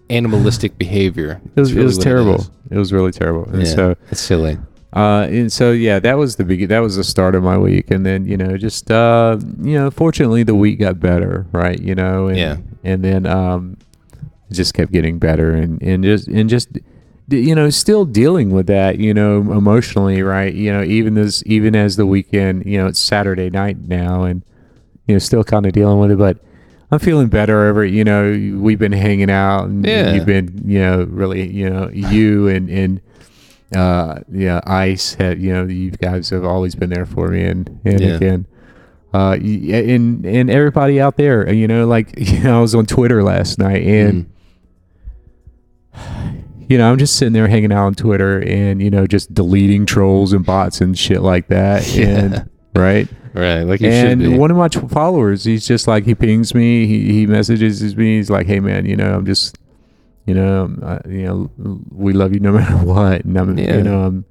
animalistic 0.09 0.77
behavior. 0.77 1.39
it 1.55 1.59
was 1.59 1.71
It's 1.71 1.79
it 1.79 1.83
was 1.83 1.97
terrible. 1.97 2.35
is. 2.35 2.49
It, 2.71 2.77
was 2.77 2.91
really 2.91 3.11
terrible. 3.11 3.45
And 3.51 3.61
Yeah, 3.63 3.75
so 3.75 3.95
it's 4.11 4.21
silly. 4.21 4.57
Uh, 4.93 5.27
and 5.31 5.51
so 5.51 5.71
yeah, 5.71 5.97
that 5.99 6.17
was 6.17 6.35
the 6.35 6.43
big, 6.43 6.67
that 6.69 6.79
was 6.79 6.95
the 6.97 7.03
start 7.03 7.33
of 7.35 7.41
my 7.43 7.57
week, 7.57 7.89
and 7.89 8.05
then 8.05 8.25
you 8.25 8.37
know, 8.37 8.57
just 8.57 8.91
uh, 8.91 9.37
you 9.61 9.73
know, 9.73 9.89
fortunately 9.89 10.43
the 10.43 10.53
week 10.55 10.79
got 10.79 10.99
better, 10.99 11.47
right? 11.51 11.79
You 11.79 11.95
know, 11.95 12.27
and, 12.27 12.37
Yeah. 12.37 12.57
and 12.83 13.03
then 13.03 13.25
um, 13.25 13.77
it 14.49 14.53
just 14.53 14.73
kept 14.75 14.91
getting 14.91 15.17
better, 15.17 15.51
and 15.53 15.81
and 15.81 16.03
just 16.03 16.27
and 16.27 16.47
just 16.49 16.69
you 17.29 17.55
know, 17.55 17.69
still 17.71 18.05
dealing 18.05 18.51
with 18.51 18.67
that, 18.67 18.99
you 18.99 19.13
know, 19.13 19.37
emotionally, 19.37 20.21
right? 20.21 20.53
You 20.53 20.71
know, 20.73 20.83
even 20.83 21.15
this, 21.15 21.41
even 21.47 21.75
as 21.75 21.95
the 21.95 22.05
weekend, 22.05 22.65
you 22.65 22.77
know, 22.77 22.85
it's 22.87 22.99
Saturday 22.99 23.49
night 23.49 23.77
now, 23.87 24.23
and 24.25 24.43
you 25.07 25.15
know, 25.15 25.19
still 25.19 25.43
kind 25.43 25.65
of 25.65 25.73
dealing 25.73 25.99
with 25.99 26.11
it, 26.11 26.17
but. 26.17 26.37
I'm 26.91 26.99
feeling 26.99 27.27
better 27.27 27.63
over, 27.65 27.83
you 27.83 28.03
know, 28.03 28.29
we've 28.59 28.77
been 28.77 28.91
hanging 28.91 29.31
out 29.31 29.63
and 29.65 29.83
Yeah. 29.83 30.13
you've 30.13 30.27
been, 30.27 30.61
you 30.63 30.77
know, 30.77 31.05
really, 31.09 31.49
you 31.49 31.67
know, 31.67 31.89
you 31.91 32.47
and, 32.47 32.69
and, 32.69 33.01
uh 33.75 34.19
yeah 34.31 34.61
ice 34.65 35.13
had 35.15 35.41
you 35.41 35.51
know 35.53 35.65
you 35.65 35.91
guys 35.91 36.29
have 36.29 36.43
always 36.43 36.75
been 36.75 36.89
there 36.89 37.05
for 37.05 37.27
me 37.29 37.43
and 37.43 37.79
and 37.85 37.99
Yeah. 38.01 38.15
again 38.15 38.47
uh 39.13 39.37
and 39.41 40.25
and 40.25 40.49
everybody 40.49 40.99
out 40.99 41.17
there 41.17 41.51
you 41.51 41.67
know 41.67 41.85
like 41.87 42.13
you 42.17 42.39
know 42.43 42.57
i 42.57 42.61
was 42.61 42.73
on 42.75 42.85
twitter 42.85 43.23
last 43.23 43.57
night 43.59 43.83
and 43.83 44.25
Mm. 45.95 46.43
you 46.69 46.77
know, 46.77 46.91
I'm 46.91 46.97
just 46.97 47.17
sitting 47.17 47.33
there 47.33 47.47
hanging 47.47 47.71
out 47.71 47.85
on 47.85 47.93
Twitter 47.93 48.39
and 48.47 48.81
you 48.81 48.89
know 48.89 49.05
just 49.05 49.33
deleting 49.33 49.85
trolls 49.85 50.33
and 50.33 50.43
bots 50.45 50.81
and 50.81 50.97
shit 50.97 51.21
like 51.21 51.47
that. 51.49 51.85
Yeah. 51.95 52.05
And 52.07 52.49
right. 52.75 53.07
Right, 53.35 53.61
like 53.63 53.81
you. 53.81 53.89
And 53.89 54.37
one 54.39 54.51
of 54.51 54.57
my 54.57 54.67
tw- 54.67 54.89
followers, 54.89 55.43
he's 55.43 55.67
just 55.67 55.87
like 55.87 56.05
he 56.05 56.13
pings 56.15 56.53
me, 56.55 56.85
he 56.87 57.11
he 57.11 57.25
messages 57.27 57.95
me. 57.95 58.17
He's 58.17 58.29
like, 58.29 58.45
"Hey 58.47 58.59
man, 58.59 58.85
you 58.85 58.95
know, 58.95 59.13
I'm 59.15 59.25
just, 59.25 59.57
you 60.25 60.33
know, 60.33 60.63
um, 60.63 61.01
you 61.09 61.23
know, 61.23 61.49
we 61.91 62.13
love 62.13 62.33
you 62.33 62.39
no 62.39 62.51
matter 62.57 62.77
what, 62.77 63.25
and 63.25 63.37
I'm, 63.37 63.57
Yeah. 63.57 63.77
you 63.77 63.83
know, 63.83 64.03
I'm 64.03 64.25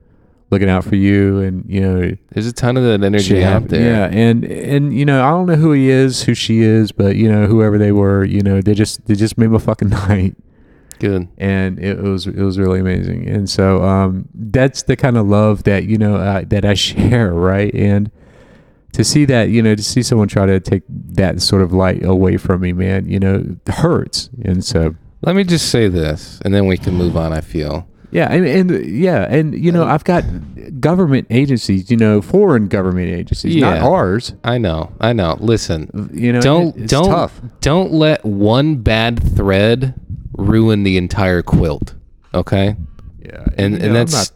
looking 0.51 0.69
out 0.69 0.85
for 0.85 0.97
you, 0.97 1.39
and 1.41 1.65
you 1.69 1.81
know, 1.81 2.13
There's 2.33 2.47
a 2.47 2.53
ton 2.53 2.77
of 2.77 2.83
that 2.85 3.03
energy 3.05 3.43
out 3.45 3.69
there. 3.69 4.11
Yeah, 4.11 4.19
and 4.19 4.45
and 4.45 4.97
you 4.97 5.05
know, 5.05 5.25
I 5.25 5.31
don't 5.31 5.47
know 5.47 5.57
who 5.57 5.73
he 5.73 5.89
is, 5.91 6.23
who 6.23 6.35
she 6.35 6.61
is, 6.61 6.93
but 6.93 7.17
you 7.17 7.31
know, 7.31 7.47
whoever 7.47 7.79
they 7.79 7.93
were, 7.93 8.25
you 8.25 8.41
know, 8.43 8.61
they 8.61 8.75
just 8.75 9.05
they 9.07 9.15
just 9.15 9.37
made 9.39 9.49
my 9.51 9.59
fucking 9.59 9.89
night 10.09 10.37
Good. 10.99 11.29
and 11.39 11.79
it 11.79 11.99
was 11.99 12.27
it 12.27 12.37
was 12.43 12.59
really 12.59 12.81
amazing. 12.81 13.29
And 13.29 13.49
so 13.51 13.83
um, 13.83 14.29
that's 14.35 14.83
the 14.85 14.97
kind 14.97 15.17
of 15.17 15.27
love 15.27 15.65
that 15.65 15.85
you 15.85 15.99
know 15.99 16.17
uh, 16.17 16.43
that 16.49 16.65
I 16.65 16.75
share, 16.89 17.33
right? 17.33 17.75
And 17.75 18.11
to 18.93 19.05
see 19.05 19.25
that, 19.25 19.49
you 19.49 19.63
know, 19.63 19.75
to 19.75 19.83
see 19.83 20.03
someone 20.03 20.29
try 20.29 20.45
to 20.45 20.61
take 20.61 20.83
that 20.89 21.41
sort 21.41 21.63
of 21.63 21.73
light 21.73 22.05
away 22.05 22.37
from 22.37 22.61
me, 22.61 22.75
man, 22.75 23.09
you 23.09 23.19
know, 23.19 23.57
hurts. 23.67 24.29
And 24.45 24.63
so 24.63 24.95
Let 25.23 25.37
me 25.37 25.45
just 25.45 25.69
say 25.71 25.89
this, 25.89 26.41
and 26.45 26.53
then 26.53 26.67
we 26.67 26.77
can 26.77 26.95
move 26.95 27.17
on. 27.17 27.33
I 27.33 27.41
feel. 27.41 27.87
yeah, 28.11 28.31
and, 28.31 28.45
and 28.47 28.87
yeah, 28.87 29.27
and 29.31 29.55
you 29.55 29.71
know, 29.73 29.85
I've 29.85 30.05
got 30.05 30.25
government 30.81 31.29
agencies, 31.31 31.91
you 31.91 31.97
know, 31.97 32.21
foreign 32.21 32.69
government 32.69 33.09
agencies, 33.09 33.57
not 33.57 33.77
Yeah. 33.77 33.87
ours. 33.87 34.35
I 34.45 34.59
know. 34.59 34.93
I 35.01 35.13
know. 35.13 35.37
Listen, 35.41 36.11
You 36.13 36.33
know, 36.33 36.41
don't 36.41 36.77
it- 36.77 36.83
it's 36.83 36.91
don't 36.91 37.07
tough. 37.09 37.41
don't 37.61 37.93
let 37.93 38.25
one 38.25 38.77
bad 38.77 39.23
thread 39.37 39.95
ruin 40.37 40.83
the 40.83 40.97
entire 40.99 41.43
quilt. 41.43 41.95
Okay. 42.35 42.77
Yeah, 43.25 43.45
and 43.57 43.77
and 43.81 43.95
that's 43.95 44.13
not- 44.13 44.31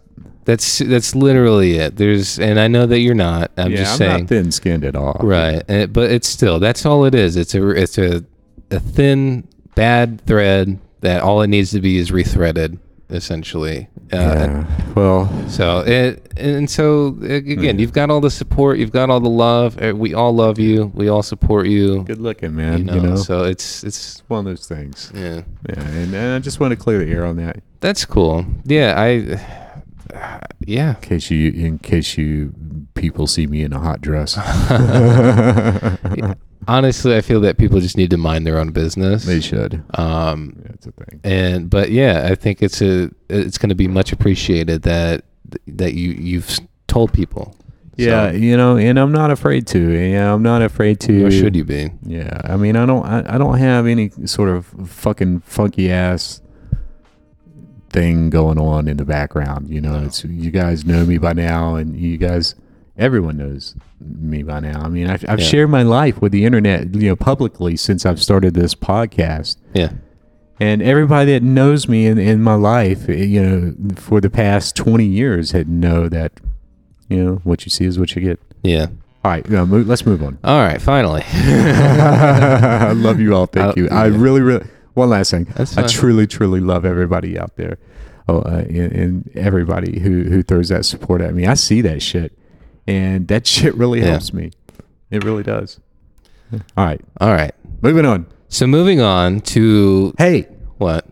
that's 0.45 0.79
that's 0.79 1.17
literally 1.17 1.75
it. 1.79 1.97
There's 1.97 2.39
and 2.39 2.61
I 2.61 2.69
know 2.69 2.87
that 2.87 3.01
you're 3.01 3.15
not. 3.17 3.51
I'm 3.57 3.73
yeah, 3.73 3.79
just 3.79 3.93
I'm 3.95 3.99
saying. 3.99 4.21
not 4.21 4.29
thin-skinned 4.29 4.85
at 4.85 4.95
all. 4.95 5.19
Right, 5.21 5.63
and, 5.67 5.93
but 5.93 6.13
it's 6.13 6.29
still 6.29 6.61
that's 6.61 6.87
all 6.87 7.05
it 7.05 7.15
is. 7.17 7.37
It's 7.37 7.55
a 7.57 7.69
it's 7.71 7.99
a 7.99 8.25
a 8.71 8.79
thin 8.79 9.49
bad 9.77 10.21
thread 10.27 10.79
that 11.03 11.23
all 11.23 11.41
it 11.43 11.47
needs 11.47 11.71
to 11.71 11.81
be 11.81 11.99
is 11.99 12.11
rethreaded 12.11 12.79
essentially. 13.09 13.87
Uh, 14.13 14.17
Yeah. 14.17 14.67
Well, 14.97 15.31
So 15.49 15.81
it 15.87 16.33
and 16.37 16.69
so 16.69 17.17
a- 17.23 17.37
again, 17.37 17.79
you've 17.79 17.93
got 17.93 18.11
all 18.11 18.21
the 18.21 18.31
support, 18.31 18.79
you've 18.79 18.91
got 18.91 19.11
all 19.11 19.21
the 19.21 19.29
love. 19.31 19.81
uh, 19.81 19.95
We 19.95 20.13
all 20.15 20.35
love 20.35 20.59
you. 20.59 20.91
We 20.95 21.09
all 21.09 21.23
support 21.23 21.67
you. 21.69 22.03
good 22.03 22.21
looking, 22.21 22.51
You 22.51 22.57
man. 22.57 22.87
know, 22.87 22.95
You 22.95 23.01
know, 23.03 23.17
so 23.17 23.45
it's 23.45 23.85
it's 23.85 24.23
one 24.29 24.41
of 24.41 24.45
those 24.47 24.67
things. 24.67 25.13
yeah, 25.15 25.43
Yeah, 25.69 25.81
and, 25.81 26.15
and 26.15 26.35
I 26.35 26.39
just 26.41 26.59
want 26.59 26.73
to 26.73 26.77
clear 26.77 26.99
the 26.99 27.11
air 27.13 27.25
on 27.25 27.37
that. 27.37 27.63
that's 27.81 28.05
cool. 28.05 28.45
Yeah, 28.65 28.95
I 28.97 29.39
yeah. 30.61 30.97
in 30.97 31.01
case 31.01 31.31
you 31.31 31.51
in 31.53 31.79
case 31.79 32.19
you 32.19 32.53
people 32.95 33.27
see 33.27 33.47
me 33.47 33.63
in 33.63 33.73
a 33.73 33.79
hot 33.79 34.01
dress. 34.01 34.37
Honestly, 36.69 37.15
I 37.15 37.21
feel 37.21 37.41
that 37.43 37.59
people 37.59 37.79
just 37.81 37.97
need 37.97 38.11
to 38.11 38.17
mind 38.17 38.47
their 38.47 38.59
own 38.59 38.73
business. 38.73 39.25
they 39.25 39.41
should. 39.41 39.85
Um, 39.95 40.61
it's 40.65 40.87
a 40.87 40.93
thing. 40.93 41.21
and 41.23 41.71
but 41.71 41.91
yeah, 41.91 42.29
I 42.31 42.35
think 42.35 42.63
it's 42.63 42.83
a 42.83 43.11
it's 43.29 43.59
going 43.59 43.69
to 43.69 43.77
be 43.77 43.87
much 43.87 44.13
appreciated 44.13 44.83
that 44.83 45.25
that 45.69 45.95
you 45.95 46.11
you've 46.13 46.59
told 46.89 47.13
people. 47.13 47.55
Yeah, 47.97 48.31
So, 48.31 48.37
you 48.37 48.57
know, 48.57 48.77
and 48.77 48.99
I'm 48.99 49.13
not 49.13 49.31
afraid 49.31 49.67
to. 49.69 49.79
Yeah, 49.79 50.33
I'm 50.33 50.43
not 50.43 50.61
afraid 50.61 51.01
to. 51.01 51.25
or 51.25 51.31
should 51.31 51.57
you 51.57 51.65
be? 51.65 51.91
Yeah, 52.03 52.41
I 52.45 52.57
mean, 52.57 52.77
I 52.77 52.85
don't, 52.85 53.07
I, 53.07 53.37
I 53.37 53.39
don't 53.39 53.57
have 53.57 53.87
any 53.87 54.11
sort 54.27 54.51
of 54.51 54.67
fucking 54.87 55.41
funky 55.41 55.91
ass 55.91 56.43
thing 57.97 58.29
going 58.31 58.59
on 58.59 58.87
in 58.89 58.99
the 58.99 59.05
background. 59.05 59.69
You 59.71 59.81
know, 59.81 59.99
No. 59.99 60.07
it's 60.07 60.23
you 60.25 60.51
guys 60.51 60.85
know 60.85 61.05
me 61.07 61.17
by 61.19 61.33
now, 61.33 61.77
and 61.77 61.97
you 61.99 62.19
guys, 62.19 62.55
everyone 62.99 63.37
knows 63.39 63.75
me 64.01 64.43
by 64.43 64.61
now. 64.61 64.83
I 64.83 64.89
mean, 64.89 65.09
I've, 65.09 65.25
I've 65.29 65.41
Yeah. 65.41 65.47
shared 65.47 65.71
my 65.71 65.83
life 65.83 66.21
with 66.21 66.33
the 66.33 66.45
internet, 66.45 66.95
you 66.95 67.09
know, 67.09 67.17
publicly 67.17 67.75
since 67.77 68.05
I've 68.05 68.23
started 68.23 68.53
this 68.55 68.75
podcast. 68.75 69.57
Yeah. 69.75 69.93
And 70.61 70.81
everybody 70.83 71.33
that 71.33 71.43
knows 71.43 71.89
me 71.89 72.07
in, 72.07 72.19
in 72.19 72.43
my 72.43 72.55
life, 72.55 73.09
eh, 73.09 73.25
you 73.25 73.43
know, 73.43 73.75
for 73.97 74.21
the 74.21 74.31
past 74.31 74.77
20 74.77 75.05
years 75.05 75.51
had 75.53 75.69
know 75.69 76.09
that, 76.09 76.33
you 77.09 77.23
know, 77.23 77.41
what 77.45 77.65
you 77.67 77.71
see 77.71 77.85
is 77.87 77.99
what 77.99 78.15
you 78.15 78.23
get. 78.23 78.39
Yeah. 78.63 78.87
All 79.25 79.33
right, 79.33 79.53
uh, 79.53 79.65
let's 79.65 80.07
move 80.07 80.23
on. 80.23 80.39
All 80.45 80.61
right. 80.61 80.81
Finally. 80.81 81.23
I 81.27 82.93
love 82.93 83.19
you 83.21 83.35
all. 83.35 83.47
Thank 83.57 83.77
Uh, 83.77 83.81
you. 83.81 83.89
I 83.91 84.07
yeah. 84.07 84.17
really, 84.17 84.41
really, 84.41 84.65
one 84.97 85.11
last 85.11 85.31
thing. 85.31 85.47
I 85.57 85.87
truly, 85.87 86.27
truly 86.27 86.61
love 86.61 86.85
everybody 86.85 87.39
out 87.39 87.57
there. 87.57 87.79
Oh, 88.29 88.41
uh, 88.41 88.65
and, 88.69 88.93
and 88.93 89.31
everybody 89.37 90.01
who, 90.01 90.25
who 90.25 90.43
throws 90.43 90.69
that 90.71 90.85
support 90.85 91.21
at 91.21 91.33
me. 91.35 91.47
I 91.47 91.55
see 91.55 91.81
that 91.83 92.03
shit. 92.03 92.37
And 92.87 93.29
that 93.29 93.47
shit 93.55 93.75
really 93.77 94.01
Yeah. 94.01 94.07
helps 94.13 94.33
me. 94.33 94.51
It 95.11 95.23
really 95.23 95.43
does. 95.45 95.79
All 96.53 96.85
right, 96.85 97.01
All 97.21 97.29
right. 97.33 97.53
moving 97.83 98.05
on. 98.05 98.27
So 98.49 98.67
moving 98.67 99.01
on 99.01 99.41
to 99.43 100.15
Hey, 100.19 100.49
what 100.79 101.07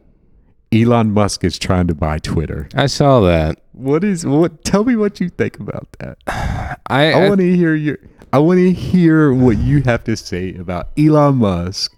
Elon 0.72 1.12
Musk 1.12 1.44
is 1.44 1.58
trying 1.58 1.86
to 1.88 1.94
buy 1.94 2.18
Twitter. 2.18 2.68
I 2.74 2.86
saw 2.86 3.20
that. 3.20 3.60
What 3.72 4.02
is 4.04 4.24
what? 4.24 4.64
Tell 4.64 4.84
me 4.84 4.94
what 4.96 5.20
you 5.20 5.28
think 5.28 5.58
about 5.60 5.88
that. 5.98 6.18
I, 6.26 6.76
I 6.88 7.12
I 7.12 7.28
want 7.28 7.40
to 7.40 7.56
hear 7.56 7.74
your. 7.74 7.98
I 8.32 8.38
want 8.38 8.58
to 8.58 8.72
hear 8.72 9.32
what 9.32 9.58
you 9.58 9.82
have 9.82 10.02
to 10.04 10.16
say 10.16 10.54
about 10.54 10.88
Elon 10.98 11.36
Musk 11.36 11.94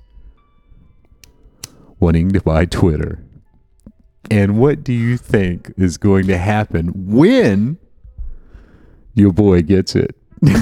wanting 2.06 2.30
to 2.30 2.40
buy 2.40 2.64
Twitter, 2.64 3.18
and 4.30 4.60
what 4.60 4.84
do 4.84 4.92
you 4.92 5.16
think 5.16 5.72
is 5.76 5.98
going 5.98 6.28
to 6.28 6.38
happen 6.38 6.92
when 6.94 7.78
your 9.14 9.32
boy 9.32 9.60
gets 9.60 9.96
it? 9.96 10.14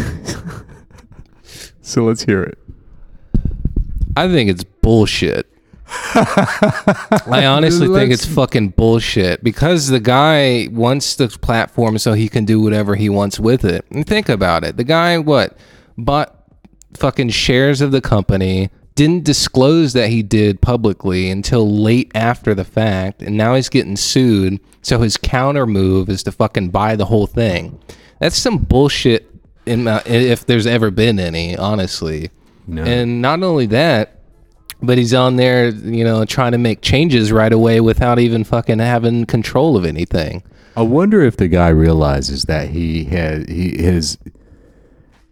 so 1.82 2.04
let's 2.04 2.24
hear 2.24 2.42
it. 2.42 2.58
I 4.16 4.26
think 4.26 4.48
it's 4.48 4.64
bullshit. 4.64 5.46
I 5.86 7.44
honestly 7.46 7.88
think 7.88 8.10
it's 8.10 8.24
fucking 8.24 8.70
bullshit 8.70 9.44
because 9.44 9.88
the 9.88 10.00
guy 10.00 10.68
wants 10.72 11.16
the 11.16 11.28
platform 11.28 11.98
so 11.98 12.14
he 12.14 12.30
can 12.30 12.46
do 12.46 12.58
whatever 12.58 12.94
he 12.94 13.10
wants 13.10 13.38
with 13.38 13.66
it. 13.66 13.84
And 13.90 14.06
think 14.06 14.30
about 14.30 14.64
it. 14.64 14.78
The 14.78 14.84
guy, 14.84 15.18
what, 15.18 15.58
bought 15.98 16.42
fucking 16.94 17.28
shares 17.28 17.82
of 17.82 17.92
the 17.92 18.00
company, 18.00 18.70
didn't 18.94 19.24
disclose 19.24 19.92
that 19.94 20.08
he 20.08 20.22
did 20.22 20.60
publicly 20.60 21.30
until 21.30 21.68
late 21.68 22.12
after 22.14 22.54
the 22.54 22.64
fact, 22.64 23.22
and 23.22 23.36
now 23.36 23.54
he's 23.54 23.68
getting 23.68 23.96
sued. 23.96 24.60
So 24.82 25.00
his 25.00 25.16
counter 25.16 25.66
move 25.66 26.08
is 26.08 26.22
to 26.24 26.32
fucking 26.32 26.68
buy 26.68 26.96
the 26.96 27.06
whole 27.06 27.26
thing. 27.26 27.78
That's 28.20 28.36
some 28.36 28.58
bullshit. 28.58 29.30
In 29.66 29.84
my, 29.84 30.02
if 30.04 30.44
there's 30.44 30.66
ever 30.66 30.90
been 30.90 31.18
any, 31.18 31.56
honestly. 31.56 32.30
No. 32.66 32.82
And 32.82 33.22
not 33.22 33.42
only 33.42 33.66
that, 33.66 34.20
but 34.82 34.98
he's 34.98 35.14
on 35.14 35.36
there, 35.36 35.70
you 35.70 36.04
know, 36.04 36.24
trying 36.24 36.52
to 36.52 36.58
make 36.58 36.82
changes 36.82 37.32
right 37.32 37.52
away 37.52 37.80
without 37.80 38.18
even 38.18 38.44
fucking 38.44 38.78
having 38.78 39.24
control 39.24 39.76
of 39.76 39.84
anything. 39.84 40.42
I 40.76 40.82
wonder 40.82 41.22
if 41.22 41.36
the 41.36 41.48
guy 41.48 41.68
realizes 41.68 42.44
that 42.44 42.68
he 42.68 43.04
has 43.04 43.46
he 43.46 43.76
his. 43.82 44.18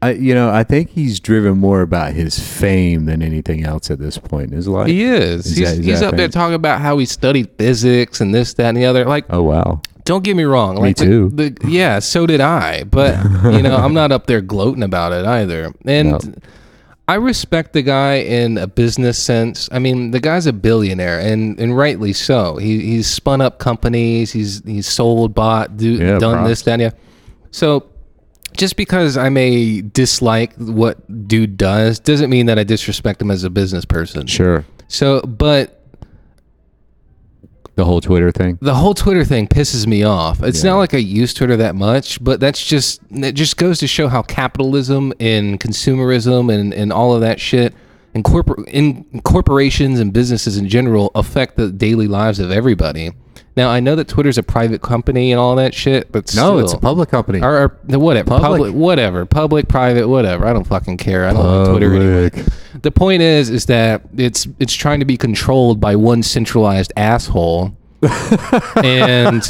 I 0.02 0.12
you 0.12 0.34
know 0.34 0.50
I 0.50 0.64
think 0.64 0.90
he's 0.90 1.20
driven 1.20 1.56
more 1.58 1.80
about 1.80 2.12
his 2.12 2.38
fame 2.38 3.06
than 3.06 3.22
anything 3.22 3.64
else 3.64 3.90
at 3.90 3.98
this 3.98 4.18
point 4.18 4.50
in 4.50 4.56
his 4.56 4.66
life. 4.68 4.88
He 4.88 5.04
is. 5.04 5.46
Is 5.46 5.56
he's 5.56 5.68
that- 5.70 5.78
is 5.78 5.84
he's 5.86 6.02
up 6.02 6.16
there 6.16 6.28
talking 6.28 6.54
about 6.54 6.80
how 6.80 6.98
he 6.98 7.06
studied 7.06 7.48
physics 7.56 8.20
and 8.20 8.34
this, 8.34 8.52
that, 8.54 8.66
and 8.66 8.76
the 8.76 8.84
other. 8.84 9.04
Like, 9.04 9.24
Oh 9.30 9.42
wow. 9.42 9.80
don't 10.04 10.24
get 10.24 10.36
me 10.36 10.42
wrong. 10.44 10.76
Like 10.76 10.96
the- 10.96 11.04
too. 11.04 11.28
The, 11.32 11.56
yeah, 11.64 12.00
so 12.00 12.26
did 12.26 12.40
I. 12.40 12.82
But 12.84 13.16
you 13.54 13.62
know, 13.62 13.76
I'm 13.76 13.94
not 13.94 14.10
up 14.12 14.26
there 14.26 14.40
gloating 14.40 14.82
about 14.82 15.12
it 15.12 15.24
either. 15.24 15.72
And 15.86 16.10
No. 16.12 16.20
I 17.08 17.14
respect 17.16 17.72
the 17.72 17.82
guy 17.82 18.14
in 18.14 18.56
a 18.58 18.66
business 18.66 19.18
sense. 19.18 19.68
I 19.72 19.78
mean, 19.80 20.12
the 20.12 20.20
guy's 20.20 20.46
a 20.46 20.52
billionaire, 20.52 21.18
and 21.20 21.58
and 21.60 21.76
rightly 21.76 22.12
so. 22.12 22.56
He 22.56 22.80
he's 22.80 23.06
spun 23.08 23.40
up 23.40 23.58
companies. 23.58 24.32
He's 24.32 24.62
he's 24.64 24.86
sold, 24.86 25.34
bought, 25.34 25.76
do, 25.76 25.90
Yeah, 25.94 26.18
done 26.18 26.34
props. 26.38 26.48
this, 26.48 26.62
that, 26.62 26.72
and 26.74 26.82
yeah. 26.82 26.90
So. 27.50 27.86
Just 28.56 28.76
because 28.76 29.16
I 29.16 29.28
may 29.28 29.80
dislike 29.82 30.54
what 30.56 31.28
dude 31.28 31.56
does 31.56 31.98
doesn't 31.98 32.30
mean 32.30 32.46
that 32.46 32.58
I 32.58 32.64
disrespect 32.64 33.20
him 33.22 33.30
as 33.30 33.44
a 33.44 33.50
business 33.50 33.84
person. 33.84 34.26
Sure. 34.26 34.64
So, 34.88 35.20
but 35.22 35.80
The 37.74 37.84
whole 37.84 38.00
Twitter 38.02 38.30
thing. 38.30 38.58
the 38.60 38.74
whole 38.74 38.92
Twitter 38.94 39.24
thing 39.24 39.48
pisses 39.48 39.86
me 39.86 40.02
off. 40.02 40.42
It's 40.42 40.62
not 40.62 40.76
like 40.76 40.92
I 40.92 40.98
use 40.98 41.32
Twitter 41.32 41.56
that 41.56 41.74
much, 41.74 42.22
but 42.22 42.38
that's 42.40 42.62
just 42.64 43.00
it 43.10 43.32
just 43.32 43.56
goes 43.56 43.78
to 43.78 43.86
show 43.86 44.08
how 44.08 44.22
capitalism 44.22 45.12
and 45.18 45.58
consumerism 45.58 46.52
and, 46.52 46.74
and 46.74 46.92
all 46.92 47.14
of 47.14 47.22
that 47.22 47.40
shit 47.40 47.72
and 48.14 48.22
corpor- 48.24 48.68
in 48.68 49.04
corporations 49.24 49.98
and 50.00 50.12
businesses 50.12 50.58
in 50.58 50.68
general 50.68 51.10
affect 51.14 51.56
the 51.56 51.72
daily 51.72 52.06
lives 52.08 52.38
of 52.38 52.50
everybody. 52.50 53.10
Now 53.56 53.68
I 53.70 53.80
know 53.80 53.94
that 53.96 54.08
Twitter's 54.08 54.38
a 54.38 54.42
private 54.42 54.80
company 54.82 55.30
and 55.32 55.38
all 55.40 55.56
that 55.56 55.74
shit, 55.74 56.10
but 56.10 56.34
No, 56.34 56.52
still, 56.52 56.58
it's 56.60 56.72
a 56.72 56.78
public 56.78 57.10
company. 57.10 57.40
or, 57.42 57.54
or 57.64 57.78
the 57.84 57.98
whatever 57.98 58.28
Public. 58.30 58.48
public. 58.50 58.74
whatever 58.74 59.26
public 59.26 59.68
private 59.68 60.08
whatever 60.08 60.46
I 60.46 60.52
don't 60.52 60.66
fucking 60.66 60.96
care 60.96 61.26
I 61.28 61.32
don't 61.32 61.44
like 61.46 61.68
Twitter 61.70 61.94
anyway 61.94 62.30
Public. 62.30 62.46
the 62.82 62.90
point 62.90 63.22
is 63.22 63.50
is 63.50 63.66
that 63.66 64.02
it's 64.16 64.46
it's 64.58 64.72
trying 64.74 65.00
to 65.00 65.04
be 65.06 65.16
controlled 65.16 65.80
by 65.80 65.96
one 65.96 66.22
centralized 66.22 66.92
asshole 66.96 67.76
and 68.82 69.42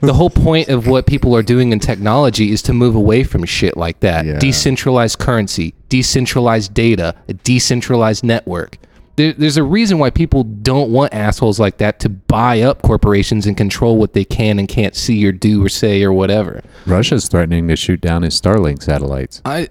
the 0.00 0.12
whole 0.14 0.30
point 0.30 0.68
of 0.68 0.86
what 0.86 1.06
people 1.06 1.34
are 1.34 1.42
doing 1.42 1.72
in 1.72 1.80
technology 1.80 2.52
is 2.52 2.62
to 2.62 2.72
move 2.72 2.94
away 2.94 3.24
from 3.24 3.44
shit 3.44 3.76
like 3.76 3.98
that. 4.00 4.24
Yeah. 4.24 4.38
Decentralized 4.38 5.18
currency, 5.18 5.74
decentralized 5.88 6.72
data, 6.72 7.16
a 7.28 7.32
decentralized 7.34 8.22
network. 8.22 8.78
There, 9.16 9.32
there's 9.32 9.56
a 9.56 9.62
reason 9.62 9.98
why 9.98 10.10
people 10.10 10.44
don't 10.44 10.90
want 10.90 11.14
assholes 11.14 11.58
like 11.58 11.78
that 11.78 12.00
to 12.00 12.08
buy 12.08 12.60
up 12.60 12.82
corporations 12.82 13.46
and 13.46 13.56
control 13.56 13.96
what 13.96 14.12
they 14.12 14.24
can 14.24 14.58
and 14.58 14.68
can't 14.68 14.94
see 14.94 15.26
or 15.26 15.32
do 15.32 15.64
or 15.64 15.68
say 15.68 16.02
or 16.02 16.12
whatever. 16.12 16.62
Russia's 16.86 17.28
threatening 17.28 17.66
to 17.68 17.76
shoot 17.76 18.00
down 18.00 18.22
his 18.22 18.38
Starlink 18.40 18.82
satellites. 18.82 19.40
I, 19.44 19.68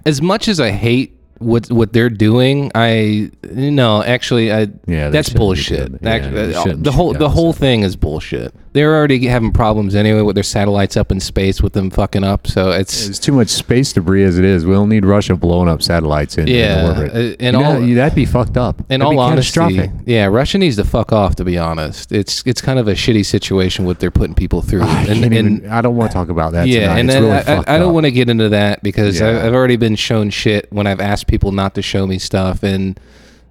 as 0.06 0.22
much 0.22 0.48
as 0.48 0.60
I 0.60 0.70
hate 0.70 1.15
what 1.38 1.70
what 1.70 1.92
they're 1.92 2.08
doing, 2.10 2.70
I 2.74 3.30
no, 3.52 4.02
actually, 4.02 4.52
I 4.52 4.68
Yeah, 4.86 5.10
that's 5.10 5.28
bullshit. 5.30 5.92
Yeah, 6.02 6.08
Actually, 6.10 6.54
uh, 6.54 6.74
the 6.76 6.92
whole 6.92 7.12
the 7.12 7.28
whole 7.28 7.52
thing 7.52 7.82
is 7.82 7.96
bullshit. 7.96 8.54
They're 8.72 8.94
already 8.94 9.24
having 9.26 9.52
problems 9.52 9.94
anyway 9.94 10.20
with 10.20 10.34
their 10.36 10.42
satellites 10.42 10.98
up 10.98 11.10
in 11.10 11.18
space 11.18 11.62
with 11.62 11.72
them 11.72 11.88
fucking 11.88 12.24
up. 12.24 12.46
So 12.46 12.72
it's 12.72 13.06
There's 13.06 13.18
too 13.18 13.32
much 13.32 13.48
space 13.48 13.92
debris 13.94 14.22
as 14.24 14.38
it 14.38 14.44
is. 14.44 14.66
We 14.66 14.72
don't 14.74 14.90
need 14.90 15.06
Russia 15.06 15.34
blowing 15.34 15.66
up 15.66 15.80
satellites 15.82 16.36
in, 16.36 16.46
Yeah, 16.46 16.80
in 16.80 16.86
orbit. 16.98 17.12
uh, 17.14 17.16
and 17.40 17.56
You 17.56 17.62
know, 17.62 17.72
all- 17.80 17.80
that'd 17.94 18.14
be 18.14 18.26
fucked 18.26 18.58
up. 18.58 18.80
in 18.90 19.00
That'd 19.00 19.02
all 19.06 19.18
honesty, 19.18 19.90
yeah, 20.04 20.26
Russia 20.26 20.58
needs 20.58 20.76
to 20.76 20.84
fuck 20.84 21.10
off. 21.12 21.36
To 21.36 21.44
be 21.44 21.56
honest, 21.56 22.12
it's 22.12 22.42
it's 22.44 22.60
kind 22.60 22.78
of 22.78 22.86
a 22.88 22.92
shitty 22.92 23.24
situation 23.24 23.86
what 23.86 23.98
they're 23.98 24.10
putting 24.10 24.34
people 24.34 24.60
through. 24.60 24.82
I, 24.82 25.02
and, 25.04 25.24
and 25.24 25.34
even, 25.34 25.68
I 25.70 25.80
don't 25.80 25.96
want 25.96 26.10
to 26.10 26.14
talk 26.14 26.28
about 26.28 26.52
that. 26.52 26.68
yeah, 26.68 26.80
tonight. 26.80 26.98
and 27.00 27.08
it's 27.08 27.14
then 27.14 27.22
really 27.22 27.36
I, 27.66 27.72
I, 27.72 27.76
I 27.76 27.78
don't 27.78 27.94
want 27.94 28.04
to 28.04 28.10
get 28.10 28.28
into 28.28 28.50
that 28.50 28.82
because 28.82 29.20
Yeah. 29.20 29.28
I, 29.28 29.46
I've 29.46 29.54
already 29.54 29.76
been 29.76 29.96
shown 29.96 30.28
shit 30.28 30.66
when 30.70 30.86
I've 30.86 31.00
asked 31.00 31.25
people 31.26 31.52
not 31.52 31.74
to 31.74 31.82
show 31.82 32.06
me 32.06 32.18
stuff, 32.18 32.62
and 32.62 32.98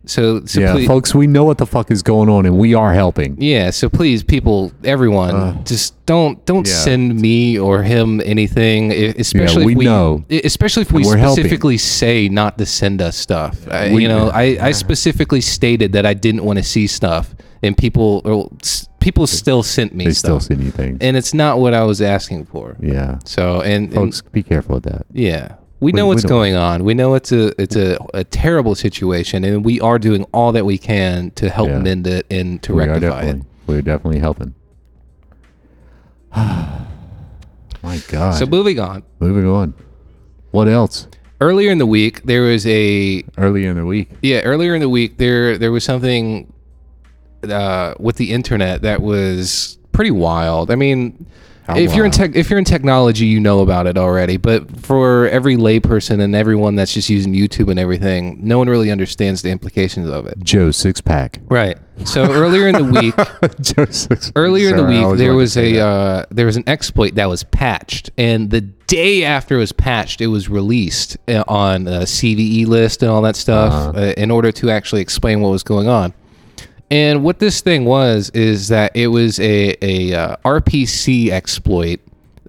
so 0.08 0.46
so 0.46 0.60
Yeah, 0.62 0.74
please, 0.74 0.88
folks, 0.88 1.16
we 1.16 1.26
know 1.26 1.44
what 1.46 1.58
the 1.58 1.66
fuck 1.66 1.90
is 1.90 2.04
going 2.04 2.30
on, 2.30 2.46
and 2.46 2.58
we 2.60 2.76
are 2.76 2.94
helping. 2.94 3.42
Yeah, 3.42 3.72
so 3.72 3.90
please, 3.90 4.24
people, 4.24 4.72
everyone, 4.84 5.34
uh, 5.36 5.64
just 5.64 5.94
don't 6.06 6.44
don't 6.46 6.68
yeah. 6.68 6.74
send 6.76 7.20
me 7.20 7.58
or 7.58 7.82
him 7.82 8.22
anything, 8.24 8.92
especially 8.92 9.66
we 9.66 9.72
if 9.72 9.78
we 9.80 9.86
know. 9.86 10.24
especially 10.30 10.82
if 10.82 10.92
we 10.92 11.04
we're 11.04 11.18
helping. 11.18 11.44
specifically 11.44 11.78
say 11.80 12.30
not 12.30 12.58
to 12.60 12.66
send 12.68 13.02
us 13.02 13.16
stuff. 13.18 13.68
I, 13.68 13.92
We- 13.94 14.04
you 14.04 14.08
know, 14.08 14.30
I, 14.30 14.58
I 14.62 14.72
specifically 14.74 15.42
stated 15.42 15.94
that 15.94 16.06
I 16.06 16.14
didn't 16.14 16.44
want 16.44 16.58
to 16.58 16.64
see 16.64 16.86
stuff, 16.86 17.34
and 17.64 17.76
people 17.76 18.22
or 18.26 18.52
people 19.00 19.26
still 19.26 19.64
sent 19.64 19.96
me 19.96 20.06
They 20.06 20.14
still 20.14 20.40
stuff, 20.40 20.48
send 20.50 20.64
you 20.64 20.72
things. 20.72 20.98
and 21.02 21.18
it's 21.18 21.34
not 21.34 21.58
what 21.60 21.74
I 21.74 21.84
was 21.84 22.00
asking 22.02 22.46
for. 22.46 22.76
yeah, 22.80 23.18
So 23.26 23.62
and, 23.62 23.86
and 23.86 23.94
folks, 23.94 24.22
be 24.22 24.44
careful 24.44 24.76
with 24.76 24.84
that. 24.84 25.06
yeah. 25.12 25.56
We 25.80 25.92
know 25.92 26.08
what's 26.08 26.24
going 26.24 26.56
on. 26.56 26.84
We 26.84 26.94
know 26.94 27.14
it's 27.16 27.32
a 27.32 27.60
it's 27.62 27.76
a, 27.76 27.98
a 28.14 28.24
terrible 28.24 28.76
situation, 28.76 29.44
and 29.44 29.64
we 29.66 29.80
are 29.82 30.00
doing 30.00 30.24
all 30.34 30.52
that 30.54 30.66
we 30.66 30.78
can 30.78 31.32
to 31.32 31.50
help 31.50 31.70
Yeah. 31.70 31.80
mend 31.80 32.08
it 32.08 32.26
and 32.32 32.62
to 32.64 32.74
we 32.76 32.84
are 32.84 32.88
rectify 32.88 33.06
it. 33.08 33.26
definitely, 33.26 33.46
we're 33.68 33.82
definitely 33.82 34.20
helping. 34.20 34.54
My 36.36 38.02
God. 38.08 38.36
So 38.36 38.46
moving 38.46 38.80
on. 38.80 39.04
Moving 39.20 39.48
on. 39.48 39.74
What 40.52 40.68
else? 40.68 41.08
earlier 41.42 41.70
in 41.70 41.78
the 41.80 41.86
week 41.86 42.24
there 42.24 42.44
was 42.44 42.66
a 42.66 43.22
Earlier 43.38 43.70
in 43.72 43.76
the 43.76 43.86
week, 43.86 44.10
yeah 44.22 44.40
earlier 44.46 44.74
in 44.74 44.80
the 44.80 44.88
week 44.88 45.18
there 45.18 45.58
there 45.58 45.70
was 45.72 45.84
something 45.84 46.52
uh, 47.44 47.94
with 48.00 48.16
the 48.16 48.32
internet 48.32 48.82
that 48.84 49.02
was 49.02 49.78
pretty 49.92 50.12
wild 50.12 50.72
i 50.72 50.76
mean 50.76 51.26
How 51.68 51.78
if 51.78 51.96
you're 51.96 52.06
in 52.06 52.12
tech 52.12 52.36
if 52.36 52.50
you're 52.50 52.60
in 52.60 52.66
technology 52.66 53.26
you 53.26 53.40
know 53.40 53.62
about 53.62 53.88
it 53.88 53.98
already 53.98 54.38
but 54.38 54.70
for 54.86 55.28
every 55.30 55.56
layperson 55.58 56.22
and 56.22 56.36
everyone 56.36 56.76
that's 56.76 56.94
just 56.94 57.10
using 57.10 57.34
youtube 57.34 57.72
and 57.72 57.80
everything 57.80 58.40
no 58.46 58.60
one 58.60 58.70
really 58.70 58.92
understands 58.92 59.42
the 59.42 59.50
implications 59.50 60.08
of 60.08 60.28
it 60.28 60.38
Joe 60.44 60.70
six 60.70 61.02
pack. 61.02 61.40
right 61.50 61.78
so 62.04 62.32
earlier 62.32 62.68
in 62.68 62.76
the 62.76 62.84
week 63.02 63.16
Joe 63.62 63.86
six. 63.86 64.32
earlier 64.36 64.70
in 64.70 64.78
the 64.78 64.84
week 64.86 65.18
there 65.18 65.34
was 65.34 65.58
a 65.58 65.80
uh, 65.80 66.26
there 66.30 66.46
was 66.46 66.56
an 66.58 66.64
exploit 66.68 67.16
that 67.16 67.28
was 67.28 67.44
patched 67.44 68.12
and 68.18 68.52
the 68.52 68.62
day 68.62 69.24
after 69.24 69.56
it 69.56 69.60
was 69.60 69.72
patched 69.72 70.22
it 70.22 70.28
was 70.28 70.48
released 70.48 71.18
uh, 71.28 71.44
on 71.48 71.88
a 71.88 72.02
cve 72.02 72.68
list 72.68 73.02
and 73.02 73.12
all 73.12 73.24
that 73.24 73.36
stuff 73.36 73.74
Uh-huh. 73.74 74.00
uh, 74.00 74.14
in 74.18 74.30
order 74.30 74.52
to 74.52 74.70
actually 74.70 75.02
explain 75.02 75.42
what 75.42 75.50
was 75.50 75.64
going 75.64 75.88
on 75.88 76.14
and 76.92 77.24
what 77.24 77.40
this 77.40 77.62
thing 77.62 77.86
was 77.86 78.30
is 78.32 78.68
that 78.68 78.92
it 78.96 79.08
was 79.08 79.40
a, 79.40 79.76
a 79.82 80.14
uh, 80.14 80.36
rpc 80.46 81.30
exploit 81.30 82.00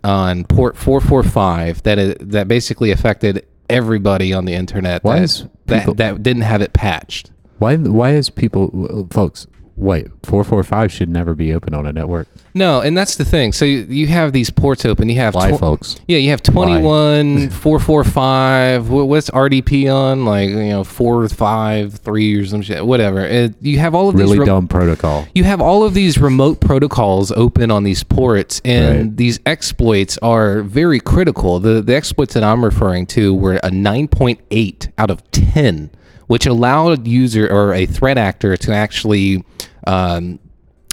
on 0.05 0.45
port 0.45 0.77
445 0.77 1.83
that 1.85 1.99
it, 1.99 2.31
that 2.31 2.47
basically 2.49 2.91
affected 2.91 3.47
everybody 3.69 4.33
on 4.33 4.45
the 4.45 4.55
internet 4.55 5.03
Why 5.03 5.17
that, 5.19 5.23
is 5.25 5.47
people- 5.67 5.95
that, 5.95 6.15
that 6.17 6.23
didn't 6.23 6.43
have 6.43 6.63
it 6.63 6.73
patched 6.73 7.31
Why? 7.59 7.77
Why 7.77 8.11
is 8.13 8.29
people, 8.31 9.09
folks? 9.11 9.47
Wait, 9.79 10.07
four 10.23 10.43
four 10.43 10.63
five 10.65 10.91
should 10.91 11.09
never 11.11 11.35
be 11.35 11.53
open 11.53 11.75
on 11.75 11.87
a 11.87 11.93
network. 11.93 12.27
No, 12.55 12.81
and 12.81 12.97
that's 12.97 13.17
the 13.17 13.25
thing. 13.27 13.53
So 13.53 13.67
you, 13.67 13.81
you 13.81 14.07
have 14.07 14.33
these 14.33 14.49
ports 14.49 14.87
open. 14.87 15.11
You 15.11 15.17
have 15.17 15.35
Why, 15.35 15.51
tw- 15.53 15.61
folks? 15.61 16.01
Yeah, 16.09 16.17
you 16.17 16.31
have 16.31 16.43
21, 16.43 17.51
445. 17.51 18.89
What, 18.89 19.09
what's 19.09 19.29
RDP 19.29 19.95
on? 19.95 20.25
Like, 20.25 20.49
you 20.49 20.57
know, 20.71 20.83
453 20.83 22.35
or 22.37 22.47
some 22.47 22.63
shit. 22.63 22.87
Whatever. 22.87 23.21
It, 23.21 23.55
you 23.61 23.79
have 23.79 23.95
all 23.95 24.09
of 24.09 24.15
Really 24.15 24.31
these 24.33 24.39
re- 24.41 24.47
dumb 24.47 24.69
protocol. 24.69 25.27
you 25.35 25.45
have 25.45 25.61
all 25.61 25.85
of 25.85 25.93
these 25.95 26.19
remote 26.19 26.61
protocols 26.61 27.31
open 27.33 27.71
on 27.71 27.85
these 27.85 28.03
ports, 28.03 28.61
and 28.65 28.97
Right. 28.99 29.17
these 29.17 29.41
exploits 29.47 30.17
are 30.23 30.63
very 30.63 31.01
critical. 31.01 31.61
The 31.61 31.83
the 31.83 31.95
exploits 31.95 32.35
that 32.35 32.43
I'm 32.43 32.65
referring 32.65 33.07
to 33.09 33.35
were 33.35 33.57
a 33.57 33.71
9.8 33.71 34.89
out 34.99 35.11
of 35.11 35.29
10, 35.33 35.91
which 36.27 36.47
allowed 36.47 37.07
a 37.07 37.11
user 37.11 37.47
or 37.51 37.73
a 37.75 37.87
threat 37.87 38.19
actor 38.19 38.57
to 38.57 38.73
actually 38.73 39.45
um, 39.87 40.39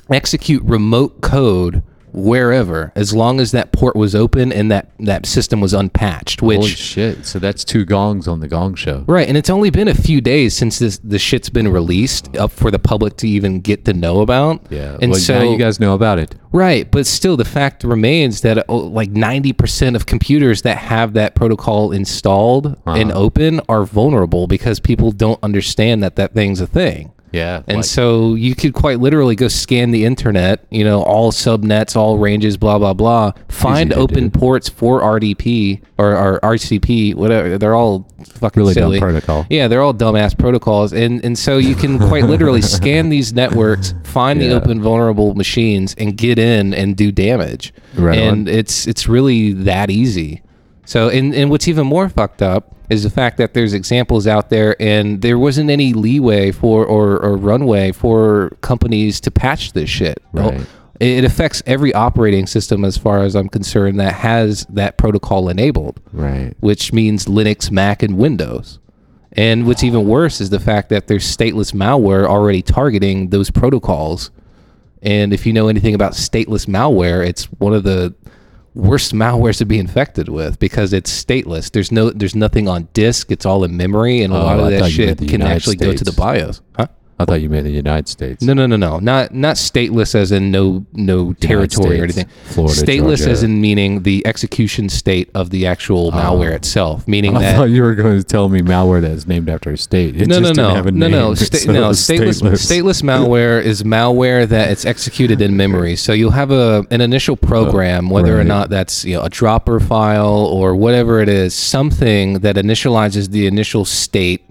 execute 0.09 0.61
remote 0.63 1.21
code 1.21 1.83
wherever, 2.13 2.91
as 2.95 3.13
long 3.13 3.39
as 3.39 3.51
that 3.51 3.71
port 3.71 3.95
was 3.95 4.15
open 4.15 4.51
and 4.53 4.71
that 4.71 4.89
that 4.99 5.25
system 5.25 5.59
was 5.59 5.73
unpatched. 5.73 6.41
Which 6.41 6.57
Holy 6.57 6.69
shit! 6.69 7.25
So 7.25 7.39
that's 7.39 7.63
two 7.63 7.85
gongs 7.85 8.27
on 8.27 8.39
the 8.39 8.47
Gong 8.47 8.75
Show. 8.75 9.03
Right, 9.07 9.27
and 9.27 9.35
it's 9.37 9.49
only 9.49 9.69
been 9.69 9.87
a 9.87 9.93
few 9.95 10.21
days 10.21 10.55
since 10.55 10.79
this 10.79 10.99
the 10.99 11.19
shit's 11.19 11.49
been 11.49 11.67
released 11.67 12.35
up 12.37 12.51
for 12.51 12.71
the 12.71 12.79
public 12.79 13.17
to 13.17 13.27
even 13.27 13.59
get 13.61 13.85
to 13.85 13.93
know 13.93 14.21
about. 14.21 14.65
Yeah. 14.69 14.97
and 15.01 15.11
well, 15.11 15.19
so 15.19 15.39
now 15.39 15.51
you 15.51 15.57
guys 15.57 15.79
know 15.79 15.93
about 15.95 16.19
it. 16.19 16.35
right, 16.51 16.89
but 16.89 17.05
still, 17.05 17.35
the 17.35 17.45
fact 17.45 17.83
remains 17.83 18.41
that 18.41 18.69
uh, 18.69 18.73
like 18.73 19.09
ninety 19.09 19.53
percent 19.53 19.95
of 19.95 20.05
computers 20.05 20.61
that 20.61 20.77
have 20.77 21.13
that 21.13 21.35
protocol 21.35 21.91
installed 21.91 22.77
and 22.85 23.11
Uh-huh. 23.11 23.19
open 23.19 23.59
are 23.67 23.85
vulnerable 23.85 24.47
because 24.47 24.79
people 24.79 25.11
don't 25.11 25.39
understand 25.43 26.03
that 26.03 26.15
that 26.15 26.33
thing's 26.33 26.61
a 26.61 26.67
thing. 26.67 27.11
Yeah. 27.33 27.63
And 27.67 27.77
like- 27.77 27.85
so 27.85 28.35
you 28.35 28.55
could 28.55 28.73
quite 28.73 28.99
literally 28.99 29.35
go 29.35 29.47
scan 29.47 29.91
the 29.91 30.05
internet, 30.05 30.65
you 30.69 30.83
know, 30.83 31.01
all 31.01 31.31
subnets, 31.31 31.95
all 31.95 32.17
ranges, 32.19 32.55
blah 32.55 32.77
blah 32.77 32.93
blah. 32.93 33.33
Find 33.49 33.91
open 33.91 34.29
do. 34.29 34.39
ports 34.39 34.69
for 34.69 35.01
RDP 35.01 35.81
or, 35.97 36.15
or 36.15 36.39
RCP, 36.41 37.15
whatever. 37.15 37.57
They're 37.57 37.75
all 37.75 38.07
fucking 38.23 38.61
Really 38.61 38.73
dumb 38.75 38.97
protocol. 38.99 39.45
Yeah, 39.49 39.67
they're 39.67 39.81
all 39.81 39.93
dumbass 39.93 40.37
protocols, 40.37 40.93
and 40.93 41.25
and 41.25 41.37
so 41.37 41.57
you 41.57 41.75
can 41.75 41.97
quite 41.97 42.25
literally 42.25 42.61
scan 42.77 43.09
these 43.09 43.33
networks, 43.33 43.93
find 44.03 44.39
the 44.39 44.53
open 44.53 44.81
vulnerable 44.81 45.33
machines, 45.33 45.95
and 45.97 46.15
get 46.15 46.37
in 46.37 46.73
and 46.73 46.95
do 46.95 47.11
damage. 47.11 47.73
Right 47.95 48.19
and 48.19 48.47
on. 48.47 48.53
it's 48.53 48.87
it's 48.87 49.07
really 49.07 49.53
that 49.53 49.89
easy. 49.89 50.43
So, 50.85 51.09
and, 51.09 51.33
and 51.33 51.49
what's 51.49 51.67
even 51.67 51.87
more 51.87 52.09
fucked 52.09 52.41
up 52.41 52.75
is 52.89 53.03
the 53.03 53.09
fact 53.09 53.37
that 53.37 53.53
there's 53.53 53.73
examples 53.73 54.27
out 54.27 54.49
there, 54.49 54.75
and 54.81 55.21
there 55.21 55.39
wasn't 55.39 55.69
any 55.69 55.93
leeway 55.93 56.51
for 56.51 56.85
or, 56.85 57.17
or 57.17 57.37
runway 57.37 57.91
for 57.91 58.49
companies 58.61 59.21
to 59.21 59.31
patch 59.31 59.73
this 59.73 59.89
shit. 59.89 60.21
Right. 60.33 60.61
It 60.61 60.67
it 60.99 61.25
affects 61.25 61.61
every 61.65 61.93
operating 61.93 62.47
system, 62.47 62.85
as 62.85 62.97
far 62.97 63.23
as 63.23 63.35
I'm 63.35 63.49
concerned, 63.49 63.99
that 63.99 64.13
has 64.13 64.65
that 64.69 64.97
protocol 64.97 65.49
enabled 65.49 65.99
right. 66.13 66.53
which 66.59 66.93
means 66.93 67.25
Linux, 67.25 67.69
Mac, 67.71 68.03
and 68.03 68.17
Windows. 68.17 68.79
And 69.33 69.65
what's 69.65 69.83
even 69.83 70.07
worse 70.07 70.39
is 70.39 70.51
the 70.51 70.59
fact 70.59 70.89
that 70.89 71.07
there's 71.07 71.25
stateless 71.25 71.73
malware 71.73 72.25
already 72.25 72.61
targeting 72.61 73.29
those 73.29 73.49
protocols. 73.49 74.29
And 75.01 75.33
if 75.33 75.45
you 75.45 75.51
know 75.51 75.67
anything 75.67 75.95
about 75.95 76.13
stateless 76.13 76.67
malware, 76.67 77.25
it's 77.27 77.45
one 77.45 77.73
of 77.73 77.83
the 77.83 78.13
worst 78.75 79.13
malwares 79.13 79.57
to 79.59 79.65
be 79.65 79.77
infected 79.79 80.29
with 80.29 80.59
because 80.59 80.93
it's 80.93 81.11
stateless. 81.11 81.71
There's 81.71 81.91
no 81.91 82.09
there's 82.09 82.35
nothing 82.35 82.67
on 82.67 82.87
disk, 82.93 83.31
it's 83.31 83.45
all 83.45 83.63
in 83.63 83.77
memory 83.77 84.21
and 84.21 84.33
a 84.33 84.37
Oh, 84.37 84.39
lot 84.43 84.59
of 84.59 84.65
I 84.65 84.69
that 84.71 84.91
shit 84.91 85.17
can 85.19 85.41
actually 85.41 85.75
go 85.75 85.93
to 85.93 86.03
the 86.03 86.11
BIOS. 86.13 86.61
Huh? 86.75 86.87
I 87.19 87.25
thought 87.25 87.41
you 87.41 87.49
meant 87.49 87.65
the 87.65 87.71
United 87.71 88.07
States. 88.07 88.41
No, 88.41 88.53
no, 88.53 88.65
no, 88.65 88.75
no. 88.75 88.99
Not 88.99 89.33
not 89.33 89.55
stateless 89.55 90.15
as 90.15 90.31
in 90.31 90.51
no 90.51 90.85
no 90.93 91.33
territory 91.33 91.99
or 91.99 92.03
anything. 92.03 92.27
Florida, 92.45 92.73
stateless 92.73 93.17
Georgia. 93.19 93.29
as 93.29 93.43
in 93.43 93.61
meaning 93.61 94.03
the 94.03 94.25
execution 94.25 94.89
state 94.89 95.29
of 95.35 95.51
the 95.51 95.67
actual 95.67 96.07
oh. 96.07 96.11
malware 96.11 96.53
itself, 96.53 97.07
meaning 97.07 97.37
I 97.37 97.41
that 97.41 97.55
thought 97.57 97.69
you 97.69 97.83
were 97.83 97.95
going 97.95 98.17
to 98.17 98.23
tell 98.23 98.49
me 98.49 98.61
malware 98.61 99.01
that's 99.01 99.27
named 99.27 99.47
after 99.47 99.71
a 99.71 99.77
state. 99.77 100.19
It 100.19 100.27
no, 100.27 100.39
no, 100.39 100.51
no, 100.51 100.69
have 100.69 100.87
a 100.87 100.91
no, 100.91 101.07
no, 101.07 101.35
sta- 101.35 101.57
so 101.57 101.71
no. 101.71 101.89
it's 101.91 102.01
Stateless, 102.01 102.41
stateless 102.41 103.03
malware 103.03 103.61
is 103.61 103.83
malware 103.83 104.47
that 104.47 104.71
it's 104.71 104.85
executed 104.85 105.41
in 105.41 105.55
memory. 105.55 105.95
So 105.95 106.13
you'll 106.13 106.31
have 106.31 106.51
a 106.51 106.85
an 106.89 107.01
initial 107.01 107.37
oh, 107.41 107.47
program, 107.47 108.09
whether 108.09 108.39
or 108.39 108.43
not 108.43 108.69
that's 108.69 109.05
you 109.05 109.15
know 109.15 109.23
a 109.23 109.29
dropper 109.29 109.79
file 109.79 110.45
or 110.45 110.75
whatever 110.75 111.21
it 111.21 111.29
is, 111.29 111.53
something 111.53 112.39
that 112.39 112.55
initializes 112.55 113.29
the 113.29 113.45
initial 113.45 113.85
state 113.85 114.43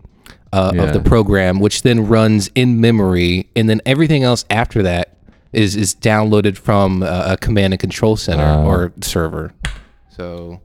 uh, 0.53 0.73
Yeah. 0.75 0.83
of 0.85 0.93
the 0.93 1.01
program, 1.01 1.61
which 1.61 1.83
then 1.83 2.07
runs 2.07 2.51
in 2.55 2.81
memory, 2.81 3.49
and 3.57 3.69
then 3.71 3.81
everything 3.87 4.23
else 4.23 4.45
after 4.51 4.83
that 4.83 5.17
is 5.53 5.77
is 5.77 5.95
downloaded 5.95 6.57
from 6.57 7.03
a, 7.03 7.25
a 7.33 7.37
command 7.37 7.73
and 7.73 7.81
control 7.81 8.17
center 8.17 8.45
Oh. 8.45 8.65
or 8.67 8.93
server. 9.03 9.53
So 10.11 10.61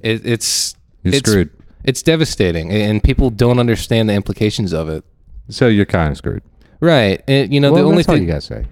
it, 0.00 0.24
it's 0.26 0.74
You're 1.02 1.14
it's 1.14 1.28
screwed. 1.30 1.50
it's 1.84 2.02
devastating, 2.02 2.70
and 2.72 3.02
people 3.02 3.30
don't 3.30 3.58
understand 3.58 4.08
the 4.08 4.14
implications 4.14 4.72
of 4.72 4.88
it. 4.88 5.04
So 5.48 5.66
you're 5.68 5.84
kind 5.86 6.10
of 6.10 6.16
screwed. 6.16 6.42
Right, 6.80 7.22
and 7.28 7.52
you 7.52 7.60
know 7.60 7.72
well, 7.72 7.82
the 7.84 7.88
only 7.88 8.02
thing. 8.02 8.22
you 8.22 8.28
gotta 8.28 8.40
say. 8.40 8.64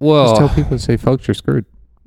well, 0.00 0.28
Just 0.28 0.38
tell 0.38 0.48
people 0.48 0.70
to 0.70 0.78
say, 0.78 0.96
folks, 0.96 1.26
you're 1.28 1.34
screwed. 1.34 1.66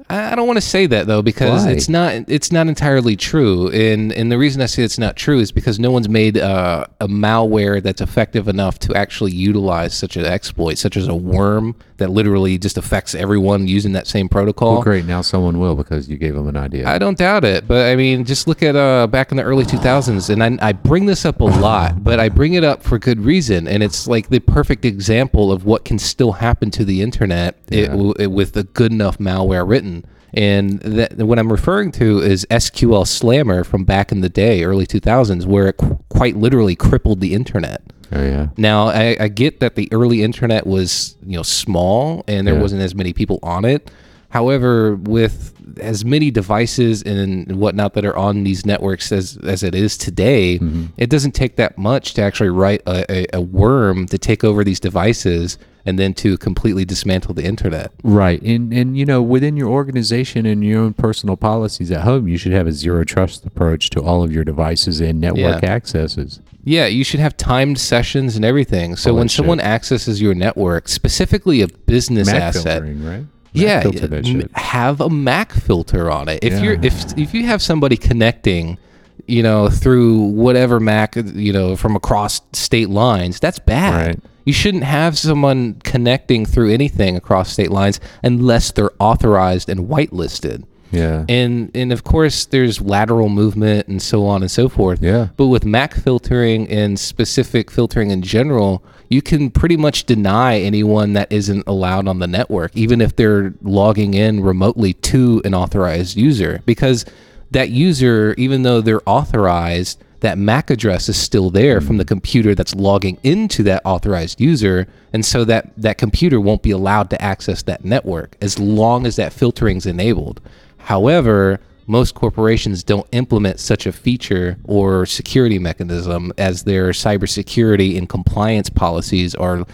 I 0.09 0.35
don't 0.35 0.47
want 0.47 0.57
to 0.57 0.61
say 0.61 0.85
that 0.87 1.07
though 1.07 1.21
because 1.21 1.65
Why? 1.65 1.71
it's 1.71 1.89
not 1.89 2.13
it's 2.27 2.51
not 2.51 2.67
entirely 2.67 3.15
true, 3.15 3.69
and 3.69 4.11
and 4.11 4.31
the 4.31 4.37
reason 4.37 4.61
I 4.61 4.65
say 4.65 4.83
it's 4.83 4.99
not 4.99 5.15
true 5.15 5.39
is 5.39 5.51
because 5.51 5.79
no 5.79 5.91
one's 5.91 6.09
made 6.09 6.37
uh, 6.37 6.85
a 6.99 7.07
malware 7.07 7.81
that's 7.81 8.01
effective 8.01 8.47
enough 8.47 8.79
to 8.79 8.95
actually 8.95 9.31
utilize 9.31 9.93
such 9.93 10.17
an 10.17 10.25
exploit, 10.25 10.77
such 10.77 10.97
as 10.97 11.07
a 11.07 11.15
worm 11.15 11.75
that 11.97 12.09
literally 12.09 12.57
just 12.57 12.77
affects 12.77 13.13
everyone 13.13 13.67
using 13.67 13.93
that 13.93 14.07
same 14.07 14.27
protocol. 14.27 14.73
Well, 14.73 14.81
great. 14.81 15.05
Now 15.05 15.21
someone 15.21 15.59
will 15.59 15.75
because 15.75 16.09
you 16.09 16.17
gave 16.17 16.33
them 16.33 16.47
an 16.47 16.57
idea. 16.57 16.87
I 16.89 16.97
don't 16.97 17.17
doubt 17.17 17.45
it, 17.45 17.67
but 17.67 17.91
I 17.91 17.95
mean, 17.95 18.25
just 18.25 18.47
look 18.47 18.63
at 18.63 18.75
uh, 18.75 19.07
back 19.07 19.31
in 19.31 19.37
the 19.37 19.43
early 19.43 19.65
2000s, 19.65 20.29
and 20.29 20.43
I, 20.43 20.69
I 20.69 20.71
bring 20.73 21.05
this 21.05 21.25
up 21.25 21.41
a 21.41 21.45
lot, 21.45 22.03
but 22.03 22.19
I 22.19 22.29
bring 22.29 22.53
it 22.53 22.63
up 22.63 22.81
for 22.81 22.97
good 22.97 23.21
reason, 23.21 23.67
and 23.67 23.83
it's 23.83 24.07
like 24.07 24.29
the 24.29 24.39
perfect 24.39 24.83
example 24.83 25.51
of 25.51 25.65
what 25.65 25.85
can 25.85 25.99
still 25.99 26.31
happen 26.31 26.71
to 26.71 26.83
the 26.83 27.01
internet 27.01 27.57
it, 27.69 27.87
w- 27.87 28.13
it, 28.17 28.27
with 28.27 28.57
a 28.57 28.63
good 28.63 28.91
enough 28.91 29.17
malware 29.19 29.67
written. 29.67 30.00
And 30.33 30.79
that, 30.81 31.13
what 31.17 31.39
I'm 31.39 31.51
referring 31.51 31.91
to 31.93 32.19
is 32.19 32.45
SQL 32.49 33.05
Slammer 33.05 33.63
from 33.63 33.83
back 33.83 34.11
in 34.11 34.21
the 34.21 34.29
day, 34.29 34.63
early 34.63 34.85
2000s, 34.87 35.45
where 35.45 35.67
it 35.67 35.77
qu- 35.77 35.99
quite 36.09 36.37
literally 36.37 36.75
crippled 36.75 37.19
the 37.19 37.33
internet. 37.33 37.81
oh 38.13 38.21
yeah. 38.23 38.47
Now, 38.57 38.87
I, 38.87 39.17
I 39.19 39.27
get 39.27 39.59
that 39.59 39.75
the 39.75 39.89
early 39.91 40.23
internet 40.23 40.65
was, 40.65 41.17
you 41.25 41.35
know, 41.37 41.43
small 41.43 42.23
and 42.27 42.47
there 42.47 42.55
Yeah. 42.55 42.61
wasn't 42.61 42.81
as 42.81 42.95
many 42.95 43.11
people 43.13 43.39
on 43.43 43.65
it. 43.65 43.91
However, 44.29 44.95
with 44.95 45.53
as 45.81 46.05
many 46.05 46.31
devices 46.31 47.01
and 47.03 47.51
whatnot 47.57 47.93
that 47.95 48.05
are 48.05 48.15
on 48.15 48.43
these 48.45 48.65
networks 48.65 49.11
as, 49.11 49.37
as 49.43 49.61
it 49.63 49.75
is 49.75 49.97
today, 49.97 50.57
Mm-hmm. 50.59 50.85
it 50.97 51.09
doesn't 51.09 51.31
take 51.33 51.57
that 51.57 51.77
much 51.77 52.13
to 52.13 52.21
actually 52.21 52.49
write 52.49 52.81
a, 52.85 53.05
a, 53.11 53.25
a 53.33 53.41
worm 53.41 54.05
to 54.07 54.17
take 54.17 54.43
over 54.45 54.63
these 54.63 54.79
devices 54.79 55.57
and 55.85 55.97
then 55.97 56.13
to 56.15 56.37
completely 56.37 56.85
dismantle 56.85 57.33
the 57.33 57.43
internet. 57.43 57.91
Right. 58.03 58.41
And 58.41 58.71
and 58.73 58.97
you 58.97 59.05
know, 59.05 59.21
within 59.21 59.57
your 59.57 59.69
organization 59.69 60.45
and 60.45 60.63
your 60.63 60.81
own 60.81 60.93
personal 60.93 61.37
policies 61.37 61.91
at 61.91 62.01
home, 62.01 62.27
you 62.27 62.37
should 62.37 62.51
have 62.51 62.67
a 62.67 62.71
zero 62.71 63.03
trust 63.03 63.45
approach 63.45 63.89
to 63.91 64.01
all 64.01 64.23
of 64.23 64.31
your 64.31 64.43
devices 64.43 65.01
and 65.01 65.19
network 65.19 65.61
Yeah. 65.63 65.69
accesses. 65.71 66.39
Yeah, 66.63 66.85
you 66.85 67.03
should 67.03 67.19
have 67.19 67.35
timed 67.37 67.79
sessions 67.79 68.35
and 68.35 68.45
everything. 68.45 68.95
So 68.95 69.09
All 69.11 69.17
when 69.17 69.27
shit. 69.27 69.37
someone 69.37 69.59
accesses 69.59 70.21
your 70.21 70.35
network, 70.35 70.87
specifically 70.87 71.61
a 71.63 71.67
business 71.67 72.27
Mac 72.27 72.35
asset, 72.41 72.83
right? 72.83 72.95
Mac 72.97 73.25
yeah, 73.53 73.81
filter 73.81 74.07
that 74.07 74.27
m- 74.27 74.41
shit. 74.41 74.51
have 74.55 75.01
a 75.01 75.09
MAC 75.09 75.51
filter 75.51 76.11
on 76.11 76.29
it. 76.29 76.43
If 76.43 76.61
you're 76.61 76.77
if 76.83 77.17
if 77.17 77.33
you 77.33 77.47
have 77.47 77.61
somebody 77.63 77.97
connecting, 77.97 78.77
you 79.25 79.41
know, 79.41 79.69
through 79.69 80.19
whatever 80.19 80.79
Mac, 80.79 81.15
you 81.15 81.51
know, 81.51 81.75
from 81.75 81.95
across 81.95 82.41
state 82.53 82.89
lines, 82.91 83.39
that's 83.39 83.57
bad. 83.59 84.05
Right. 84.07 84.19
You 84.45 84.53
shouldn't 84.53 84.83
have 84.83 85.17
someone 85.17 85.75
connecting 85.83 86.45
through 86.45 86.71
anything 86.71 87.15
across 87.15 87.51
state 87.51 87.71
lines 87.71 87.99
unless 88.23 88.71
they're 88.71 88.91
authorized 88.99 89.69
and 89.69 89.87
whitelisted. 89.87 90.63
Yeah. 90.91 91.25
And 91.29 91.71
and 91.73 91.93
of 91.93 92.03
course 92.03 92.45
there's 92.45 92.81
lateral 92.81 93.29
movement 93.29 93.87
and 93.87 94.01
so 94.01 94.25
on 94.25 94.41
and 94.41 94.51
so 94.51 94.67
forth. 94.67 95.01
Yeah. 95.01 95.29
But 95.37 95.47
with 95.47 95.65
MAC 95.65 95.93
filtering 95.93 96.67
and 96.69 96.99
specific 96.99 97.71
filtering 97.71 98.11
in 98.11 98.21
general, 98.21 98.83
you 99.09 99.21
can 99.21 99.49
pretty 99.49 99.77
much 99.77 100.05
deny 100.05 100.59
anyone 100.59 101.13
that 101.13 101.31
isn't 101.31 101.63
allowed 101.67 102.07
on 102.07 102.19
the 102.19 102.27
network, 102.27 102.75
even 102.75 103.01
if 103.01 103.15
they're 103.15 103.53
logging 103.61 104.13
in 104.13 104.41
remotely 104.41 104.93
to 104.93 105.41
an 105.45 105.53
authorized 105.53 106.17
user, 106.17 106.61
because 106.65 107.05
that 107.51 107.69
user, 107.69 108.33
even 108.37 108.63
though 108.63 108.79
they're 108.81 109.01
authorized, 109.05 110.01
that 110.21 110.37
MAC 110.37 110.69
address 110.69 111.09
is 111.09 111.17
still 111.17 111.49
there 111.49 111.81
from 111.81 111.97
the 111.97 112.05
computer 112.05 112.55
that's 112.55 112.75
logging 112.75 113.17
into 113.23 113.63
that 113.63 113.81
authorized 113.85 114.39
user, 114.39 114.87
and 115.13 115.25
so 115.25 115.43
that 115.45 115.71
that 115.77 115.97
computer 115.97 116.39
won't 116.39 116.63
be 116.63 116.71
allowed 116.71 117.09
to 117.09 117.21
access 117.21 117.63
that 117.63 117.83
network 117.83 118.37
as 118.41 118.57
long 118.57 119.05
as 119.05 119.17
that 119.17 119.33
filtering's 119.33 119.85
enabled. 119.85 120.39
However, 120.77 121.59
most 121.87 122.15
corporations 122.15 122.83
don't 122.83 123.07
implement 123.11 123.59
such 123.59 123.85
a 123.85 123.91
feature 123.91 124.57
or 124.63 125.05
security 125.05 125.59
mechanism 125.59 126.31
as 126.37 126.63
their 126.63 126.89
cybersecurity 126.91 127.97
and 127.97 128.07
compliance 128.07 128.69
policies 128.69 129.35
are 129.35 129.65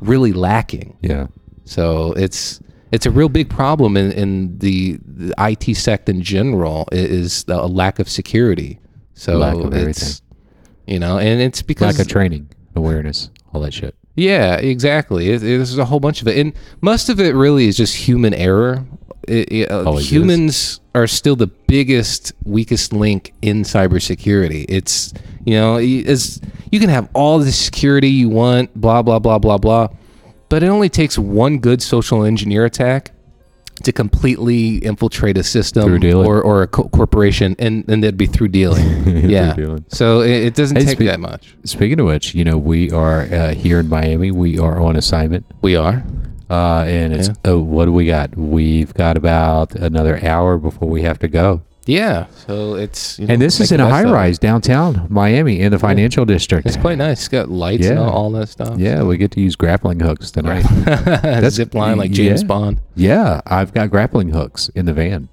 really 0.00 0.32
lacking. 0.32 0.96
yeah. 1.02 1.26
So 1.64 2.12
it's 2.12 2.60
it's 2.92 3.04
a 3.04 3.10
real 3.10 3.28
big 3.28 3.50
problem 3.50 3.96
in, 3.98 4.12
in 4.12 4.58
the, 4.58 4.98
the 5.04 5.34
IT 5.38 5.74
sect 5.76 6.08
in 6.08 6.22
general 6.22 6.88
is 6.90 7.44
a 7.48 7.66
lack 7.66 7.98
of 7.98 8.08
security. 8.08 8.78
So 9.18 9.36
Lack 9.36 9.56
of 9.56 9.74
it's 9.74 10.22
you 10.86 10.98
know, 11.00 11.18
and 11.18 11.40
it's 11.40 11.60
because 11.60 11.98
Lack 11.98 12.06
of 12.06 12.10
training, 12.10 12.48
awareness, 12.76 13.30
all 13.52 13.60
that 13.62 13.74
shit. 13.74 13.94
yeah, 14.14 14.54
exactly. 14.56 15.28
It, 15.30 15.42
it- 15.42 15.58
there's 15.58 15.76
a 15.76 15.84
whole 15.84 15.98
bunch 16.00 16.22
of 16.22 16.28
it, 16.28 16.38
and 16.38 16.52
most 16.80 17.08
of 17.08 17.18
it 17.20 17.34
really 17.34 17.66
is 17.66 17.76
just 17.76 17.94
human 17.96 18.32
error. 18.32 18.84
It- 19.26 19.70
uh, 19.70 19.82
Always 19.84 20.04
is. 20.06 20.10
humans 20.12 20.80
are 20.94 21.06
still 21.08 21.34
the 21.36 21.48
biggest, 21.48 22.32
weakest 22.44 22.92
link 22.92 23.34
in 23.42 23.62
cybersecurity. 23.64 24.64
It's 24.68 25.12
you 25.44 25.54
know, 25.54 25.76
as 25.76 26.40
you 26.70 26.78
can 26.78 26.88
have 26.88 27.08
all 27.12 27.38
the 27.40 27.50
security 27.52 28.08
you 28.10 28.28
want, 28.28 28.72
blah 28.80 29.02
blah 29.02 29.18
blah 29.18 29.38
blah 29.38 29.58
blah, 29.58 29.88
but 30.48 30.62
it 30.62 30.68
only 30.68 30.88
takes 30.88 31.18
one 31.18 31.58
good 31.58 31.82
social 31.82 32.22
engineer 32.22 32.64
attack 32.64 33.10
to 33.84 33.92
completely 33.92 34.76
infiltrate 34.78 35.38
a 35.38 35.42
system 35.42 36.02
or, 36.14 36.40
or 36.42 36.62
a 36.62 36.66
co- 36.66 36.88
corporation, 36.88 37.56
and 37.58 37.88
and 37.88 38.02
that'd 38.02 38.16
be 38.16 38.26
through 38.26 38.48
dealing. 38.48 39.04
Through 39.04 39.20
yeah. 39.20 39.54
dealing. 39.54 39.84
So 39.88 40.20
it, 40.20 40.30
it 40.30 40.54
doesn't 40.54 40.76
Hey, 40.76 40.84
take 40.84 40.98
spe- 40.98 41.04
that 41.04 41.20
much. 41.20 41.56
Speaking 41.64 42.00
of 42.00 42.06
which, 42.06 42.34
you 42.34 42.44
know, 42.44 42.58
we 42.58 42.90
are 42.90 43.22
uh, 43.22 43.54
here 43.54 43.78
in 43.80 43.88
Miami. 43.88 44.30
We 44.30 44.58
are 44.58 44.80
on 44.80 44.96
assignment. 44.96 45.46
We 45.62 45.76
are. 45.76 46.04
Uh, 46.50 46.84
and 46.86 47.12
it's, 47.12 47.28
oh, 47.44 47.58
what 47.58 47.84
do 47.84 47.92
we 47.92 48.06
got? 48.06 48.34
We've 48.36 48.92
got 48.94 49.16
about 49.18 49.74
another 49.74 50.24
hour 50.24 50.56
before 50.56 50.88
we 50.88 51.02
have 51.02 51.18
to 51.18 51.28
go. 51.28 51.62
Yeah. 51.88 52.26
So 52.46 52.74
it's 52.74 53.18
you 53.18 53.26
know, 53.26 53.32
And 53.32 53.42
this 53.42 53.60
is 53.60 53.72
in 53.72 53.80
a 53.80 53.88
high 53.88 54.04
rise 54.04 54.38
downtown 54.38 55.06
Miami 55.08 55.60
in 55.60 55.72
the 55.72 55.78
financial 55.78 56.26
district. 56.26 56.66
It's 56.66 56.76
quite 56.76 56.98
nice. 56.98 57.20
It's 57.20 57.28
got 57.28 57.48
lights 57.50 57.86
and 57.86 57.96
Yeah. 57.98 58.04
all, 58.04 58.10
all 58.10 58.30
that 58.32 58.48
stuff. 58.50 58.78
Yeah, 58.78 59.02
we 59.04 59.16
get 59.16 59.30
to 59.32 59.40
use 59.40 59.56
grappling 59.56 60.00
hooks 60.00 60.30
tonight. 60.30 60.62
That's 60.84 61.56
zip 61.56 61.72
line 61.74 61.96
like 61.96 62.10
James 62.10 62.42
yeah. 62.42 62.46
Bond. 62.46 62.78
yeah, 62.94 63.40
I've 63.46 63.72
got 63.72 63.90
grappling 63.90 64.30
hooks 64.30 64.68
in 64.74 64.84
the 64.84 64.92
van. 64.92 65.28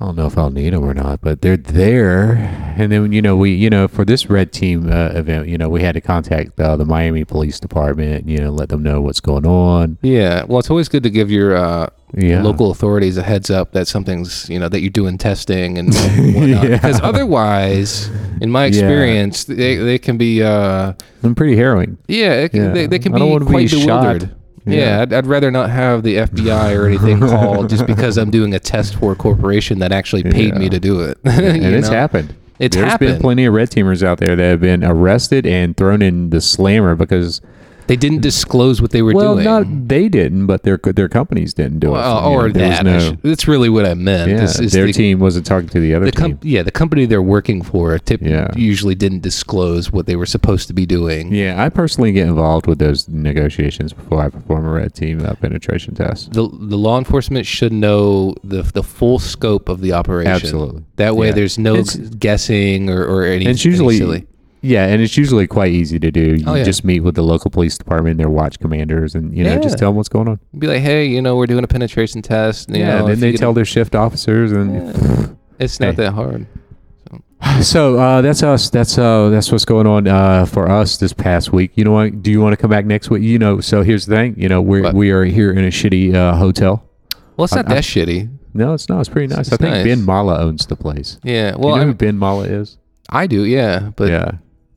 I 0.00 0.06
don't 0.06 0.16
know 0.16 0.26
if 0.26 0.38
I'll 0.38 0.48
need 0.50 0.72
them 0.72 0.82
or 0.84 0.94
not, 0.94 1.20
but 1.20 1.42
they're 1.42 1.58
there. 1.58 2.36
And 2.78 2.90
then 2.90 3.12
you 3.12 3.20
know 3.20 3.36
we 3.36 3.50
you 3.52 3.68
know 3.68 3.86
for 3.88 4.04
this 4.06 4.30
red 4.30 4.50
team 4.52 4.90
uh, 4.90 5.08
event, 5.08 5.48
you 5.48 5.58
know 5.58 5.68
we 5.68 5.82
had 5.82 5.92
to 5.92 6.00
contact 6.00 6.58
uh, 6.58 6.76
the 6.76 6.86
Miami 6.86 7.24
Police 7.24 7.60
Department. 7.60 8.26
You 8.26 8.38
know, 8.38 8.50
let 8.50 8.70
them 8.70 8.82
know 8.82 9.02
what's 9.02 9.20
going 9.20 9.44
on. 9.44 9.98
Yeah. 10.00 10.44
Well, 10.44 10.58
it's 10.60 10.70
always 10.70 10.88
good 10.88 11.02
to 11.02 11.10
give 11.10 11.30
your 11.30 11.54
uh, 11.54 11.90
Yeah, 12.16 12.42
local 12.42 12.70
authorities 12.70 13.16
a 13.16 13.22
heads 13.22 13.50
up 13.50 13.72
that 13.72 13.86
something's 13.88 14.48
you 14.48 14.58
know 14.58 14.68
that 14.68 14.80
you're 14.80 14.90
doing 14.90 15.16
testing 15.18 15.78
and 15.78 15.94
whatnot. 15.94 16.48
Yeah. 16.48 16.62
Because 16.76 17.00
otherwise, 17.02 18.08
in 18.40 18.50
my 18.50 18.62
Yeah. 18.64 18.68
experience, 18.68 19.44
they, 19.44 19.76
they 19.76 19.98
can 19.98 20.18
be 20.18 20.42
uh, 20.42 20.92
I'm 21.22 21.34
pretty 21.34 21.56
harrowing. 21.56 21.98
yeah, 22.08 22.48
can, 22.48 22.60
Yeah. 22.64 22.72
They, 22.72 22.86
they 22.86 22.98
can 22.98 23.12
be 23.12 23.22
wanna 23.22 23.44
be 23.44 23.50
quite 23.50 23.70
shot. 23.70 23.80
bewildered. 23.86 24.34
Yeah, 24.66 24.74
Yeah. 24.76 25.00
I'd, 25.02 25.12
I'd 25.12 25.26
rather 25.26 25.50
not 25.50 25.70
have 25.70 26.02
the 26.02 26.16
FBI 26.16 26.76
or 26.76 26.86
anything 26.86 27.20
called 27.28 27.68
just 27.70 27.86
because 27.86 28.18
I'm 28.18 28.30
doing 28.30 28.54
a 28.54 28.58
test 28.58 28.96
for 28.96 29.12
a 29.12 29.16
corporation 29.16 29.78
that 29.78 29.92
actually 29.92 30.22
paid 30.24 30.54
me 30.56 30.68
to 30.68 30.78
do 30.80 31.00
it. 31.00 31.18
and 31.24 31.64
it's 31.74 31.88
know? 31.88 31.94
happened. 31.96 32.34
It's 32.58 32.76
There's 32.76 32.84
been 32.98 33.08
happened. 33.08 33.20
plenty 33.22 33.46
of 33.46 33.54
red 33.54 33.70
teamers 33.70 34.02
out 34.02 34.18
there 34.18 34.36
that 34.36 34.42
have 34.50 34.60
been 34.60 34.84
arrested 34.84 35.46
and 35.46 35.74
thrown 35.76 36.02
in 36.02 36.28
the 36.28 36.42
slammer 36.42 36.94
because 36.94 37.40
They 37.90 37.96
didn't 37.96 38.20
disclose 38.22 38.80
what 38.80 38.92
they 38.92 39.02
were 39.02 39.12
well, 39.12 39.34
doing. 39.34 39.44
not 39.44 39.88
they 39.88 40.08
didn't, 40.08 40.46
but 40.46 40.62
their 40.62 40.78
their 40.78 41.08
companies 41.08 41.52
didn't 41.54 41.80
do 41.80 41.88
it. 41.88 41.92
Well, 41.98 42.16
You 42.16 42.36
know, 42.36 42.42
or 42.44 42.50
that. 42.52 42.84
no- 42.84 43.16
That's 43.22 43.48
really 43.48 43.68
what 43.68 43.84
I 43.84 43.94
meant. 43.94 44.30
yeah, 44.30 44.44
is- 44.44 44.60
is 44.60 44.72
their 44.72 44.86
the, 44.86 44.92
team 44.92 45.18
wasn't 45.18 45.44
talking 45.44 45.68
to 45.70 45.80
the 45.80 45.94
other 45.96 46.04
the 46.06 46.12
team. 46.12 46.38
yeah, 46.42 46.62
the 46.62 46.70
company 46.70 47.04
they're 47.06 47.20
working 47.20 47.62
for 47.62 47.98
tip- 47.98 48.22
Yeah. 48.22 48.48
usually 48.54 48.94
didn't 48.94 49.22
disclose 49.22 49.90
what 49.90 50.06
they 50.06 50.14
were 50.14 50.26
supposed 50.36 50.68
to 50.68 50.72
be 50.74 50.86
doing. 50.86 51.34
yeah, 51.34 51.60
I 51.62 51.68
personally 51.68 52.12
get 52.12 52.28
involved 52.28 52.66
with 52.68 52.78
those 52.78 53.08
negotiations 53.08 53.92
before 53.92 54.22
I 54.22 54.28
perform 54.28 54.66
a 54.66 54.70
red 54.70 54.94
team 54.94 55.24
uh, 55.26 55.34
penetration 55.34 55.94
test. 55.96 56.32
The, 56.32 56.42
the 56.48 56.78
law 56.78 56.96
enforcement 56.96 57.44
should 57.44 57.72
know 57.72 58.34
the 58.44 58.62
the 58.62 58.84
full 58.84 59.18
scope 59.18 59.68
of 59.68 59.80
the 59.80 59.92
operation. 59.94 60.30
Absolutely. 60.30 60.84
That 60.94 61.16
way, 61.16 61.28
Yeah. 61.28 61.32
there's 61.34 61.58
no 61.58 61.74
It's- 61.74 61.96
guessing 61.96 62.88
or, 62.88 63.02
or 63.04 63.24
any, 63.24 63.46
And 63.46 63.54
it's 63.54 63.64
any 63.66 63.72
usually 63.72 63.98
silly. 63.98 64.26
Yeah, 64.62 64.86
and 64.86 65.00
it's 65.00 65.16
usually 65.16 65.46
quite 65.46 65.72
easy 65.72 65.98
to 65.98 66.10
do. 66.10 66.34
You 66.36 66.44
Oh, 66.46 66.54
yeah. 66.54 66.64
just 66.64 66.84
meet 66.84 67.00
with 67.00 67.14
the 67.14 67.22
local 67.22 67.50
police 67.50 67.78
department, 67.78 68.18
their 68.18 68.28
watch 68.28 68.58
commanders, 68.58 69.14
and 69.14 69.34
you 69.36 69.42
know 69.44 69.54
Yeah. 69.54 69.58
just 69.60 69.78
tell 69.78 69.88
them 69.90 69.96
what's 69.96 70.08
going 70.10 70.28
on. 70.28 70.38
Be 70.58 70.66
like, 70.66 70.82
hey, 70.82 71.06
you 71.06 71.22
know, 71.22 71.36
we're 71.36 71.46
doing 71.46 71.64
a 71.64 71.68
penetration 71.68 72.20
test. 72.22 72.68
You 72.70 72.80
yeah, 72.80 72.86
know, 72.98 72.98
and 73.06 73.08
then 73.08 73.20
they 73.20 73.32
tell 73.36 73.52
their 73.54 73.64
shift 73.64 73.94
officers, 73.94 74.52
and 74.52 75.36
It's 75.58 75.78
not 75.80 75.90
Hey. 75.96 76.04
that 76.04 76.12
hard. 76.12 76.46
So 77.62 77.98
uh, 77.98 78.20
that's 78.20 78.42
us. 78.42 78.70
That's 78.70 78.96
uh, 78.98 79.28
that's 79.30 79.50
what's 79.50 79.64
going 79.64 79.86
on 79.86 80.06
uh, 80.06 80.44
for 80.46 80.70
us 80.70 80.98
this 80.98 81.12
past 81.12 81.52
week. 81.52 81.72
You 81.74 81.84
know 81.84 81.92
what? 81.92 82.22
Do 82.22 82.30
you 82.30 82.40
want 82.40 82.52
to 82.52 82.56
come 82.56 82.70
back 82.70 82.84
next 82.86 83.10
week? 83.10 83.22
You 83.22 83.38
know. 83.38 83.60
So 83.60 83.82
here's 83.82 84.06
the 84.06 84.14
thing. 84.14 84.34
You 84.38 84.48
know, 84.48 84.60
we 84.62 84.82
we 84.92 85.10
are 85.10 85.24
here 85.24 85.50
in 85.50 85.64
a 85.64 85.68
shitty 85.68 86.14
uh, 86.14 86.36
hotel. 86.36 86.84
Well, 87.36 87.44
it's 87.46 87.54
not 87.54 87.66
I- 87.70 87.74
that 87.76 87.84
shitty. 87.84 88.30
No, 88.52 88.74
it's 88.74 88.88
not. 88.88 89.00
It's 89.00 89.08
pretty 89.08 89.28
nice. 89.28 89.46
It's 89.46 89.52
I 89.52 89.56
think 89.56 89.70
nice. 89.74 89.84
Ben 89.84 90.04
Mallah 90.04 90.38
owns 90.40 90.66
the 90.66 90.76
place. 90.76 91.18
Yeah. 91.22 91.52
Well, 91.52 91.58
Well, 91.60 91.70
you 91.70 91.76
know 91.76 91.82
I, 91.82 91.86
who 91.86 91.94
Ben 91.94 92.18
Mallah 92.18 92.44
is? 92.46 92.78
I 93.08 93.26
do. 93.26 93.44
Yeah. 93.44 93.90
But 93.96 94.08
yeah, 94.10 94.30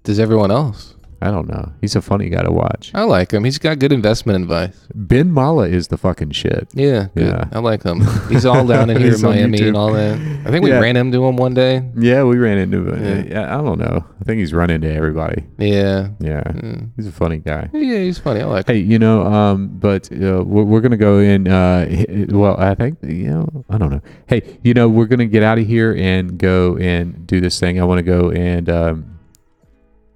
does 0.03 0.19
everyone 0.19 0.51
else? 0.51 0.89
I 1.21 1.31
don't 1.31 1.47
know. 1.47 1.71
He's 1.79 1.95
a 1.95 2.01
funny 2.01 2.27
guy 2.27 2.43
to 2.43 2.51
watch. 2.51 2.91
I 2.93 3.03
like 3.03 3.31
him. 3.31 3.45
He's 3.45 3.57
got 3.57 3.79
good 3.79 3.93
investment 3.93 4.41
advice. 4.43 4.75
Ben 4.93 5.31
Mallah 5.31 5.69
is 5.69 5.87
the 5.87 5.97
fucking 5.97 6.31
shit. 6.31 6.67
Yeah. 6.73 7.07
Good. 7.15 7.27
Yeah. 7.27 7.45
I 7.53 7.59
like 7.59 7.81
him. 7.83 8.01
He's 8.29 8.45
all 8.45 8.67
down 8.67 8.89
in 8.89 8.97
here 8.97 9.07
in 9.07 9.13
He's 9.13 9.23
on 9.23 9.31
Miami 9.31 9.57
YouTube. 9.59 9.67
and 9.69 9.77
all 9.77 9.93
that. 9.93 10.15
I 10.45 10.51
think 10.51 10.65
we 10.65 10.71
Yeah. 10.71 10.79
ran 10.81 10.97
into 10.97 11.23
him 11.25 11.37
one 11.37 11.53
day. 11.53 11.81
Yeah, 11.97 12.23
we 12.25 12.37
ran 12.37 12.57
into 12.57 12.89
it. 12.89 12.99
Yeah. 13.29 13.39
Yeah. 13.39 13.57
I 13.57 13.61
don't 13.61 13.79
know. 13.79 14.03
I 14.19 14.23
think 14.25 14.39
he's 14.39 14.53
run 14.53 14.69
into 14.69 14.93
everybody. 14.93 15.45
Yeah. 15.57 16.09
Yeah, 16.19 16.41
Mm. 16.43 16.89
he's 16.97 17.07
a 17.07 17.11
funny 17.13 17.37
guy. 17.37 17.69
Yeah, 17.71 17.99
he's 17.99 18.19
funny. 18.19 18.41
I 18.41 18.45
like 18.45 18.67
him. 18.67 18.75
Hey, 18.75 18.81
you 18.81 18.99
know, 18.99 19.23
um, 19.25 19.69
but 19.79 20.11
uh, 20.11 20.43
we're, 20.45 20.63
we're 20.65 20.81
gonna 20.81 20.97
go 20.97 21.19
in. 21.19 21.47
Uh, 21.47 22.03
well, 22.31 22.57
I 22.59 22.75
think 22.75 22.97
you 23.01 23.29
know, 23.29 23.63
I 23.69 23.77
don't 23.77 23.91
know. 23.91 24.01
Hey, 24.27 24.59
you 24.61 24.73
know, 24.73 24.89
we're 24.89 25.05
gonna 25.07 25.25
get 25.27 25.41
out 25.43 25.57
of 25.57 25.65
here 25.65 25.95
and 25.97 26.37
go 26.37 26.75
and 26.79 27.25
do 27.25 27.39
this 27.39 27.61
thing. 27.61 27.79
I 27.79 27.85
want 27.85 27.99
to 27.99 28.03
go 28.03 28.29
and 28.31 28.69
um, 28.69 29.12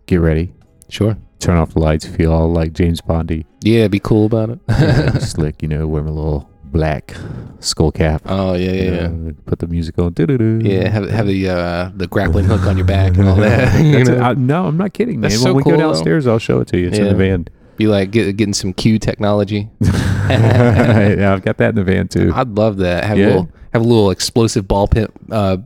get 0.08 0.18
ready, 0.18 0.54
Sure. 0.90 1.16
turn 1.40 1.58
off 1.58 1.74
the 1.74 1.80
lights, 1.80 2.06
feel 2.06 2.32
all 2.34 2.52
like 2.52 2.74
James 2.74 3.00
Bondy, 3.02 3.46
Yeah, 3.62 3.88
be 3.88 4.00
cool 4.00 4.26
about 4.26 4.50
it. 4.50 4.60
know, 4.68 5.12
slick. 5.20 5.62
You 5.62 5.68
know, 5.68 5.86
wear 5.88 6.02
my 6.04 6.10
little 6.10 6.50
black 6.66 7.16
skull 7.60 7.92
cap. 7.92 8.22
oh 8.26 8.54
yeah, 8.54 8.72
yeah, 8.72 8.84
yeah. 8.84 9.08
know, 9.08 9.34
Put 9.46 9.60
the 9.60 9.68
music 9.68 9.98
on. 10.00 10.14
doo-doo-doo. 10.14 10.60
Yeah, 10.68 10.90
have 10.90 11.10
have 11.10 11.28
the 11.28 11.50
uh, 11.50 11.92
the 11.96 12.08
grappling 12.08 12.46
hook 12.46 12.64
on 12.64 12.76
your 12.78 12.86
back 12.86 13.18
and 13.18 13.28
all 13.28 13.36
that. 13.36 13.84
you 13.86 14.04
know? 14.04 14.18
I- 14.20 14.34
no, 14.34 14.66
I'm 14.66 14.78
not 14.78 14.94
kidding, 14.94 15.20
man. 15.20 15.30
That's 15.30 15.44
when 15.44 15.52
so 15.52 15.54
we 15.54 15.64
cool, 15.64 15.74
go 15.74 15.78
though. 15.78 15.94
downstairs, 15.94 16.26
I'll 16.28 16.40
show 16.40 16.60
it 16.62 16.68
to 16.70 16.78
you. 16.80 16.88
It's 16.88 16.98
in 16.98 17.06
the 17.06 17.16
van. 17.16 17.48
Be 17.78 17.86
like 17.88 18.10
get, 18.12 18.36
getting 18.38 18.54
some 18.56 18.74
Q 18.74 18.98
technology. 18.98 19.70
yeah, 19.82 21.32
I've 21.34 21.44
got 21.44 21.58
that 21.58 21.70
in 21.70 21.76
the 21.76 21.84
van 21.84 22.08
too. 22.08 22.32
I'd 22.34 22.50
love 22.50 22.78
that. 22.78 23.04
Have 23.04 23.18
Yeah. 23.18 23.26
a 23.26 23.28
little 23.28 23.50
have 23.74 23.82
a 23.82 23.86
little 23.88 24.10
explosive 24.12 24.68
ball 24.68 24.88
pin, 24.88 25.08
uh, 25.32 25.58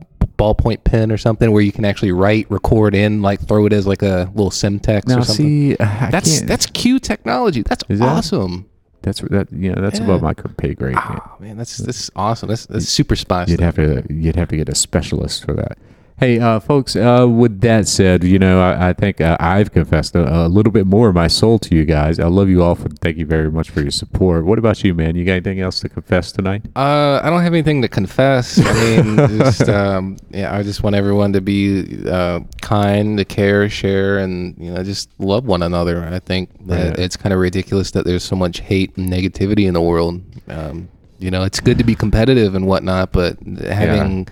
ballpoint 0.42 0.82
pen 0.84 1.12
or 1.12 1.16
something 1.18 1.52
where 1.52 1.62
you 1.62 1.72
can 1.72 1.84
actually 1.84 2.12
write, 2.12 2.50
record 2.50 2.94
in, 2.94 3.22
like 3.22 3.40
throw 3.46 3.66
it 3.66 3.72
as 3.72 3.86
like 3.86 4.02
a 4.02 4.30
little 4.34 4.50
Semtex 4.50 5.06
Now, 5.06 5.18
or 5.18 5.22
something. 5.24 5.46
see, 5.46 5.76
I 5.78 6.10
that's 6.10 6.38
can't- 6.38 6.48
that's 6.48 6.66
Q 6.66 6.98
technology. 6.98 7.62
That's 7.62 7.84
that? 7.88 8.00
awesome. 8.02 8.66
That's 9.02 9.20
that. 9.20 9.48
You 9.52 9.72
know, 9.74 9.82
that's 9.82 9.98
Yeah. 9.98 10.04
above 10.04 10.22
my 10.22 10.32
pay 10.34 10.74
grade. 10.74 10.94
man. 10.94 11.20
Oh 11.20 11.36
man, 11.40 11.56
that's 11.56 11.76
that's 11.78 12.10
awesome. 12.14 12.48
That's, 12.48 12.66
that's 12.66 12.88
super 12.88 13.16
spy 13.16 13.44
You'd 13.48 13.60
have 13.60 13.74
to 13.76 14.04
you'd 14.08 14.36
have 14.36 14.48
to 14.48 14.56
get 14.56 14.68
a 14.68 14.74
specialist 14.74 15.44
for 15.44 15.54
that. 15.54 15.76
Hey, 16.22 16.38
uh, 16.38 16.60
folks. 16.60 16.94
Uh, 16.94 17.26
with 17.28 17.60
that 17.62 17.88
said, 17.88 18.22
you 18.22 18.38
know, 18.38 18.62
I, 18.62 18.90
I 18.90 18.92
think 18.92 19.20
uh, 19.20 19.36
I've 19.40 19.72
confessed 19.72 20.14
a, 20.14 20.46
a 20.46 20.46
little 20.46 20.70
bit 20.70 20.86
more 20.86 21.08
of 21.08 21.16
my 21.16 21.26
soul 21.26 21.58
to 21.58 21.74
you 21.74 21.84
guys. 21.84 22.20
I 22.20 22.28
love 22.28 22.48
you 22.48 22.62
all. 22.62 22.76
For 22.76 22.88
thank 22.90 23.16
you 23.16 23.26
very 23.26 23.50
much 23.50 23.70
for 23.70 23.80
your 23.80 23.90
support. 23.90 24.44
What 24.44 24.56
about 24.56 24.84
you, 24.84 24.94
man? 24.94 25.16
You 25.16 25.24
got 25.24 25.32
anything 25.32 25.60
else 25.60 25.80
to 25.80 25.88
confess 25.88 26.30
tonight? 26.30 26.62
Uh, 26.76 27.20
I 27.24 27.28
don't 27.28 27.42
have 27.42 27.52
anything 27.52 27.82
to 27.82 27.88
confess. 27.88 28.60
I 28.64 28.72
mean, 28.72 29.16
just 29.40 29.68
um, 29.68 30.16
yeah, 30.30 30.56
I 30.56 30.62
just 30.62 30.84
want 30.84 30.94
everyone 30.94 31.32
to 31.32 31.40
be 31.40 32.08
uh, 32.08 32.38
kind, 32.60 33.18
to 33.18 33.24
care, 33.24 33.68
share, 33.68 34.18
and 34.18 34.56
you 34.58 34.72
know, 34.72 34.84
just 34.84 35.10
love 35.18 35.46
one 35.46 35.64
another. 35.64 36.04
I 36.04 36.20
think 36.20 36.50
that 36.68 36.98
Yeah. 37.00 37.04
it's 37.04 37.16
kind 37.16 37.32
of 37.32 37.40
ridiculous 37.40 37.90
that 37.90 38.04
there's 38.04 38.22
so 38.22 38.36
much 38.36 38.60
hate 38.60 38.96
and 38.96 39.12
negativity 39.12 39.66
in 39.66 39.74
the 39.74 39.82
world. 39.82 40.22
Um, 40.46 40.88
you 41.18 41.32
know, 41.32 41.42
it's 41.42 41.58
good 41.58 41.78
to 41.78 41.84
be 41.84 41.96
competitive 41.96 42.54
and 42.54 42.68
whatnot, 42.68 43.10
but 43.10 43.38
having 43.60 44.28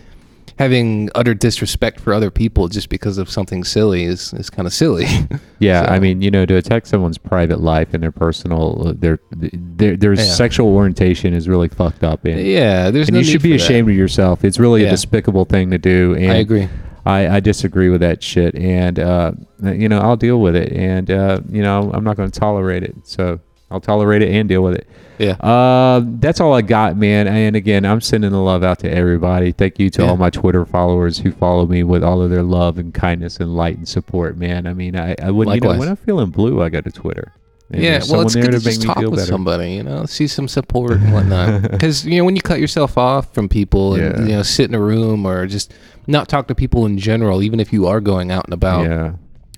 having 0.61 1.09
utter 1.15 1.33
disrespect 1.33 1.99
for 1.99 2.13
other 2.13 2.31
people 2.31 2.69
just 2.69 2.91
because 2.91 3.17
of 3.17 3.31
something 3.31 3.65
silly 3.65 4.05
is 4.05 4.33
is 4.35 4.51
kind 4.51 4.67
of 4.67 4.73
silly. 4.75 5.07
Yeah, 5.63 5.85
I 5.91 5.99
mean, 5.99 6.23
you 6.23 6.31
know, 6.31 6.47
to 6.47 6.57
attack 6.57 6.87
someone's 6.87 7.19
private 7.19 7.61
life 7.61 7.93
and 7.93 8.03
their 8.03 8.11
personal, 8.13 8.89
uh, 8.89 8.93
their 8.97 9.19
their 9.31 9.95
their 9.95 10.15
Yeah. 10.15 10.23
sexual 10.23 10.69
orientation 10.69 11.35
is 11.35 11.49
really 11.49 11.69
fucked 11.69 12.03
up, 12.03 12.25
and, 12.25 12.41
yeah, 12.41 12.91
there's 12.91 13.09
and 13.09 13.15
no 13.15 13.19
you 13.21 13.25
should 13.27 13.43
be 13.43 13.53
for 13.53 13.59
that. 13.59 13.65
ashamed 13.65 13.91
of 13.91 13.95
yourself. 13.95 14.43
It's 14.43 14.59
really 14.59 14.85
a 14.85 14.91
despicable 14.91 15.45
thing 15.45 15.71
to 15.73 15.77
do. 15.79 16.15
And 16.15 16.33
I 16.33 16.37
agree. 16.37 16.69
I, 17.05 17.37
I 17.37 17.41
disagree 17.41 17.91
with 17.91 18.01
that 18.01 18.23
shit, 18.23 18.55
and 18.55 18.99
uh, 18.99 19.33
you 19.63 19.89
know 19.91 19.99
I'll 20.01 20.17
deal 20.17 20.41
with 20.41 20.57
it, 20.57 20.73
and 20.73 21.11
uh, 21.11 21.41
you 21.51 21.63
know 21.63 21.91
I'm 21.93 22.05
not 22.05 22.17
going 22.17 22.31
to 22.31 22.41
tolerate 22.41 22.83
it. 22.83 22.95
So 23.05 23.39
I'll 23.71 23.81
tolerate 23.81 24.23
it 24.23 24.31
and 24.35 24.49
deal 24.49 24.63
with 24.63 24.75
it. 24.75 24.87
Yeah. 25.19 25.33
Uh, 25.33 26.03
that's 26.05 26.41
all 26.41 26.55
I 26.55 26.63
got, 26.63 26.97
man. 26.97 27.29
And 27.29 27.55
again, 27.55 27.85
I'm 27.85 28.01
sending 28.01 28.31
the 28.31 28.39
love 28.41 28.65
out 28.65 28.79
to 28.81 28.91
everybody. 28.91 29.53
Thank 29.53 29.79
you 29.79 29.91
to 29.91 30.03
Yeah. 30.03 30.09
all 30.11 30.17
my 30.17 30.31
Twitter 30.31 30.65
followers 30.65 31.19
who 31.19 31.31
follow 31.31 31.67
me 31.67 31.83
with 31.83 32.03
all 32.03 32.23
of 32.23 32.31
their 32.31 32.43
love 32.43 32.79
and 32.79 32.93
kindness 32.95 33.39
and 33.39 33.55
light 33.55 33.77
and 33.77 33.87
support, 33.87 34.37
man. 34.39 34.67
I 34.67 34.73
mean, 34.75 34.97
I, 34.97 35.15
I 35.23 35.31
would 35.31 35.49
you 35.49 35.61
know 35.61 35.79
when 35.79 35.89
I'm 35.89 35.97
feeling 35.97 36.31
blue, 36.31 36.63
I 36.63 36.69
go 36.71 36.81
to 36.81 36.91
Twitter. 36.91 37.33
And 37.73 37.83
yeah, 37.83 38.01
well, 38.11 38.23
it's 38.23 38.35
good 38.35 38.47
to 38.51 38.59
to 38.59 38.65
just 38.65 38.83
talk 38.83 38.97
with 38.97 39.11
better. 39.15 39.27
somebody, 39.27 39.75
you 39.75 39.85
know, 39.85 40.05
see 40.05 40.27
some 40.27 40.49
support 40.49 40.93
and 40.93 41.13
whatnot. 41.13 41.63
Because 41.71 42.05
you 42.05 42.19
know, 42.19 42.25
when 42.25 42.35
you 42.35 42.43
cut 42.43 42.59
yourself 42.59 42.99
off 42.99 43.33
from 43.33 43.49
people 43.49 43.95
and 43.95 44.03
Yeah. 44.19 44.23
you 44.25 44.33
know, 44.33 44.43
sit 44.43 44.69
in 44.69 44.75
a 44.75 44.81
room 44.81 45.25
or 45.25 45.47
just 45.47 45.73
not 46.09 46.29
talk 46.29 46.49
to 46.49 46.55
people 46.57 46.85
in 46.87 46.99
general, 46.99 47.43
even 47.45 47.61
if 47.61 47.73
you 47.73 47.87
are 47.87 48.01
going 48.01 48.33
out 48.33 48.45
and 48.47 48.55
about, 48.55 48.87
Yeah. 48.87 49.13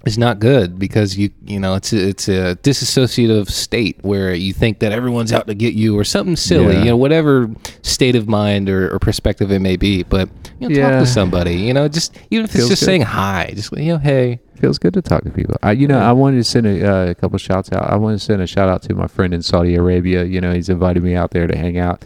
It's 0.05 0.19
not 0.19 0.39
good 0.41 0.79
because 0.79 1.17
you 1.17 1.31
you 1.45 1.61
know 1.61 1.75
it's 1.75 1.93
a, 1.93 2.09
it's 2.09 2.29
a 2.29 2.57
disassociative 2.63 3.49
state 3.51 3.99
where 4.03 4.35
you 4.35 4.53
think 4.53 4.81
that 4.81 4.93
everyone's 4.93 5.33
out 5.33 5.47
to 5.47 5.55
get 5.55 5.75
you 5.75 5.99
or 5.99 6.05
something 6.05 6.37
silly, 6.37 6.75
Yeah. 6.75 6.79
you 6.81 6.85
know, 6.91 6.97
whatever 6.97 7.51
state 7.83 8.17
of 8.17 8.29
mind 8.29 8.69
or, 8.69 8.93
or 8.95 8.99
perspective 8.99 9.51
it 9.53 9.61
may 9.61 9.77
be. 9.77 10.03
But 10.03 10.29
you 10.61 10.69
know, 10.69 10.81
talk 10.81 11.01
to 11.01 11.07
somebody, 11.07 11.55
you 11.57 11.73
know, 11.75 11.89
just 11.89 12.17
even 12.31 12.45
if 12.45 12.53
Feels 12.53 12.65
it's 12.65 12.71
just 12.71 12.83
good. 12.83 12.87
saying 12.87 13.03
hi, 13.03 13.53
just 13.55 13.73
you 13.77 13.93
know, 13.93 13.99
hey, 13.99 14.41
feels 14.57 14.79
good 14.79 14.95
to 14.95 15.03
talk 15.03 15.25
to 15.25 15.31
people. 15.31 15.57
I, 15.63 15.73
you 15.73 15.87
know, 15.89 15.99
I 15.99 16.13
wanted 16.13 16.37
to 16.39 16.45
send 16.45 16.67
a, 16.67 16.89
uh, 16.89 17.11
a 17.11 17.15
couple 17.15 17.39
shouts 17.39 17.73
out. 17.73 17.91
I 17.91 17.97
want 17.97 18.19
to 18.19 18.25
send 18.25 18.43
a 18.43 18.47
shout 18.47 18.69
out 18.69 18.83
to 18.85 18.95
my 18.95 19.07
friend 19.09 19.33
in 19.35 19.43
Saudi 19.43 19.75
Arabia. 19.75 20.25
You 20.25 20.41
know, 20.41 20.53
he's 20.53 20.69
invited 20.69 21.03
me 21.03 21.15
out 21.15 21.31
there 21.33 21.47
to 21.47 21.57
hang 21.57 21.79
out. 21.79 22.05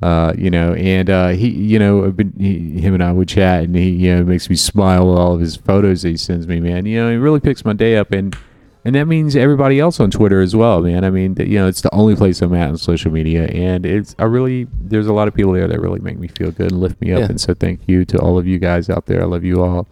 Uh, 0.00 0.32
you 0.38 0.48
know, 0.48 0.74
and 0.74 1.10
uh, 1.10 1.28
he, 1.30 1.48
you 1.48 1.76
know, 1.78 2.08
been, 2.12 2.32
he, 2.38 2.80
him 2.80 2.94
and 2.94 3.02
I 3.02 3.10
would 3.10 3.28
chat, 3.28 3.64
and 3.64 3.74
he, 3.74 3.90
you 3.90 4.14
know, 4.14 4.22
makes 4.22 4.48
me 4.48 4.54
smile 4.54 5.08
with 5.08 5.18
all 5.18 5.34
of 5.34 5.40
his 5.40 5.56
photos 5.56 6.02
that 6.02 6.10
he 6.10 6.16
sends 6.16 6.46
me, 6.46 6.60
man. 6.60 6.86
You 6.86 7.02
know, 7.02 7.10
he 7.10 7.16
really 7.16 7.40
picks 7.40 7.64
my 7.64 7.72
day 7.72 7.96
up, 7.96 8.12
and 8.12 8.36
and 8.84 8.94
that 8.94 9.06
means 9.06 9.34
everybody 9.34 9.80
else 9.80 9.98
on 9.98 10.12
Twitter 10.12 10.40
as 10.40 10.54
well, 10.54 10.80
man. 10.82 11.04
I 11.04 11.10
mean, 11.10 11.34
you 11.38 11.58
know, 11.58 11.66
it's 11.66 11.80
the 11.80 11.92
only 11.92 12.14
place 12.14 12.40
I'm 12.42 12.54
at 12.54 12.68
on 12.68 12.76
social 12.78 13.10
media, 13.10 13.46
and 13.48 13.84
it's 13.84 14.14
I 14.20 14.24
really 14.24 14.68
there's 14.80 15.08
a 15.08 15.12
lot 15.12 15.26
of 15.26 15.34
people 15.34 15.52
there 15.52 15.66
that 15.66 15.80
really 15.80 15.98
make 15.98 16.16
me 16.16 16.28
feel 16.28 16.52
good 16.52 16.70
and 16.70 16.80
lift 16.80 17.00
me 17.00 17.12
up, 17.12 17.18
Yeah. 17.18 17.26
and 17.26 17.40
so 17.40 17.52
thank 17.52 17.80
you 17.88 18.04
to 18.04 18.18
all 18.18 18.38
of 18.38 18.46
you 18.46 18.60
guys 18.60 18.88
out 18.88 19.06
there. 19.06 19.20
I 19.20 19.24
love 19.24 19.42
you 19.42 19.64
all. 19.64 19.88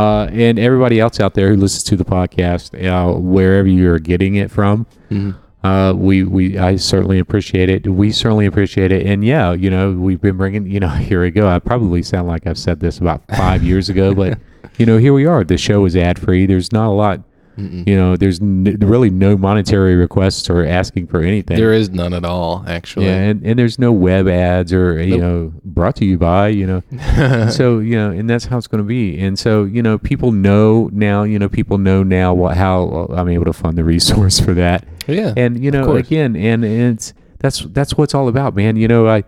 Uh, 0.00 0.28
and 0.32 0.58
everybody 0.58 0.98
else 1.00 1.20
out 1.20 1.34
there 1.34 1.50
who 1.50 1.56
listens 1.56 1.84
to 1.84 1.96
the 1.96 2.04
podcast, 2.04 2.74
uh, 2.84 3.16
wherever 3.18 3.68
you're 3.68 3.98
getting 4.00 4.34
it 4.34 4.50
from, 4.50 4.86
mhm. 5.10 5.36
Uh, 5.68 5.92
we 5.92 6.22
we 6.22 6.58
I 6.58 6.76
certainly 6.76 7.18
appreciate 7.18 7.68
it. 7.68 7.86
We 7.86 8.10
certainly 8.10 8.46
appreciate 8.46 8.90
it. 8.90 9.06
And 9.06 9.24
yeah, 9.24 9.52
you 9.52 9.68
know, 9.68 9.92
we've 9.92 10.20
been 10.20 10.36
bringing. 10.36 10.66
You 10.66 10.80
know, 10.80 10.88
here 11.08 11.22
we 11.22 11.30
go. 11.30 11.48
I 11.48 11.58
probably 11.58 12.02
sound 12.02 12.28
like 12.28 12.46
I've 12.46 12.58
said 12.58 12.80
this 12.80 12.98
about 12.98 13.22
five 13.36 13.62
years 13.62 13.88
ago, 13.88 14.14
but 14.14 14.38
you 14.78 14.86
know, 14.86 14.98
here 14.98 15.12
we 15.12 15.26
are. 15.26 15.44
The 15.44 15.58
show 15.58 15.84
is 15.84 15.94
ad 15.94 16.18
free. 16.18 16.46
There's 16.46 16.72
not 16.72 16.88
a 16.88 16.96
lot. 16.96 17.20
Mm-mm. 17.58 17.88
You 17.88 17.96
know, 17.96 18.16
there's 18.16 18.40
n- 18.40 18.76
really 18.80 19.10
no 19.10 19.36
monetary 19.36 19.96
requests 19.96 20.48
or 20.48 20.64
asking 20.64 21.08
for 21.08 21.20
anything. 21.20 21.56
there 21.56 21.72
is 21.72 21.90
none 21.90 22.14
at 22.14 22.24
all, 22.24 22.64
actually. 22.66 23.06
yeah, 23.06 23.16
and, 23.16 23.44
and 23.44 23.58
there's 23.58 23.78
no 23.78 23.90
web 23.92 24.28
ads 24.28 24.72
or 24.72 25.02
you 25.02 25.18
Nope. 25.18 25.20
know 25.20 25.52
brought 25.64 25.96
to 25.96 26.04
you 26.04 26.18
by 26.18 26.48
you 26.48 26.66
know 26.66 26.82
so 27.50 27.78
you 27.80 27.96
know 27.96 28.10
and 28.10 28.28
that's 28.30 28.46
how 28.46 28.58
it's 28.58 28.66
going 28.66 28.82
to 28.82 28.86
be 28.86 29.18
and 29.18 29.38
so 29.38 29.64
you 29.64 29.82
know 29.82 29.98
people 29.98 30.32
know 30.32 30.88
now 30.92 31.22
you 31.24 31.38
know 31.38 31.48
people 31.48 31.78
know 31.78 32.02
now 32.02 32.32
what 32.34 32.56
how 32.56 32.84
uh, 33.10 33.14
i'm 33.16 33.28
able 33.28 33.44
to 33.44 33.52
fund 33.52 33.76
the 33.76 33.84
resource 33.84 34.38
for 34.44 34.54
that 34.54 34.86
yeah. 35.06 35.32
and 35.36 35.62
you 35.62 35.70
know 35.70 35.96
again 35.96 36.34
and 36.36 36.64
it's 36.64 37.12
that's 37.38 37.60
that's 37.66 37.96
what 37.96 38.04
it's 38.04 38.14
all 38.14 38.28
about 38.28 38.54
man 38.54 38.76
you 38.76 38.88
know 38.88 39.06
i 39.08 39.22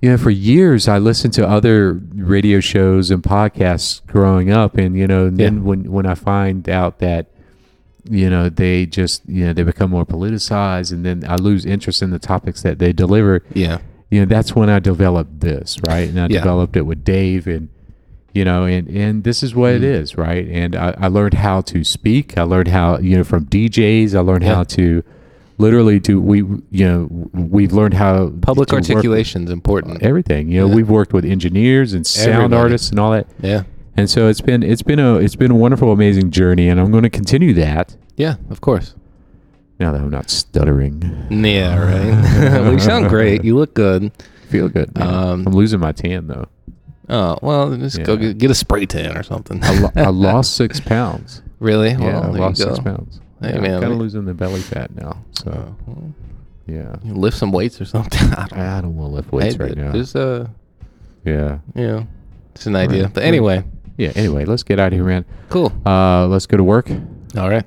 you 0.00 0.10
know 0.10 0.16
for 0.18 0.30
years 0.30 0.88
i 0.88 0.98
listened 0.98 1.32
to 1.32 1.46
other 1.46 1.92
radio 2.14 2.58
shows 2.60 3.10
and 3.10 3.22
podcasts 3.22 4.04
growing 4.06 4.50
up 4.50 4.76
and 4.76 4.96
you 4.96 5.06
know 5.06 5.26
and 5.26 5.36
then 5.38 5.62
when 5.64 5.90
when 5.92 6.06
i 6.06 6.14
find 6.14 6.68
out 6.68 6.98
that 6.98 7.26
you 8.10 8.28
know 8.28 8.48
they 8.48 8.84
just 8.86 9.22
you 9.28 9.44
know 9.46 9.52
they 9.52 9.62
become 9.62 9.90
more 9.90 10.04
politicized 10.04 10.90
and 10.92 11.04
then 11.06 11.22
i 11.28 11.36
lose 11.36 11.64
interest 11.64 12.02
in 12.02 12.10
the 12.10 12.18
topics 12.18 12.62
that 12.62 12.78
they 12.80 12.92
deliver 12.92 13.42
yeah. 13.54 13.78
you 14.10 14.18
know 14.20 14.26
that's 14.26 14.56
when 14.56 14.68
i 14.68 14.78
developed 14.80 15.40
this 15.40 15.78
right 15.86 16.08
and 16.08 16.18
i 16.18 16.22
Yeah. 16.22 16.38
developed 16.40 16.76
it 16.76 16.82
with 16.82 17.04
dave 17.04 17.46
and 17.46 17.68
you 18.34 18.44
know 18.44 18.64
and 18.64 18.88
and 18.88 19.22
this 19.24 19.42
is 19.42 19.54
what 19.54 19.72
it 19.74 19.82
Mhm. 19.82 20.00
is 20.00 20.16
right 20.16 20.48
and 20.48 20.74
I, 20.74 20.94
I 20.98 21.06
learned 21.08 21.34
how 21.34 21.60
to 21.60 21.84
speak 21.84 22.36
i 22.36 22.42
learned 22.42 22.68
how 22.68 22.98
you 22.98 23.16
know 23.18 23.24
from 23.24 23.44
djs 23.46 24.14
i 24.16 24.20
learned 24.20 24.42
Yeah. 24.44 24.54
how 24.56 24.64
to 24.64 25.04
literally 25.58 26.00
to 26.00 26.20
we 26.20 26.38
you 26.70 26.84
know 26.88 27.28
we've 27.32 27.72
learned 27.72 27.94
how 27.94 28.30
Public 28.40 28.68
to 28.70 28.74
work 28.74 28.80
with 28.82 28.90
articulation 28.90 29.44
is 29.44 29.50
important. 29.50 30.02
everything 30.02 30.48
you 30.50 30.60
know 30.60 30.66
Yeah. 30.66 30.74
we've 30.74 30.88
worked 30.90 31.12
with 31.12 31.24
engineers 31.24 31.92
and 31.92 32.04
sound 32.04 32.30
Everybody. 32.30 32.56
artists 32.62 32.90
and 32.90 32.98
all 32.98 33.12
that 33.12 33.26
Yeah. 33.40 33.62
And 33.96 34.08
so 34.10 34.28
it's 34.28 34.40
been 34.40 34.62
it's 34.62 34.82
been 34.82 34.98
a 34.98 35.16
it's 35.16 35.36
been 35.36 35.50
a 35.50 35.54
wonderful 35.56 35.92
amazing 35.92 36.30
journey 36.30 36.68
and 36.68 36.80
i'm 36.80 36.90
going 36.90 37.02
to 37.02 37.10
continue 37.10 37.52
that 37.54 37.96
Yeah, 38.16 38.36
of 38.50 38.60
course. 38.60 38.94
now 39.78 39.92
that 39.92 40.00
i'm 40.00 40.10
not 40.10 40.30
stuttering 40.30 41.02
Yeah, 41.30 41.78
right. 41.78 42.52
well, 42.62 42.72
you 42.72 42.78
sound 42.78 43.08
great. 43.08 43.44
You 43.44 43.56
look 43.56 43.74
good. 43.74 44.10
feel 44.48 44.68
good. 44.68 44.96
Um, 44.98 45.46
i'm 45.46 45.52
losing 45.52 45.80
my 45.80 45.92
tan 45.92 46.26
though 46.26 46.46
Oh 47.08 47.36
well, 47.42 47.76
just 47.76 48.02
go 48.04 48.16
get, 48.16 48.38
get 48.38 48.50
a 48.50 48.54
spray 48.54 48.86
tan 48.86 49.18
or 49.18 49.22
something. 49.24 49.62
I, 49.62 49.78
lo- 49.80 49.90
I 49.96 50.06
lost 50.28 50.54
six 50.56 50.78
pounds. 50.80 51.42
really? 51.58 51.90
yeah, 51.90 51.98
Well, 51.98 52.22
I 52.36 52.38
lost 52.38 52.62
six 52.62 52.78
pounds. 52.78 53.20
Hey, 53.42 53.54
yeah, 53.54 53.60
man, 53.60 53.80
kind 53.82 53.92
of 53.92 53.98
losing 53.98 54.24
the 54.24 54.32
belly 54.32 54.60
fat 54.60 54.94
now. 54.94 55.22
So 55.32 55.50
Uh, 55.50 55.72
well, 55.86 56.14
yeah, 56.66 56.94
you 57.04 57.12
lift 57.14 57.36
some 57.36 57.50
weights 57.52 57.80
or 57.80 57.84
something. 57.86 58.32
I 58.32 58.46
don't 58.46 58.52
I 58.58 58.80
don't 58.80 58.96
want 58.96 59.10
to 59.10 59.16
lift 59.16 59.32
weights 59.32 59.56
right 59.58 59.76
now. 59.76 59.92
Just 59.92 60.14
uh, 60.16 60.46
Yeah, 61.24 61.58
you 61.74 61.86
know, 61.88 62.06
it's 62.54 62.66
an 62.66 62.76
idea. 62.76 63.04
Right, 63.04 63.14
But 63.14 63.24
anyway, 63.24 63.64
yeah. 64.02 64.12
Anyway, 64.14 64.44
let's 64.44 64.62
get 64.62 64.78
out 64.78 64.88
of 64.88 64.92
here, 64.94 65.04
man. 65.04 65.24
cool. 65.48 65.72
Uh, 65.86 66.26
let's 66.26 66.46
go 66.46 66.56
to 66.56 66.64
work. 66.64 66.90
All 67.36 67.48
right. 67.50 67.64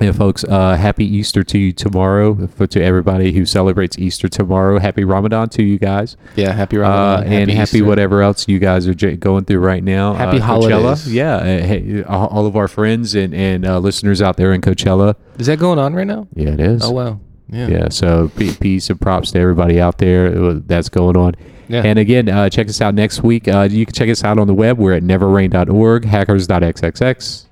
Yeah, 0.00 0.10
folks. 0.12 0.42
Uh, 0.42 0.74
happy 0.74 1.04
Easter 1.04 1.44
to 1.44 1.58
you 1.58 1.70
tomorrow. 1.72 2.48
For 2.48 2.66
to 2.66 2.82
everybody 2.82 3.30
who 3.32 3.44
celebrates 3.46 3.96
Easter 3.98 4.26
tomorrow, 4.26 4.80
happy 4.80 5.04
Ramadan 5.04 5.48
to 5.50 5.62
you 5.62 5.78
guys. 5.78 6.16
Yeah. 6.34 6.52
Happy 6.52 6.76
Uh, 6.78 6.80
Ramadan. 6.80 7.32
and 7.32 7.50
happy 7.50 7.76
Easter. 7.78 7.84
whatever 7.84 8.20
else 8.22 8.48
you 8.48 8.58
guys 8.58 8.88
are 8.88 8.94
j- 8.94 9.14
going 9.16 9.44
through 9.44 9.60
right 9.60 9.84
now. 9.84 10.14
Happy 10.14 10.38
uh, 10.40 10.46
Coachella. 10.48 10.80
holidays. 10.82 11.12
Yeah, 11.14 11.36
uh, 11.36 11.44
hey, 11.44 12.02
all 12.08 12.26
all 12.28 12.46
of 12.46 12.56
our 12.56 12.66
friends 12.68 13.14
and 13.14 13.32
and 13.34 13.64
uh, 13.64 13.78
listeners 13.78 14.20
out 14.20 14.36
there 14.38 14.52
in 14.52 14.60
Coachella. 14.60 15.14
Is 15.38 15.46
that 15.46 15.58
going 15.60 15.78
on 15.78 15.94
right 15.94 16.06
now? 16.06 16.26
Yeah, 16.34 16.50
it 16.50 16.60
is. 16.60 16.82
Oh 16.84 16.90
wow. 16.90 17.20
Yeah. 17.52 17.68
Yeah, 17.68 17.88
so 17.90 18.30
peace 18.36 18.88
and 18.88 18.98
props 19.00 19.30
to 19.32 19.38
everybody 19.38 19.78
out 19.80 19.98
there 19.98 20.42
uh, 20.42 20.60
that's 20.66 20.88
going 20.88 21.16
on. 21.16 21.34
Yeah. 21.68 21.82
And 21.84 21.98
again, 21.98 22.28
uh, 22.28 22.48
check 22.48 22.68
us 22.68 22.80
out 22.80 22.94
next 22.94 23.22
week. 23.22 23.46
Uh, 23.46 23.68
you 23.70 23.84
can 23.86 23.94
check 23.94 24.08
us 24.08 24.24
out 24.24 24.38
on 24.38 24.46
the 24.46 24.54
web. 24.54 24.78
We're 24.78 24.94
at 24.94 25.02
neverrain.org, 25.02 26.04
hackers.xxx. 26.06 27.46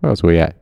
Where 0.00 0.10
else 0.10 0.24
are 0.24 0.26
we 0.26 0.38
at? 0.38 0.56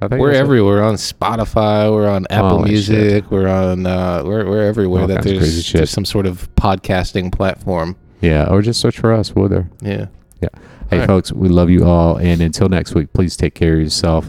I 0.00 0.08
think 0.08 0.20
We're 0.20 0.32
it. 0.32 0.36
everywhere. 0.36 0.76
We're 0.76 0.84
on 0.84 0.94
Spotify. 0.94 1.90
We're 1.90 2.08
on 2.08 2.26
Apple 2.30 2.60
Music. 2.62 3.30
We're 3.30 3.48
on. 3.48 3.86
Uh, 3.86 4.22
we're 4.24 4.44
we're 4.46 4.62
everywhere 4.66 5.02
All 5.02 5.08
that 5.08 5.24
there's, 5.24 5.64
shit. 5.64 5.78
there's 5.78 5.90
some 5.90 6.04
sort 6.04 6.26
of 6.26 6.54
podcasting 6.54 7.32
platform. 7.32 7.96
Yeah, 8.20 8.48
or 8.50 8.60
just 8.60 8.80
search 8.80 8.98
for 8.98 9.12
us. 9.12 9.34
We're 9.34 9.48
there. 9.48 9.70
Yeah. 9.80 10.06
Yeah. 10.42 10.48
Hey, 10.90 10.98
right. 10.98 11.06
folks, 11.06 11.32
we 11.32 11.48
love 11.48 11.70
you 11.70 11.86
all. 11.86 12.16
And 12.18 12.42
until 12.42 12.68
next 12.68 12.94
week, 12.94 13.12
please 13.14 13.36
take 13.36 13.54
care 13.54 13.74
of 13.74 13.80
yourself. 13.80 14.26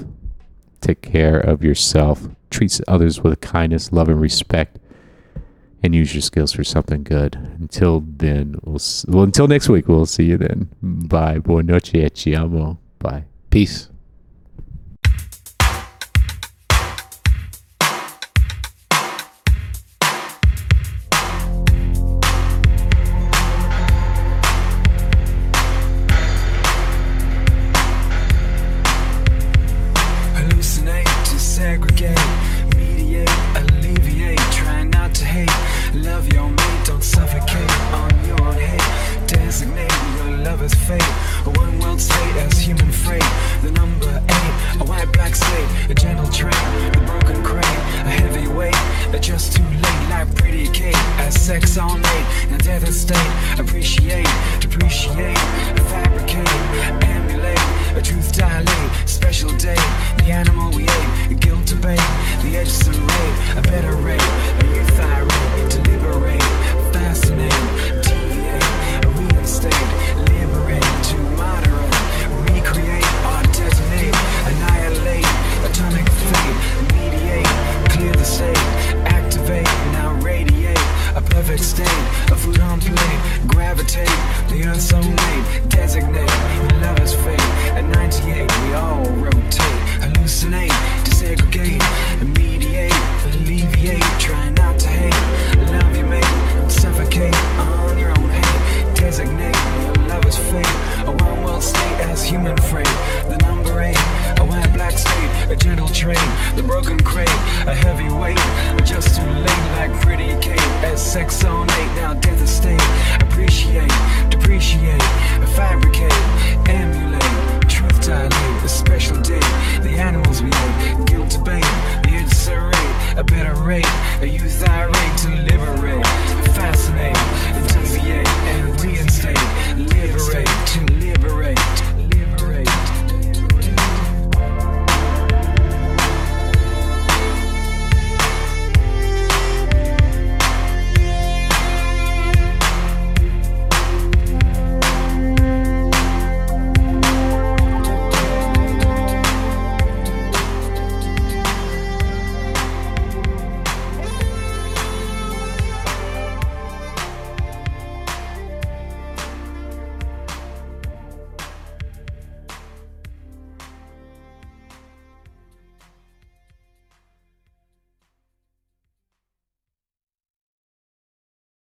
Take 0.88 1.02
care 1.02 1.38
of 1.38 1.66
yourself. 1.66 2.30
treats 2.50 2.80
others 2.88 3.22
with 3.22 3.42
kindness, 3.42 3.92
love, 3.92 4.08
and 4.08 4.22
respect. 4.22 4.80
And 5.84 5.94
use 5.94 6.16
your 6.16 6.22
skills 6.22 6.54
for 6.54 6.64
something 6.64 7.04
good. 7.04 7.36
Until 7.60 8.06
then, 8.08 8.56
we'll, 8.64 8.80
well, 9.10 9.24
until 9.24 9.50
next 9.50 9.68
week, 9.68 9.90
we'll 9.90 10.06
see 10.06 10.24
you 10.24 10.38
then. 10.38 10.70
Bye. 10.82 11.40
Buon 11.40 11.66
noche. 11.66 12.10
Ci 12.14 12.34
amo. 12.38 12.80
Bye. 13.00 13.26
Peace. 13.50 13.90